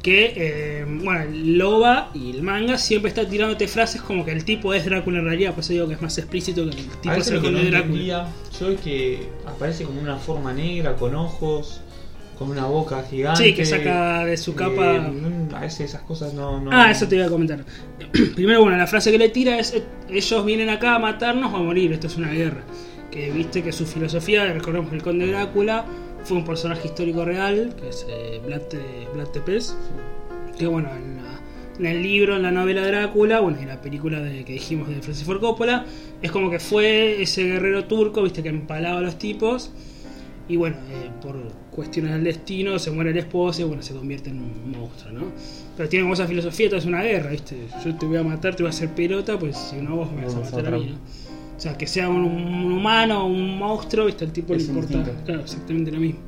que, 0.04 0.34
eh, 0.36 0.84
bueno, 0.86 1.22
el 1.22 1.56
Loba 1.58 2.10
y 2.14 2.30
el 2.30 2.42
manga 2.42 2.76
siempre 2.78 3.08
está 3.08 3.26
tirándote 3.26 3.66
frases 3.66 4.02
como 4.02 4.24
que 4.24 4.32
el 4.32 4.44
tipo 4.44 4.72
es 4.74 4.84
Drácula 4.84 5.18
en 5.20 5.24
realidad, 5.24 5.52
por 5.54 5.60
eso 5.64 5.72
digo 5.72 5.88
que 5.88 5.94
es 5.94 6.02
más 6.02 6.16
explícito 6.18 6.62
que 6.64 6.70
el 6.70 6.76
tipo 6.76 7.08
A 7.08 7.12
es 7.12 7.18
veces 7.18 7.28
el 7.32 7.36
lo 7.36 7.42
que 7.42 7.50
no 7.50 7.56
conde 7.58 7.70
Drácula. 7.70 7.86
entendía 7.94 8.26
yo 8.60 8.68
es 8.70 8.80
que 8.80 9.28
aparece 9.46 9.84
como 9.84 10.00
una 10.02 10.16
forma 10.18 10.52
negra, 10.52 10.94
con 10.94 11.14
ojos, 11.14 11.80
con 12.38 12.50
una 12.50 12.66
boca 12.66 13.02
gigante. 13.08 13.42
Sí, 13.44 13.54
que 13.54 13.64
saca 13.64 14.24
de 14.26 14.36
su 14.36 14.54
capa- 14.54 14.96
Eh, 14.96 15.48
a 15.54 15.60
veces 15.60 15.80
esas 15.90 16.02
cosas 16.02 16.34
no... 16.34 16.60
no- 16.60 16.70
Ah, 16.72 16.90
eso 16.90 17.08
te 17.08 17.16
iba 17.16 17.24
a 17.26 17.30
comentar. 17.30 17.64
Primero, 18.34 18.60
bueno, 18.62 18.76
la 18.76 18.86
frase 18.86 19.10
que 19.10 19.18
le 19.18 19.28
tira 19.30 19.58
es: 19.58 19.72
eh, 19.72 19.82
Ellos 20.10 20.44
vienen 20.44 20.68
acá 20.68 20.96
a 20.96 20.98
matarnos 20.98 21.52
o 21.52 21.56
a 21.56 21.60
morir, 21.62 21.92
esto 21.92 22.08
es 22.08 22.16
una 22.16 22.30
guerra. 22.30 22.62
Que 23.10 23.30
viste 23.30 23.62
que 23.62 23.72
su 23.72 23.86
filosofía, 23.86 24.52
recordemos 24.52 24.92
el 24.92 25.02
conde 25.02 25.28
Drácula 25.28 25.84
fue 26.24 26.36
un 26.38 26.44
personaje 26.44 26.88
histórico 26.88 27.24
real, 27.24 27.74
que 27.80 27.88
es 27.88 28.06
eh, 28.08 28.40
Vlad, 28.44 28.62
Te- 28.62 29.06
Vlad 29.14 29.28
Tepes. 29.28 29.76
Que 30.58 30.66
bueno, 30.66 30.88
en, 30.94 31.16
la- 31.16 31.40
en 31.78 31.86
el 31.86 32.02
libro, 32.02 32.36
en 32.36 32.42
la 32.42 32.50
novela 32.50 32.86
Drácula, 32.86 33.40
bueno, 33.40 33.58
y 33.60 33.64
la 33.66 33.80
película 33.80 34.20
de, 34.20 34.44
que 34.44 34.52
dijimos 34.54 34.88
de 34.88 35.02
Francis 35.02 35.24
Ford 35.24 35.40
Coppola, 35.40 35.84
es 36.22 36.30
como 36.30 36.50
que 36.50 36.58
fue 36.60 37.20
ese 37.22 37.44
guerrero 37.44 37.84
turco, 37.84 38.22
viste, 38.22 38.42
que 38.42 38.48
empalaba 38.50 38.98
a 38.98 39.02
los 39.02 39.18
tipos. 39.18 39.70
Y 40.46 40.56
bueno, 40.56 40.76
eh, 40.90 41.10
por 41.22 41.36
cuestiones 41.70 42.12
del 42.12 42.22
destino 42.24 42.78
se 42.78 42.90
muere 42.90 43.10
el 43.12 43.16
esposo 43.16 43.62
y 43.62 43.64
bueno, 43.64 43.82
se 43.82 43.94
convierte 43.94 44.28
en 44.28 44.40
un 44.40 44.72
monstruo, 44.78 45.12
¿no? 45.12 45.24
Pero 45.76 45.88
tiene 45.88 46.04
como 46.04 46.12
esa 46.14 46.26
filosofía, 46.26 46.66
esto 46.66 46.76
es 46.76 46.84
una 46.84 47.02
guerra, 47.02 47.30
¿viste? 47.30 47.56
Yo 47.84 47.94
te 47.96 48.04
voy 48.06 48.18
a 48.18 48.22
matar, 48.22 48.54
te 48.54 48.62
voy 48.62 48.68
a 48.68 48.70
hacer 48.70 48.90
pelota, 48.90 49.38
pues 49.38 49.56
si 49.56 49.76
no 49.76 49.96
vos 49.96 50.12
me 50.12 50.24
vas 50.26 50.34
a 50.34 50.40
matar 50.40 50.66
a 50.66 50.70
mí. 50.78 50.86
¿no? 50.92 51.23
O 51.56 51.60
sea, 51.60 51.78
que 51.78 51.86
sea 51.86 52.08
un, 52.08 52.24
un 52.24 52.72
humano 52.72 53.24
o 53.24 53.26
un 53.26 53.56
monstruo, 53.58 54.06
¿viste? 54.06 54.24
El 54.24 54.32
tipo 54.32 54.54
Es 54.54 54.62
le 54.64 54.68
importa. 54.72 54.94
instinto. 54.98 55.20
Claro, 55.24 55.40
exactamente 55.42 55.92
lo 55.92 56.00
mismo. 56.00 56.20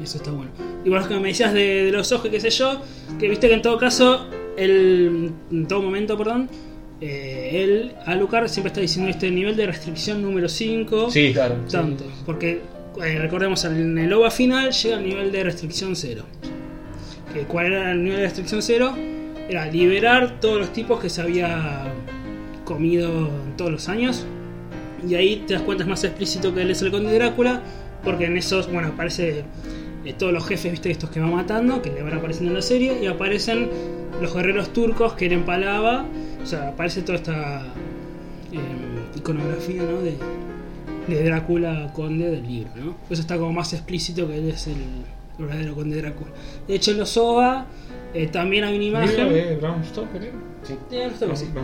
Y 0.00 0.04
eso 0.04 0.18
está 0.18 0.30
bueno. 0.32 0.50
Y 0.84 0.88
bueno, 0.90 1.04
lo 1.04 1.08
que 1.08 1.20
me 1.20 1.28
decías 1.28 1.52
de, 1.52 1.84
de 1.84 1.92
los 1.92 2.10
ojos, 2.12 2.28
qué 2.30 2.40
sé 2.40 2.50
yo, 2.50 2.80
que 3.18 3.28
viste 3.28 3.48
que 3.48 3.54
en 3.54 3.62
todo 3.62 3.78
caso, 3.78 4.26
él, 4.56 5.30
en 5.50 5.66
todo 5.68 5.82
momento, 5.82 6.16
perdón, 6.18 6.48
eh, 7.00 7.50
él, 7.64 7.92
Alucard, 8.06 8.48
siempre 8.48 8.68
está 8.68 8.80
diciendo 8.80 9.10
este 9.10 9.30
nivel 9.30 9.56
de 9.56 9.66
restricción 9.66 10.20
número 10.22 10.48
5 10.48 11.10
Sí, 11.10 11.32
Claro. 11.32 11.56
tanto. 11.70 12.04
Porque 12.26 12.60
eh, 13.04 13.18
recordemos, 13.20 13.64
en 13.64 13.96
el 13.98 14.12
OVA 14.12 14.30
final 14.32 14.72
llega 14.72 14.96
al 14.96 15.04
nivel 15.04 15.30
de 15.30 15.44
restricción 15.44 15.94
cero. 15.94 16.24
Que, 17.32 17.40
¿Cuál 17.42 17.66
era 17.66 17.92
el 17.92 18.02
nivel 18.02 18.18
de 18.18 18.24
restricción 18.24 18.62
cero? 18.62 18.94
Era 19.48 19.66
liberar 19.66 20.40
todos 20.40 20.58
los 20.58 20.72
tipos 20.72 20.98
que 21.00 21.08
se 21.08 21.22
había 21.22 21.92
comido 22.68 23.08
en 23.10 23.56
todos 23.56 23.72
los 23.72 23.88
años. 23.88 24.26
Y 25.08 25.14
ahí 25.14 25.44
te 25.46 25.54
das 25.54 25.62
cuenta 25.62 25.84
es 25.84 25.88
más 25.88 26.04
explícito 26.04 26.54
que 26.54 26.62
él 26.62 26.70
es 26.70 26.82
el 26.82 26.90
conde 26.90 27.12
Drácula. 27.14 27.62
Porque 28.04 28.26
en 28.26 28.36
esos, 28.36 28.70
bueno, 28.70 28.88
aparece 28.88 29.44
eh, 30.04 30.14
todos 30.16 30.32
los 30.32 30.46
jefes, 30.46 30.70
viste, 30.70 30.90
estos 30.90 31.10
que 31.10 31.18
va 31.18 31.26
matando, 31.26 31.82
que 31.82 31.90
le 31.90 32.02
van 32.02 32.14
apareciendo 32.14 32.50
en 32.50 32.56
la 32.56 32.62
serie. 32.62 33.02
Y 33.02 33.06
aparecen 33.06 33.70
los 34.20 34.34
guerreros 34.34 34.72
turcos 34.72 35.14
que 35.14 35.26
él 35.26 35.32
empalaba. 35.32 36.04
O 36.42 36.46
sea, 36.46 36.68
aparece 36.68 37.02
toda 37.02 37.16
esta 37.16 37.62
eh, 38.52 39.16
iconografía, 39.16 39.82
¿no? 39.82 40.00
De, 40.00 40.16
de 41.08 41.24
Drácula 41.24 41.90
Conde 41.94 42.30
del 42.30 42.46
libro, 42.46 42.70
¿no? 42.76 42.96
Eso 43.08 43.22
está 43.22 43.38
como 43.38 43.52
más 43.52 43.72
explícito 43.72 44.28
que 44.28 44.38
él 44.38 44.50
es 44.50 44.66
el 44.66 44.76
verdadero 45.38 45.74
Conde 45.74 45.96
Drácula. 46.02 46.30
De 46.66 46.74
hecho, 46.74 46.90
en 46.90 46.98
los 46.98 47.16
OVA 47.16 47.66
eh, 48.14 48.26
también 48.28 48.64
hay 48.64 48.76
una 48.76 48.84
imagen. 48.84 49.32
de 49.32 49.56
Brown 49.56 49.84
Stoker, 49.84 50.22
¿eh? 50.22 50.32
Sí. 50.62 50.74
Eh. 50.90 51.10
Brown 51.18 51.36
Stoker. 51.36 51.62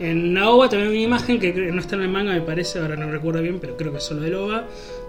En 0.00 0.34
la 0.34 0.50
OVA 0.50 0.68
también 0.68 0.90
hay 0.90 0.96
una 0.96 1.04
imagen 1.06 1.38
que 1.38 1.54
creo- 1.54 1.72
no 1.72 1.80
está 1.80 1.94
en 1.96 2.02
el 2.02 2.08
manga, 2.08 2.32
me 2.32 2.40
parece, 2.40 2.80
ahora 2.80 2.96
no 2.96 3.10
recuerdo 3.10 3.40
bien, 3.42 3.58
pero 3.60 3.76
creo 3.76 3.92
que 3.92 3.98
es 3.98 4.04
solo 4.04 4.22
del 4.22 4.34
OVA, 4.34 4.64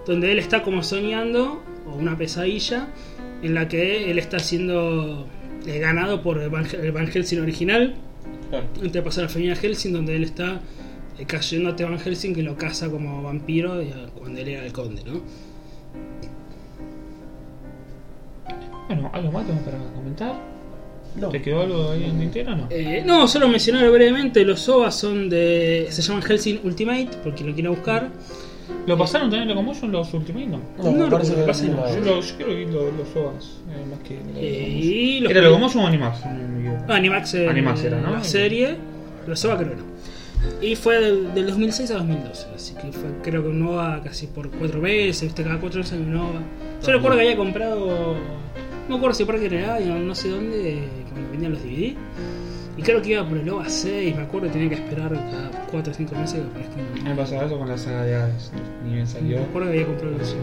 donde 0.06 0.32
él 0.32 0.40
está 0.40 0.62
como 0.62 0.84
soñando, 0.84 1.62
o 1.88 1.96
una 1.96 2.16
pesadilla, 2.18 2.88
en 3.42 3.54
la 3.56 3.68
que 3.68 4.12
él 4.12 4.20
está 4.20 4.40
siendo 4.40 5.28
eh, 5.66 5.80
ganado 5.80 6.22
por 6.22 6.40
el 6.40 6.50
Van, 6.50 6.66
el 6.80 6.92
Van 6.92 7.08
Helsing 7.08 7.40
original, 7.42 7.96
Claro. 8.50 8.66
antes 8.76 8.94
de 8.94 9.02
pasar 9.02 9.24
a 9.24 9.28
la 9.28 9.34
familia 9.34 9.56
Helsing, 9.56 9.92
donde 9.94 10.16
él 10.16 10.24
está 10.24 10.62
eh, 11.18 11.26
cayendo 11.26 11.70
a 11.70 11.74
Van 11.90 11.98
Helsing 12.00 12.36
que 12.36 12.44
lo 12.44 12.56
caza 12.56 12.90
como 12.90 13.24
vampiro 13.24 13.82
cuando 14.16 14.40
él 14.40 14.48
era 14.50 14.66
el 14.66 14.72
conde, 14.72 15.02
¿no? 15.04 15.22
Bueno, 18.88 19.10
¿algo 19.14 19.32
más 19.32 19.46
tenemos 19.48 19.66
para 19.66 19.78
comentar? 19.94 20.55
No. 21.20 21.30
¿Te 21.30 21.42
quedó 21.42 21.62
algo 21.62 21.92
ahí 21.92 22.04
en 22.06 22.20
Nintendo 22.20 22.52
o 22.52 22.56
no? 22.56 22.68
Eh, 22.70 23.02
no, 23.06 23.28
solo 23.28 23.48
mencionar 23.48 23.90
brevemente, 23.90 24.44
los 24.44 24.68
OVA 24.68 24.92
son 24.92 25.30
de. 25.30 25.88
se 25.90 26.02
llaman 26.02 26.22
Helsing 26.24 26.60
Ultimate, 26.64 27.10
por 27.24 27.34
quien 27.36 27.50
lo 27.50 27.54
quiera 27.56 27.70
buscar. 27.70 28.10
¿Lo 28.88 28.98
pasaron 28.98 29.30
también 29.30 29.44
en 29.50 29.56
Locomotion 29.56 29.92
los 29.92 30.14
Ultimate? 30.14 30.48
No. 30.48 30.60
No, 30.84 30.92
No, 30.92 31.08
lo 31.08 31.20
que 31.20 31.32
pasa 31.46 31.66
no. 31.68 31.88
Yo, 31.88 32.00
lo, 32.02 32.22
yo 32.22 32.36
creo 32.36 32.48
que 32.50 32.56
vi 32.56 32.66
lo- 32.66 32.92
los 32.92 33.16
OVAs, 33.16 33.46
eh, 33.70 33.86
más 33.90 34.00
que. 34.00 34.18
Eh, 34.36 35.20
los 35.22 35.32
¿Era 35.32 35.42
Locomotion 35.42 35.84
o 35.84 35.88
Animax? 35.88 36.20
Ah, 36.26 36.96
Animax, 36.96 37.34
eh, 37.36 37.48
Animax 37.48 37.84
era, 37.84 38.02
¿no? 38.02 38.12
La 38.12 38.24
serie, 38.24 38.76
los 39.28 39.44
OVA 39.46 39.58
creo 39.58 39.70
que 39.72 39.76
no. 39.78 39.96
Y 40.62 40.76
fue 40.76 41.00
del, 41.00 41.34
del 41.34 41.48
2006 41.48 41.92
a 41.92 41.94
2012, 41.96 42.48
así 42.56 42.74
que 42.76 42.92
fue 42.92 43.10
creo 43.24 43.42
que 43.42 43.50
un 43.50 43.66
OVA 43.66 44.02
casi 44.04 44.28
por 44.28 44.50
cuatro 44.52 44.82
veces, 44.82 45.24
viste, 45.24 45.44
cada 45.44 45.60
cuatro 45.60 45.80
veces 45.82 45.98
un 46.00 46.16
OVA. 46.16 46.42
Yo 46.86 46.92
recuerdo 46.92 47.18
que 47.18 47.24
había 47.24 47.38
comprado, 47.38 48.14
no 48.16 48.90
me 48.90 48.96
acuerdo 48.96 49.16
si 49.16 49.26
Parque 49.26 49.50
Real, 49.50 49.88
no, 49.88 49.98
no 49.98 50.14
sé 50.14 50.30
dónde, 50.30 50.84
cuando 51.16 51.32
vendían 51.32 51.54
los 51.54 51.64
DVD. 51.64 51.96
Y 52.78 52.82
creo 52.82 53.02
que 53.02 53.12
iba 53.12 53.28
por 53.28 53.38
el 53.38 53.50
OVA 53.50 53.70
6, 53.70 54.16
me 54.18 54.24
acuerdo, 54.24 54.50
tenía 54.50 54.68
que 54.68 54.76
esperar 54.76 55.14
cada 55.14 55.50
4 55.72 55.92
o 55.92 55.96
5 55.96 56.16
meses 56.16 56.42
que 56.42 56.46
aparezca 56.48 56.76
un 56.98 57.04
Me 57.06 57.16
pasaba 57.16 57.46
eso 57.46 57.58
con 57.58 57.70
la 57.70 57.78
saga 57.78 58.04
de 58.04 58.16
Hades, 58.16 58.52
ni 58.84 58.90
bien 58.96 59.00
Me 59.04 59.08
salió. 59.08 59.42
acuerdo 59.44 59.72
que 59.72 59.78
había 59.80 59.88
comprado 59.88 60.16
OVA. 60.18 60.26
Sí, 60.26 60.36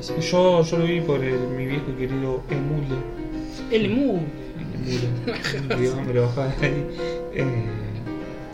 sí. 0.00 0.12
Yo, 0.30 0.62
yo 0.62 0.78
lo 0.78 0.84
vi 0.86 1.00
por 1.02 1.22
el- 1.22 1.38
mi 1.56 1.66
viejo 1.66 1.84
y 1.90 1.92
querido 2.00 2.42
Emule. 2.50 2.96
El 3.70 3.90
Mu. 3.90 4.18
Emule. 4.74 5.78
Digo, 5.78 5.96
me 6.06 6.14
lo 6.14 6.22
bajaba 6.22 6.48
de 6.60 6.66
ahí. 6.66 6.86
Eh, 7.34 7.44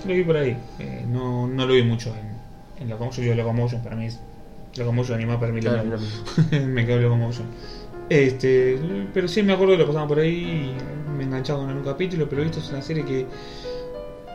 lo 0.08 0.14
vi 0.14 0.24
por 0.24 0.36
ahí. 0.36 0.56
Eh, 0.80 1.04
no, 1.08 1.46
no 1.46 1.66
lo 1.66 1.72
vi 1.74 1.82
mucho 1.84 2.12
en, 2.78 2.82
en 2.82 2.90
Locomotion. 2.90 3.24
Yo 3.26 3.34
Locomotion 3.36 3.80
para 3.82 3.94
mí 3.94 4.06
es. 4.06 4.18
Locomotion 4.76 5.16
animado 5.18 5.38
para 5.40 5.52
mí 5.52 5.60
lo 5.60 5.70
Claro, 5.70 5.88
lo 5.88 6.66
me 6.66 6.84
quedo 6.84 6.98
Locomotion. 7.00 7.46
Este, 8.08 8.76
pero 9.14 9.28
sí 9.28 9.42
me 9.44 9.52
acuerdo 9.52 9.74
que 9.74 9.78
lo 9.80 9.86
pasaban 9.86 10.08
por 10.08 10.18
ahí 10.18 10.30
y 10.32 10.72
me 11.20 11.26
enganchaba 11.26 11.60
con 11.60 11.68
algún 11.68 11.84
capítulo, 11.84 12.28
pero 12.28 12.42
esto 12.42 12.60
es 12.60 12.70
una 12.70 12.80
serie 12.80 13.04
que 13.04 13.26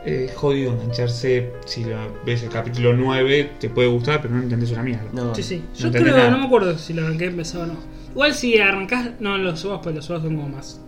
eh, 0.05 0.31
jodido 0.36 0.71
engancharse. 0.71 1.51
Si 1.65 1.83
la 1.83 2.07
ves 2.25 2.43
el 2.43 2.49
capítulo 2.49 2.93
9, 2.93 3.51
te 3.59 3.69
puede 3.69 3.88
gustar, 3.88 4.21
pero 4.21 4.36
no 4.36 4.43
entendés 4.43 4.71
una 4.71 4.83
mierda. 4.83 5.05
No. 5.11 5.33
Sí, 5.33 5.41
sí. 5.43 5.63
No 5.79 5.89
Yo 5.89 5.91
creo, 5.91 6.15
nada. 6.15 6.29
no 6.29 6.38
me 6.38 6.45
acuerdo 6.45 6.77
si 6.77 6.93
lo 6.93 7.03
arranqué 7.03 7.25
empezado 7.25 7.63
o 7.63 7.67
no. 7.67 7.77
Igual 8.11 8.33
si 8.33 8.57
arrancás, 8.59 9.09
no 9.19 9.38
los 9.38 9.65
OVAs, 9.65 9.81
pues 9.83 9.95
los 9.95 10.09
OVAs 10.09 10.21
son 10.21 10.36
como 10.36 10.49
más 10.49 10.79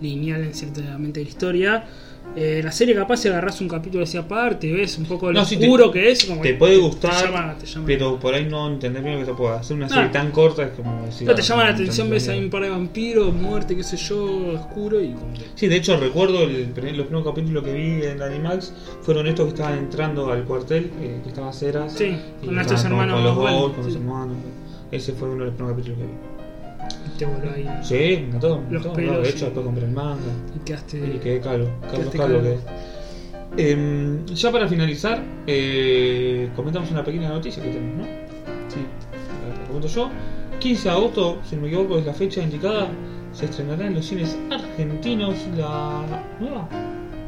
lineal 0.00 0.42
en 0.42 0.54
ciertamente 0.54 1.22
la 1.22 1.28
historia. 1.28 1.84
Eh, 2.36 2.60
la 2.62 2.70
serie 2.70 2.94
capaz 2.94 3.16
si 3.16 3.28
agarrás 3.28 3.60
un 3.60 3.68
capítulo 3.68 4.04
así 4.04 4.16
aparte, 4.16 4.70
ves 4.72 4.96
un 4.98 5.06
poco 5.06 5.26
lo 5.32 5.40
No, 5.40 5.46
te- 5.46 5.56
oscuro 5.56 5.90
que 5.90 6.10
es, 6.10 6.24
como 6.24 6.40
Te 6.42 6.54
puede 6.54 6.76
gustar, 6.76 7.24
llama- 7.24 7.56
te 7.58 7.66
llama- 7.66 7.86
pero 7.86 8.16
por 8.20 8.32
ahí 8.34 8.44
no 8.44 8.68
entender 8.68 9.02
bien 9.02 9.14
lo 9.14 9.20
que 9.20 9.26
se 9.26 9.34
puede 9.34 9.56
hacer. 9.56 9.76
Una 9.76 9.86
No. 9.88 9.94
serie 9.94 10.10
tan 10.10 10.30
corta 10.30 10.62
es 10.64 10.70
como 10.70 11.04
decir. 11.04 11.26
Pero 11.26 11.34
te 11.34 11.42
ah, 11.42 11.44
llama 11.44 11.64
la 11.64 11.70
no 11.70 11.74
atención, 11.74 12.10
ves 12.10 12.28
ahí 12.28 12.38
un 12.38 12.50
par 12.50 12.62
de 12.62 12.70
vampiros, 12.70 13.34
muerte, 13.34 13.74
qué 13.74 13.82
sé 13.82 13.96
yo, 13.96 14.24
oscuro 14.54 15.00
y 15.02 15.14
Sí, 15.56 15.66
de 15.66 15.76
hecho 15.76 15.96
recuerdo 15.98 16.44
el, 16.44 16.66
primer- 16.66 16.96
los 16.96 17.06
primeros 17.06 17.26
capítulos 17.28 17.64
que 17.64 17.72
vi 17.72 18.04
en 18.04 18.22
Animax 18.22 18.72
fueron 19.02 19.26
estos 19.26 19.46
que 19.46 19.54
estaban 19.54 19.78
entrando 19.78 20.30
al 20.30 20.44
cuartel, 20.44 20.90
eh, 21.00 21.20
que 21.22 21.30
estaba 21.30 21.52
Ceras. 21.52 21.92
Sí, 21.94 22.16
con 22.44 22.54
nuestros 22.54 22.78
estaban 22.80 23.00
hermanos 23.00 23.14
Con 23.74 23.84
los 23.84 23.92
sí. 23.92 23.98
hermanos. 23.98 24.36
Ese 24.92 25.12
fue 25.12 25.28
uno 25.28 25.40
de 25.40 25.46
los 25.46 25.54
primeros 25.54 25.76
capítulos 25.78 25.98
que 25.98 26.04
vi. 26.04 26.37
Te 27.18 27.24
voló 27.24 27.50
ahí 27.54 27.68
Sí, 27.82 27.94
me 28.30 28.38
me 28.38 28.40
Los 28.40 28.44
encantó, 28.70 28.92
pelos, 28.92 29.22
de 29.22 29.28
hecho, 29.28 29.44
después 29.46 29.64
compré 29.66 29.84
el 29.84 29.90
manga. 29.92 30.20
y 30.56 30.58
quedaste. 30.64 30.98
Y 30.98 31.18
quedé 31.18 31.40
calvo. 31.40 31.68
Carlos 31.90 32.08
Calvo 32.10 32.10
calvo. 32.34 32.40
quedé. 32.42 32.58
Em, 33.56 34.24
ya 34.26 34.52
para 34.52 34.68
finalizar, 34.68 35.22
eh, 35.46 36.48
comentamos 36.54 36.90
una 36.90 37.02
pequeña 37.04 37.28
noticia 37.30 37.62
que 37.62 37.70
tenemos, 37.70 37.98
¿no? 37.98 38.04
Sí. 38.68 38.80
La 39.60 39.66
comento 39.66 39.88
yo. 39.88 40.10
15 40.60 40.88
de 40.88 40.90
agosto, 40.94 41.38
si 41.44 41.56
no 41.56 41.62
me 41.62 41.68
equivoco, 41.68 41.98
es 41.98 42.06
la 42.06 42.14
fecha 42.14 42.42
indicada. 42.42 42.88
Se 43.32 43.44
estrenará 43.46 43.86
en 43.86 43.94
los 43.94 44.06
cines 44.06 44.36
argentinos 44.50 45.36
la 45.56 46.02
nueva, 46.40 46.68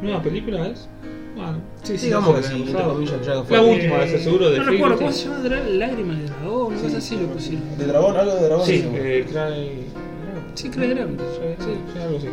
nueva 0.03 0.23
película, 0.23 0.67
¿es? 0.69 0.89
Bueno, 1.35 1.59
Sí, 1.83 1.97
sí, 1.97 2.07
Digamos 2.07 2.37
que 2.37 2.43
sí. 2.43 2.65
La 2.73 3.63
última, 3.63 3.99
de 4.01 4.05
ese 4.07 4.19
seguro 4.25 4.51
de 4.51 4.59
No 4.59 4.65
recuerdo. 4.65 4.97
¿cómo 4.99 5.13
se 5.13 5.29
llama? 5.29 5.39
Lágrimas 5.71 6.19
de 6.19 6.25
dragón, 6.25 6.73
una 6.73 6.83
cosa 6.83 6.99
así 6.99 7.17
lo 7.17 7.27
pusieron. 7.29 7.79
¿De 7.79 7.87
dragón? 7.87 8.17
¿Algo 8.17 8.35
de 8.35 8.43
dragón? 8.43 8.67
Sí, 8.67 8.85
eh, 8.95 9.27
Cry. 9.29 9.85
Sí, 10.55 10.69
creo 10.69 10.87
que 10.87 10.93
era. 10.93 11.07
Sí, 11.07 11.99
algo 12.03 12.19
así. 12.19 12.27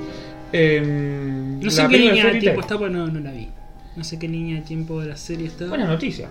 Em, 0.51 1.59
No 1.59 1.69
sé 1.69 1.87
qué 1.89 1.97
línea 1.97 2.25
de 2.33 2.39
tiempo 2.39 2.61
está, 2.61 2.77
pues 2.77 2.91
no, 2.91 3.07
no 3.07 3.19
la 3.19 3.31
vi. 3.31 3.49
No 3.95 4.03
sé 4.03 4.19
qué 4.19 4.27
línea 4.27 4.55
de 4.57 4.61
tiempo 4.61 4.99
de 5.01 5.07
la 5.07 5.17
serie 5.17 5.47
está. 5.47 5.65
Buena 5.67 5.87
noticia. 5.87 6.29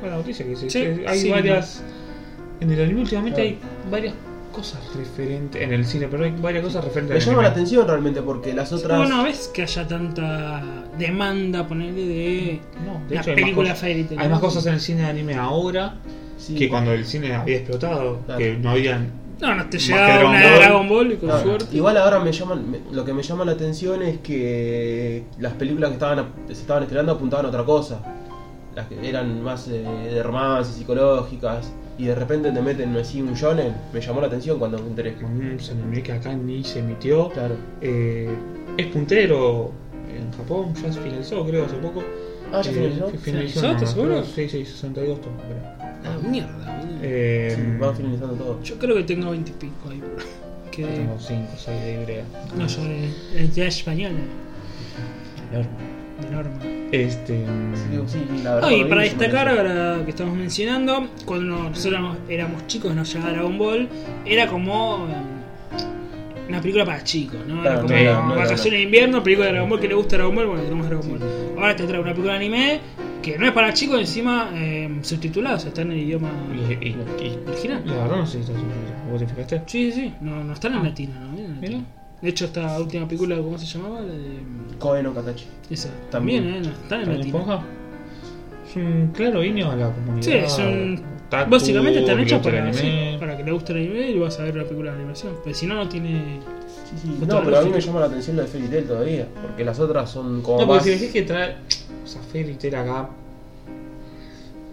Buena 0.00 0.16
noticia 0.16 0.46
que 0.46 0.56
se- 0.56 0.70
Sí, 0.70 0.78
hay 1.06 1.18
sí. 1.18 1.30
varias. 1.30 1.82
En 2.60 2.70
el 2.70 2.80
anime 2.82 3.00
últimamente 3.02 3.36
Claro. 3.40 3.50
hay 3.84 3.90
varias 3.90 4.14
cosas 4.54 4.80
referentes. 4.96 5.60
En 5.60 5.72
el 5.72 5.84
cine, 5.84 6.06
pero 6.08 6.24
hay 6.24 6.30
varias 6.32 6.64
cosas 6.64 6.84
referentes 6.84 7.14
Me 7.24 7.30
llama 7.30 7.42
la 7.42 7.48
atención 7.48 7.86
realmente 7.86 8.22
porque 8.22 8.52
las 8.54 8.72
otras. 8.72 8.98
Bueno, 8.98 9.22
ves 9.24 9.50
que 9.52 9.62
haya 9.62 9.86
tanta 9.86 10.62
demanda, 10.98 11.66
ponerle 11.66 12.06
de 12.06 12.60
No, 12.86 13.00
de 13.08 13.14
la 13.16 13.20
hecho, 13.20 13.30
hay 13.32 13.52
más 13.54 13.78
Fairy. 13.78 14.06
Hay 14.10 14.16
¿no? 14.16 14.28
más 14.30 14.40
cosas 14.40 14.66
en 14.66 14.74
el 14.74 14.80
cine 14.80 15.02
de 15.02 15.06
anime 15.08 15.34
ahora 15.34 15.96
Sí. 16.36 16.54
que 16.54 16.68
cuando 16.68 16.92
el 16.92 17.04
cine 17.04 17.34
había 17.34 17.56
explotado. 17.56 18.18
Claro. 18.26 18.38
Que 18.38 18.56
no 18.56 18.70
habían. 18.70 19.10
No, 19.40 19.54
no 19.54 19.68
te 19.68 19.78
llegaba 19.78 20.30
una 20.30 20.40
Ball. 20.42 20.58
Dragon 20.58 20.88
Ball 20.88 21.12
y 21.12 21.16
con 21.16 21.28
No, 21.28 21.42
suerte. 21.42 21.76
Igual 21.76 21.96
ahora 21.96 22.20
me 22.20 22.32
llaman, 22.32 22.70
me- 22.70 22.80
lo 22.92 23.04
que 23.04 23.12
me 23.12 23.22
llama 23.22 23.44
la 23.44 23.52
atención 23.52 24.02
es 24.02 24.18
que 24.18 25.24
las 25.38 25.52
películas 25.54 25.90
que 25.90 25.94
estaban 25.94 26.26
se 26.46 26.52
estaban 26.52 26.82
estrenando 26.84 27.12
apuntaban 27.12 27.44
a 27.46 27.48
otra 27.48 27.64
cosa. 27.64 28.00
Las 28.74 28.86
que 28.88 29.08
eran 29.08 29.42
más 29.42 29.68
eh, 29.68 29.82
de 30.12 30.22
romance, 30.22 30.72
psicológicas, 30.72 31.72
y 31.98 32.06
de 32.06 32.14
repente 32.14 32.50
te 32.50 32.60
meten 32.60 32.96
así 32.96 33.20
un 33.22 33.34
shonen, 33.34 33.74
me 33.92 34.00
llamó 34.00 34.20
la 34.20 34.26
atención 34.26 34.58
cuando 34.58 34.78
me 34.78 34.88
enteré. 34.88 35.16
Un 35.22 35.58
anime 35.70 36.02
que 36.02 36.12
acá 36.12 36.34
ni 36.34 36.62
se 36.64 36.80
emitió. 36.80 37.28
Claro. 37.30 37.56
Eh, 37.80 38.28
es 38.76 38.86
puntero 38.88 39.70
en 40.14 40.32
Japón, 40.36 40.74
ya 40.74 40.92
se 40.92 41.00
finalizó, 41.00 41.44
creo, 41.46 41.64
hace 41.66 41.76
poco. 41.76 42.02
Ah, 42.52 42.60
ya 42.62 42.70
Eh, 42.70 42.74
finalizó. 42.74 43.08
fi- 43.08 43.18
¿Finalizó? 43.18 43.66
¿Estás 43.66 43.80
no, 43.82 43.86
seguro? 43.88 44.24
Sí, 44.24 44.48
sí, 44.48 44.64
62 44.64 45.20
tomos, 45.20 45.40
creo. 45.42 45.58
Ah, 46.04 46.18
mierda. 46.28 46.80
Eh, 47.02 47.52
Sí, 47.56 47.62
van 47.80 47.96
finalizando 47.96 48.34
todo. 48.34 48.62
Yo 48.62 48.78
creo 48.78 48.96
que 48.96 49.04
tengo 49.04 49.30
20 49.30 49.50
y 49.50 49.54
pico 49.54 49.88
ahí. 49.90 50.02
Que... 50.70 50.82
yo 50.82 50.88
tengo 50.88 51.16
5 51.18 51.48
o 51.54 51.58
6 51.58 51.80
de 51.82 51.92
Ibrea. 52.02 52.24
No, 52.56 52.66
yo 52.66 52.82
de, 52.82 53.08
de 53.42 53.48
ya 53.52 53.66
española, 53.66 54.18
de 55.52 55.58
norma. 56.30 56.58
Este. 56.92 57.44
Sí, 57.74 57.98
sí, 58.06 58.18
la 58.44 58.54
verdad, 58.56 58.70
y 58.70 58.84
para 58.84 59.02
destacar, 59.02 59.48
ahora 59.48 60.02
que 60.04 60.10
estamos 60.10 60.36
mencionando, 60.36 61.08
cuando 61.24 61.56
nosotros 61.56 61.86
éramos, 61.86 62.16
éramos 62.28 62.66
chicos, 62.66 62.94
nos 62.94 63.12
llegaba 63.12 63.32
Dragon 63.32 63.58
Ball, 63.58 63.88
era 64.24 64.46
como 64.46 65.06
eh, 65.10 66.48
una 66.48 66.60
película 66.60 66.84
para 66.84 67.02
chicos, 67.02 67.38
¿no? 67.48 67.62
Era 67.62 67.80
Claro, 67.80 67.86
como 67.86 68.28
no 68.28 68.28
no 68.34 68.36
vacaciones 68.36 68.78
de 68.78 68.82
invierno, 68.82 69.22
película 69.22 69.46
de 69.46 69.52
Dragon 69.54 69.70
Ball, 69.70 69.80
que 69.80 69.88
le 69.88 69.94
gusta 69.94 70.16
Dragon 70.16 70.34
Ball, 70.36 70.46
bueno, 70.46 70.62
tenemos 70.62 70.86
Dragon 70.86 71.08
Ball. 71.08 71.20
Ahora 71.56 71.76
te 71.76 71.84
trae 71.84 72.00
una 72.00 72.10
película 72.12 72.32
de 72.34 72.38
anime 72.38 72.80
que 73.22 73.38
no 73.38 73.46
es 73.46 73.52
para 73.52 73.72
chicos, 73.72 73.98
encima 73.98 74.50
eh, 74.54 74.98
subtitulada, 75.02 75.56
o 75.56 75.58
sea, 75.58 75.68
está 75.70 75.82
en 75.82 75.92
el 75.92 75.98
idioma 75.98 76.30
Y, 76.52 76.88
y, 76.88 76.96
original. 77.48 77.82
la 77.86 77.94
verdad 78.02 78.16
no 78.18 78.26
sé 78.26 78.32
si 78.34 78.38
está 78.40 78.52
subtitulado. 78.52 79.10
¿Vos 79.10 79.20
te 79.20 79.26
fijaste? 79.26 79.62
Sí, 79.66 79.90
sí, 79.90 80.00
sí, 80.00 80.14
no, 80.20 80.44
no 80.44 80.52
está 80.52 80.68
en 80.68 80.74
Ah. 80.74 80.82
latino, 80.82 81.14
¿no? 81.20 81.38
En 81.38 81.54
latino. 81.54 81.82
De 82.24 82.30
hecho, 82.30 82.46
esta 82.46 82.80
última 82.80 83.06
película, 83.06 83.36
¿cómo 83.36 83.58
se 83.58 83.66
llamaba? 83.66 84.00
La 84.00 84.12
de. 84.14 84.38
Koe 84.78 85.02
no 85.02 85.12
Katachi. 85.12 85.44
Esa. 85.68 85.90
También. 86.10 86.44
También, 86.44 86.64
¿eh? 86.64 86.66
No, 86.66 86.72
está 86.72 86.94
en 86.96 87.00
¿Está 87.02 87.12
en 87.12 87.18
latino. 87.18 87.38
esponja? 87.38 87.64
Es 88.70 88.76
un 88.76 89.10
claro 89.12 89.42
guiño 89.42 89.70
a 89.70 89.76
la 89.76 89.90
comunidad. 89.92 90.22
Sí, 90.22 90.50
son. 90.50 91.02
otaku, 91.26 91.50
básicamente 91.50 92.00
están 92.00 92.18
el 92.20 92.40
para, 92.40 92.72
sí, 92.72 92.86
anime. 92.86 93.16
para 93.20 93.36
que 93.36 93.44
le 93.44 93.52
guste 93.52 93.72
el 93.72 93.78
anime 93.80 94.10
y 94.10 94.18
vas 94.18 94.40
a 94.40 94.44
ver 94.44 94.56
la 94.56 94.64
película 94.64 94.92
de 94.92 94.96
animación. 94.96 95.34
Pero 95.44 95.54
si 95.54 95.66
no, 95.66 95.74
no 95.74 95.86
tiene. 95.86 96.40
Sí, 96.90 96.96
sí. 97.02 97.18
No, 97.26 97.42
pero 97.44 97.58
a 97.58 97.62
mí 97.62 97.68
me 97.70 97.78
llama 97.80 98.00
la 98.00 98.06
atención 98.06 98.36
lo 98.36 98.42
de 98.42 98.48
Fairy 98.48 98.68
Tail 98.68 98.84
todavía, 98.86 99.28
porque 99.42 99.62
las 99.64 99.78
otras 99.78 100.10
son 100.10 100.40
como 100.40 100.60
No, 100.62 100.66
más... 100.66 100.78
porque 100.78 100.94
si 100.94 100.98
decís 100.98 101.12
que 101.12 101.22
trae. 101.22 101.56
O 102.02 102.06
sea, 102.06 102.22
Fairy 102.32 102.54
Tail 102.54 102.74
acá. 102.76 103.10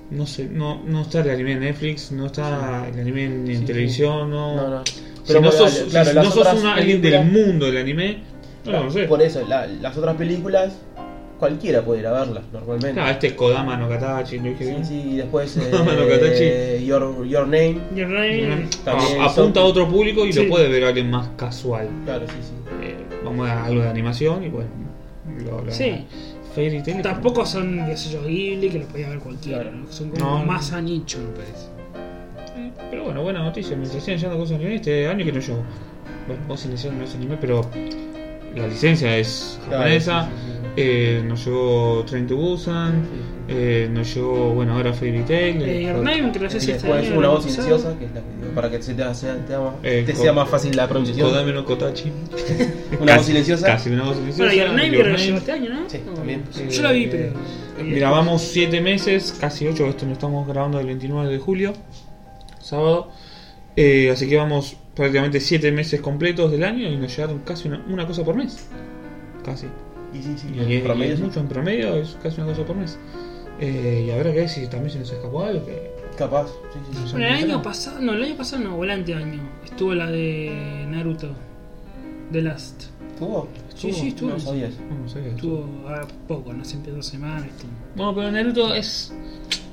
No 0.10 0.26
sé, 0.26 0.46
no, 0.50 0.82
no 0.86 1.02
está 1.02 1.20
el 1.22 1.30
anime 1.32 1.54
en 1.54 1.60
Netflix, 1.62 2.12
no 2.14 2.28
está 2.28 2.88
el 2.88 3.00
anime 3.00 3.26
en, 3.26 3.32
en 3.42 3.48
Sí, 3.48 3.58
sí. 3.58 3.66
televisión, 3.66 4.30
no. 4.30 4.56
No, 4.56 4.70
no. 4.70 4.84
Si 5.24 5.28
Pero 5.34 5.42
no 5.42 5.50
claro, 5.52 5.68
si 5.70 6.16
no 6.16 6.32
sos 6.32 6.54
una- 6.62 6.74
alguien 6.76 7.02
del 7.02 7.26
mundo 7.26 7.66
del 7.68 7.78
anime, 7.78 8.18
no 8.66 8.84
lo. 8.90 9.08
Por 9.08 9.22
eso, 9.22 9.46
la- 9.48 9.68
las 9.68 9.96
otras 9.98 10.16
películas, 10.16 10.74
cualquiera 11.40 11.84
puede 11.84 12.02
ir 12.02 12.08
a 12.08 12.12
verlas 12.12 12.44
normalmente. 12.54 12.94
Claro, 12.94 13.10
este 13.12 13.28
es 13.28 13.34
Kodama 13.34 13.76
no 13.78 13.90
Katachi, 13.90 14.38
lo 14.38 14.44
dije 14.46 14.64
Sí, 14.66 14.70
bien. 14.70 14.86
sí, 14.86 15.02
y 15.14 15.16
después 15.18 15.58
eh, 15.58 15.70
Mano 15.72 16.08
Katachi. 16.08 16.86
your, 16.86 17.26
your 17.28 17.44
Name. 17.48 17.80
Your 17.96 18.08
Name- 18.10 18.68
apunta 19.22 19.60
a 19.60 19.64
otro 19.64 19.88
público 19.88 20.26
y 20.26 20.34
Sí. 20.34 20.44
lo 20.44 20.50
puede 20.50 20.68
ver 20.70 20.84
alguien 20.86 21.10
más 21.10 21.28
casual. 21.38 21.88
Claro, 22.06 22.26
sí, 22.28 22.36
sí. 22.42 22.54
Eh, 22.88 22.96
vamos 23.24 23.48
a 23.50 23.66
algo 23.66 23.82
de 23.82 23.90
animación 23.90 24.44
y 24.44 24.50
bueno. 24.50 24.70
Lo, 25.46 25.64
lo- 25.64 25.72
Sí. 25.72 26.06
Fairy 26.56 26.84
Tail. 26.84 27.02
Tampoco 27.02 27.46
son, 27.46 27.86
qué 27.88 27.96
sé 27.96 28.10
yo, 28.12 28.24
Ghibli, 28.24 28.70
que 28.70 28.80
lo 28.80 28.86
podía 28.86 29.08
ver 29.10 29.20
cualquiera. 29.20 29.62
Claro. 29.62 29.78
¿no? 29.78 29.92
Son 29.92 30.10
como 30.10 30.40
No. 30.40 30.46
más 30.46 30.74
a 30.74 30.82
nicho, 30.82 31.18
me 31.20 31.30
parece. 31.30 31.68
Pero 32.90 33.04
bueno, 33.06 33.22
buena 33.24 33.44
noticia. 33.44 33.76
Mientras 33.78 34.04
sigan 34.04 34.20
llegando 34.20 34.40
cosas 34.40 34.58
de 34.60 34.66
anime, 34.66 34.76
este 34.76 35.08
año 35.08 35.26
que 35.26 35.32
no 35.32 35.40
llegó. 35.40 35.64
Bueno, 36.28 36.42
vos 36.48 36.66
iniciaron 36.66 37.00
no 37.00 37.06
es 37.06 37.16
anime, 37.16 37.38
pero 37.40 37.70
la 38.56 38.68
licencia 38.68 39.18
es 39.18 39.60
Claro, 39.68 39.78
japonesa. 39.84 40.26
sí, 40.26 40.30
sí, 40.32 40.52
sí. 40.52 40.58
Eh, 40.78 41.24
nos 41.28 41.46
llegó 41.46 42.04
Train 42.06 42.28
to 42.28 42.36
Busan. 42.38 43.06
Eh, 43.48 43.90
nos 43.92 44.14
llegó, 44.16 44.54
bueno, 44.54 44.76
ahora 44.78 44.94
Fairy 44.94 45.24
Tail. 45.24 45.62
Eh, 45.62 45.84
Your 45.84 45.96
Name, 45.98 46.32
que 46.32 46.40
no 46.40 46.50
sé 46.50 46.58
Y 46.58 46.60
si 46.62 46.72
este 46.72 46.88
después 46.88 47.10
una 47.12 47.28
voz 47.30 47.44
silenciosa, 47.44 47.98
que 48.00 48.06
es 48.06 48.12
la 48.14 48.22
que 48.22 48.28
digo, 48.42 48.56
para 48.56 48.70
que 48.72 48.82
se 48.82 48.94
te, 48.94 49.14
sea, 49.14 49.36
te 49.46 49.54
haga- 49.56 49.76
Eh, 49.84 50.04
te 50.06 50.16
sea 50.16 50.32
más 50.32 50.48
fácil 50.48 50.74
la 50.78 50.88
pronunciación. 50.88 51.28
Kodame 51.30 51.52
no 51.52 51.66
Kotachi. 51.66 52.10
Una 53.02 53.18
voz 53.18 53.26
silenciosa. 53.26 53.66
Casi 53.68 53.90
una 53.90 54.04
voz 54.04 54.16
silenciosa. 54.16 54.44
Bueno, 54.54 54.62
Your 54.64 54.70
Name 54.70 54.86
Your 54.92 55.02
creo 55.02 55.04
que 55.04 55.12
Name. 55.12 55.26
llegó 55.26 55.38
este 55.40 55.52
año, 55.52 55.70
¿no? 55.70 55.90
Sí, 55.90 55.98
también. 56.16 56.44
Yo 56.70 56.82
la 56.84 56.92
vi, 56.94 57.04
Eh, 57.06 57.34
pero. 57.78 57.90
Grabamos 57.96 58.42
7 58.44 58.80
meses, 58.80 59.36
casi 59.42 59.68
8, 59.68 59.86
esto 59.88 60.06
lo 60.06 60.14
estamos 60.14 60.48
grabando 60.48 60.80
el 60.80 60.86
29 60.86 61.30
de 61.32 61.40
julio, 61.40 61.74
sábado. 62.64 63.10
Eh, 63.76 64.10
así 64.12 64.28
que 64.28 64.38
vamos 64.38 64.76
prácticamente 64.96 65.40
7 65.40 65.72
meses 65.72 66.02
completos 66.02 66.52
del 66.52 66.64
año 66.64 66.88
y 66.90 66.98
nos 66.98 67.16
llegaron 67.16 67.40
casi 67.40 67.68
una, 67.68 67.84
una 67.88 68.06
cosa 68.08 68.24
por 68.24 68.36
mes. 68.36 68.68
Casi. 69.46 69.68
Y 70.14 70.22
sí, 70.22 70.36
sí, 70.38 70.48
Y, 70.56 70.60
en 70.60 70.72
y- 70.72 70.76
y 70.76 70.80
promedio 70.82 71.14
es 71.14 71.20
sí. 71.20 71.26
mucho 71.26 71.40
en 71.40 71.48
promedio, 71.48 71.96
es 71.96 72.18
casi 72.22 72.42
una 72.42 72.52
cosa 72.52 72.66
por 72.66 72.76
mes. 72.76 72.98
Eh, 73.60 74.06
y 74.08 74.12
habrá 74.12 74.32
que 74.34 74.40
ver 74.40 74.50
si 74.50 74.68
también 74.68 74.92
se 74.92 75.00
nos 75.00 75.12
escapó 75.12 75.44
algo. 75.44 75.66
Que... 75.66 75.92
Capaz, 76.18 76.48
sí, 76.48 76.80
sí, 76.92 76.98
sí. 77.06 77.12
Bueno, 77.14 77.28
el 77.28 77.34
año 77.46 77.62
pasado, 77.62 78.02
no, 78.02 78.14
el 78.14 78.24
año 78.24 78.36
pasado 78.36 78.64
no, 78.64 78.76
o 78.76 78.84
el 78.84 78.92
anteaño, 78.92 79.40
estuvo 79.64 79.94
la 79.94 80.12
de 80.12 80.86
Naruto, 80.90 81.30
The 82.32 82.42
Last. 82.42 82.84
¿Tuvo? 83.18 83.48
Sí, 83.76 83.94
sí, 83.94 84.10
estuvo. 84.10 84.32
No 84.32 84.40
sabía 84.40 84.68
eso. 84.68 84.78
No, 84.90 84.98
no 85.04 85.08
sé 85.10 85.22
qué 85.22 85.28
es. 85.30 85.36
Estuvo 85.36 85.66
ahora 85.88 86.08
poco, 86.28 86.52
no 86.54 86.66
sé, 86.66 86.76
en 86.76 86.84
dos 86.96 87.06
semanas. 87.06 87.46
estuvo. 87.46 87.70
Bueno, 87.96 88.16
pero 88.16 88.32
Naruto 88.32 88.74
es, 88.74 89.14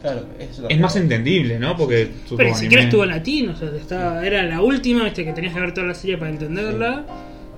Claro, 0.03 0.27
eso 0.39 0.67
es 0.69 0.79
más 0.81 0.95
entendible, 0.97 1.59
¿no? 1.59 1.77
Porque 1.77 2.09
Pero 2.29 2.37
ni 2.39 2.45
anime- 2.51 2.59
siquiera 2.61 2.85
estuvo 2.85 3.03
en 3.03 3.09
latino, 3.11 3.53
o 3.53 3.57
sea, 3.57 3.69
estaba, 3.77 4.25
era 4.27 4.45
la 4.45 4.63
última, 4.63 5.03
viste, 5.05 5.25
que 5.25 5.33
tenías 5.33 5.55
que 5.55 5.61
ver 5.61 5.75
toda 5.75 5.87
la 5.89 5.95
serie 5.95 6.17
para 6.19 6.31
entenderla. 6.31 7.05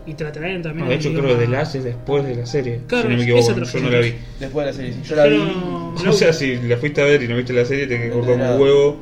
Y 0.06 0.14
te 0.14 0.24
la 0.24 0.32
traían 0.32 0.62
también. 0.62 0.86
No, 0.86 0.90
de 0.90 0.96
hecho, 0.96 1.10
idioma- 1.10 1.28
creo 1.28 1.38
que 1.38 1.44
The 1.44 1.50
Last 1.52 1.74
es 1.74 1.84
después 1.84 2.24
de 2.24 2.34
la 2.34 2.46
serie. 2.46 2.80
Claro, 2.86 3.02
si 3.02 3.08
no 3.10 3.16
me 3.18 3.22
es 3.38 3.48
equivoco, 3.48 3.64
yo 3.70 3.80
no 3.80 3.90
la 3.90 3.98
vi. 4.00 4.14
Después 4.40 4.64
de 4.66 4.72
la 4.72 4.76
serie, 4.76 4.92
sí. 4.94 5.00
Yo 5.04 5.16
la 5.16 5.22
Pero- 5.24 5.36
vi. 5.44 5.52
No, 5.52 5.94
O 6.10 6.12
sea, 6.14 6.32
si 6.32 6.56
la 6.56 6.76
fuiste 6.78 7.02
a 7.02 7.04
ver 7.04 7.22
y 7.22 7.28
no 7.28 7.36
viste 7.36 7.52
la 7.52 7.64
serie, 7.66 7.86
te 7.86 8.00
que 8.00 8.08
cortar 8.10 8.34
un 8.36 8.60
huevo. 8.60 8.96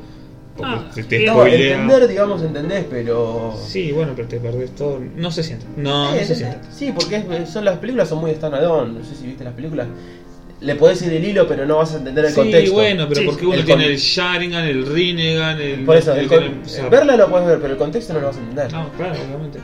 Porque 0.57 0.71
Ah, 0.75 0.91
te, 1.07 1.25
No, 1.25 1.45
entender, 1.47 2.07
digamos, 2.09 2.43
entendés, 2.43 2.83
pero. 2.89 3.55
Sí, 3.65 3.93
bueno, 3.93 4.11
pero 4.13 4.27
te 4.27 4.41
perdés 4.41 4.75
todo. 4.75 4.99
No 5.15 5.31
se 5.31 5.41
siente. 5.41 5.65
No, 5.77 6.13
Eh, 6.13 6.19
no 6.19 6.25
se 6.27 6.35
siente. 6.35 6.57
Sí, 6.69 6.91
porque 6.93 7.23
es- 7.43 7.49
son 7.49 7.63
las 7.63 7.77
películas 7.77 8.09
son 8.09 8.19
muy 8.19 8.31
standalone. 8.31 8.99
No 8.99 9.05
sé 9.05 9.15
si 9.15 9.25
viste 9.25 9.45
las 9.45 9.53
películas. 9.53 9.87
Le 10.61 10.75
podés 10.75 11.01
ir 11.03 11.13
el 11.13 11.23
hilo, 11.23 11.47
pero 11.47 11.65
no 11.65 11.77
vas 11.77 11.93
a 11.93 11.97
entender 11.99 12.25
el 12.25 12.31
Sí, 12.31 12.35
contexto. 12.35 12.73
bueno, 12.73 13.05
pero 13.07 13.21
Sí, 13.21 13.25
porque 13.27 13.45
uno 13.45 13.55
el 13.55 13.63
tiene 13.65 13.83
con- 13.83 13.91
el 13.91 13.97
Sharingan, 13.97 14.65
el 14.65 14.85
Rinnegan, 14.85 15.61
el. 15.61 15.85
Por 15.85 15.95
eso, 15.95 16.11
el 16.13 16.19
el 16.19 16.27
con- 16.27 16.39
tiene- 16.39 16.55
o 16.63 16.67
sea, 16.67 16.89
verla 16.89 17.15
lo 17.15 17.29
puedes 17.29 17.47
ver, 17.47 17.59
pero 17.61 17.73
el 17.73 17.79
contexto 17.79 18.13
no 18.13 18.19
lo 18.19 18.27
vas 18.27 18.35
a 18.35 18.39
entender. 18.39 18.73
No, 18.73 18.89
claro, 18.97 19.13
obviamente. 19.25 19.59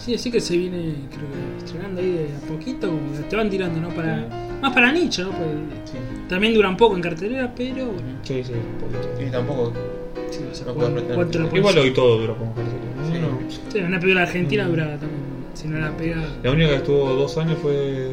Sí, 0.00 0.14
así 0.14 0.30
que 0.30 0.40
se 0.40 0.56
viene, 0.56 0.94
creo 1.08 1.28
que 1.30 1.64
estrenando 1.64 2.00
ahí 2.00 2.10
de 2.12 2.26
a 2.36 2.46
poquito, 2.46 2.88
como 2.88 3.12
que 3.12 3.22
te 3.22 3.36
van 3.36 3.48
tirando, 3.48 3.80
¿no? 3.80 3.88
Para, 3.94 4.26
más 4.60 4.72
para 4.74 4.92
nicho, 4.92 5.22
¿no? 5.22 5.30
Porque 5.30 5.46
Sí. 5.86 5.92
también 6.28 6.52
duran 6.52 6.76
poco 6.76 6.94
en 6.96 7.00
cartelera, 7.02 7.52
pero 7.56 7.86
bueno, 7.86 8.08
Sí, 8.22 8.42
sí, 8.44 8.52
un 8.52 8.78
poquito. 8.78 9.08
Y 9.26 9.30
tampoco. 9.30 9.72
si 10.30 10.42
vas 10.44 10.60
a 10.60 10.64
No 10.66 10.72
jugar, 10.74 10.90
puedes 10.90 11.04
pretender 11.06 11.14
¿cuánto 11.16 11.38
lo 11.38 11.44
que- 11.44 11.50
puedes- 11.50 11.60
Igual 11.74 11.78
hoy 11.78 11.90
todo 11.94 12.18
dura 12.18 12.34
como 12.34 12.54
cartelera. 12.54 12.84
¿no? 12.96 13.12
Sí. 13.12 13.18
No. 13.20 13.70
Sí, 13.72 13.78
una 13.78 14.00
película 14.00 14.22
argentina 14.22 14.64
Mm. 14.66 14.70
dura 14.70 14.84
también, 14.98 15.20
si 15.54 15.68
no 15.68 15.78
la 15.78 15.96
pega, 15.96 16.16
La 16.42 16.50
única 16.50 16.68
que 16.70 16.76
estuvo 16.76 17.14
dos 17.14 17.38
años 17.38 17.56
fue 17.62 18.10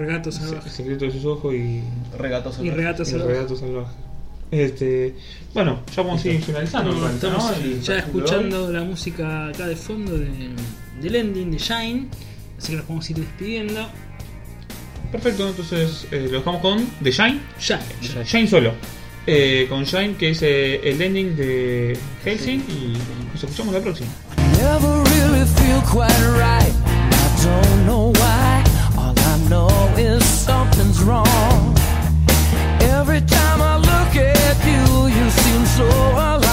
Regato 0.00 0.30
El 0.30 0.34
Salvaje. 0.34 0.70
secreto 0.70 1.04
de 1.04 1.10
sus 1.12 1.24
ojos 1.24 1.54
y, 1.54 1.82
Regatos 2.18 2.58
Y 2.62 2.70
Regato 2.70 3.02
y 3.02 3.06
el 3.06 3.10
Salvaje. 3.10 3.56
salvaje. 3.56 3.94
Este, 4.50 5.14
bueno, 5.54 5.80
ya 5.94 6.02
vamos 6.02 6.24
a 6.24 6.28
ir 6.28 6.42
finalizando. 6.42 6.92
No, 6.92 7.08
estamos 7.08 7.52
ya 7.82 7.98
escuchando 7.98 8.72
la 8.72 8.82
música 8.82 9.48
acá 9.48 9.68
de 9.68 9.76
fondo 9.76 10.18
de, 10.18 10.50
del 11.00 11.14
ending 11.14 11.52
de 11.52 11.58
Shine, 11.58 12.08
así 12.58 12.72
que 12.72 12.76
nos 12.78 12.86
podemos 12.86 13.10
ir 13.10 13.16
despidiendo. 13.18 13.88
Perfecto, 15.12 15.48
entonces 15.48 16.06
eh, 16.10 16.28
lo 16.30 16.38
dejamos 16.38 16.62
con 16.62 16.84
The 17.02 17.10
Shine. 17.12 17.40
Shine. 17.60 18.24
Shine 18.24 18.48
solo. 18.48 18.72
Eh, 19.26 19.66
con 19.68 19.84
Shine, 19.84 20.14
que 20.16 20.30
es 20.30 20.42
eh, 20.42 20.80
el 20.82 21.00
ending 21.00 21.36
de 21.36 21.96
Helsing. 22.24 22.60
Y 22.68 22.96
nos 23.32 23.44
escuchamos 23.44 23.74
la 23.74 23.80
próxima. 23.80 24.08
Never 24.56 25.02
really 25.14 25.46
feel 25.56 25.80
quite 25.82 26.10
right 26.36 26.70
something's 30.40 31.02
wrong. 31.02 31.76
Every 32.80 33.20
time 33.20 33.60
I 33.60 33.76
look 33.76 34.12
at 34.16 34.56
you, 34.64 35.06
you 35.16 35.30
seem 35.30 35.66
so 35.66 35.86
alive. 35.86 36.49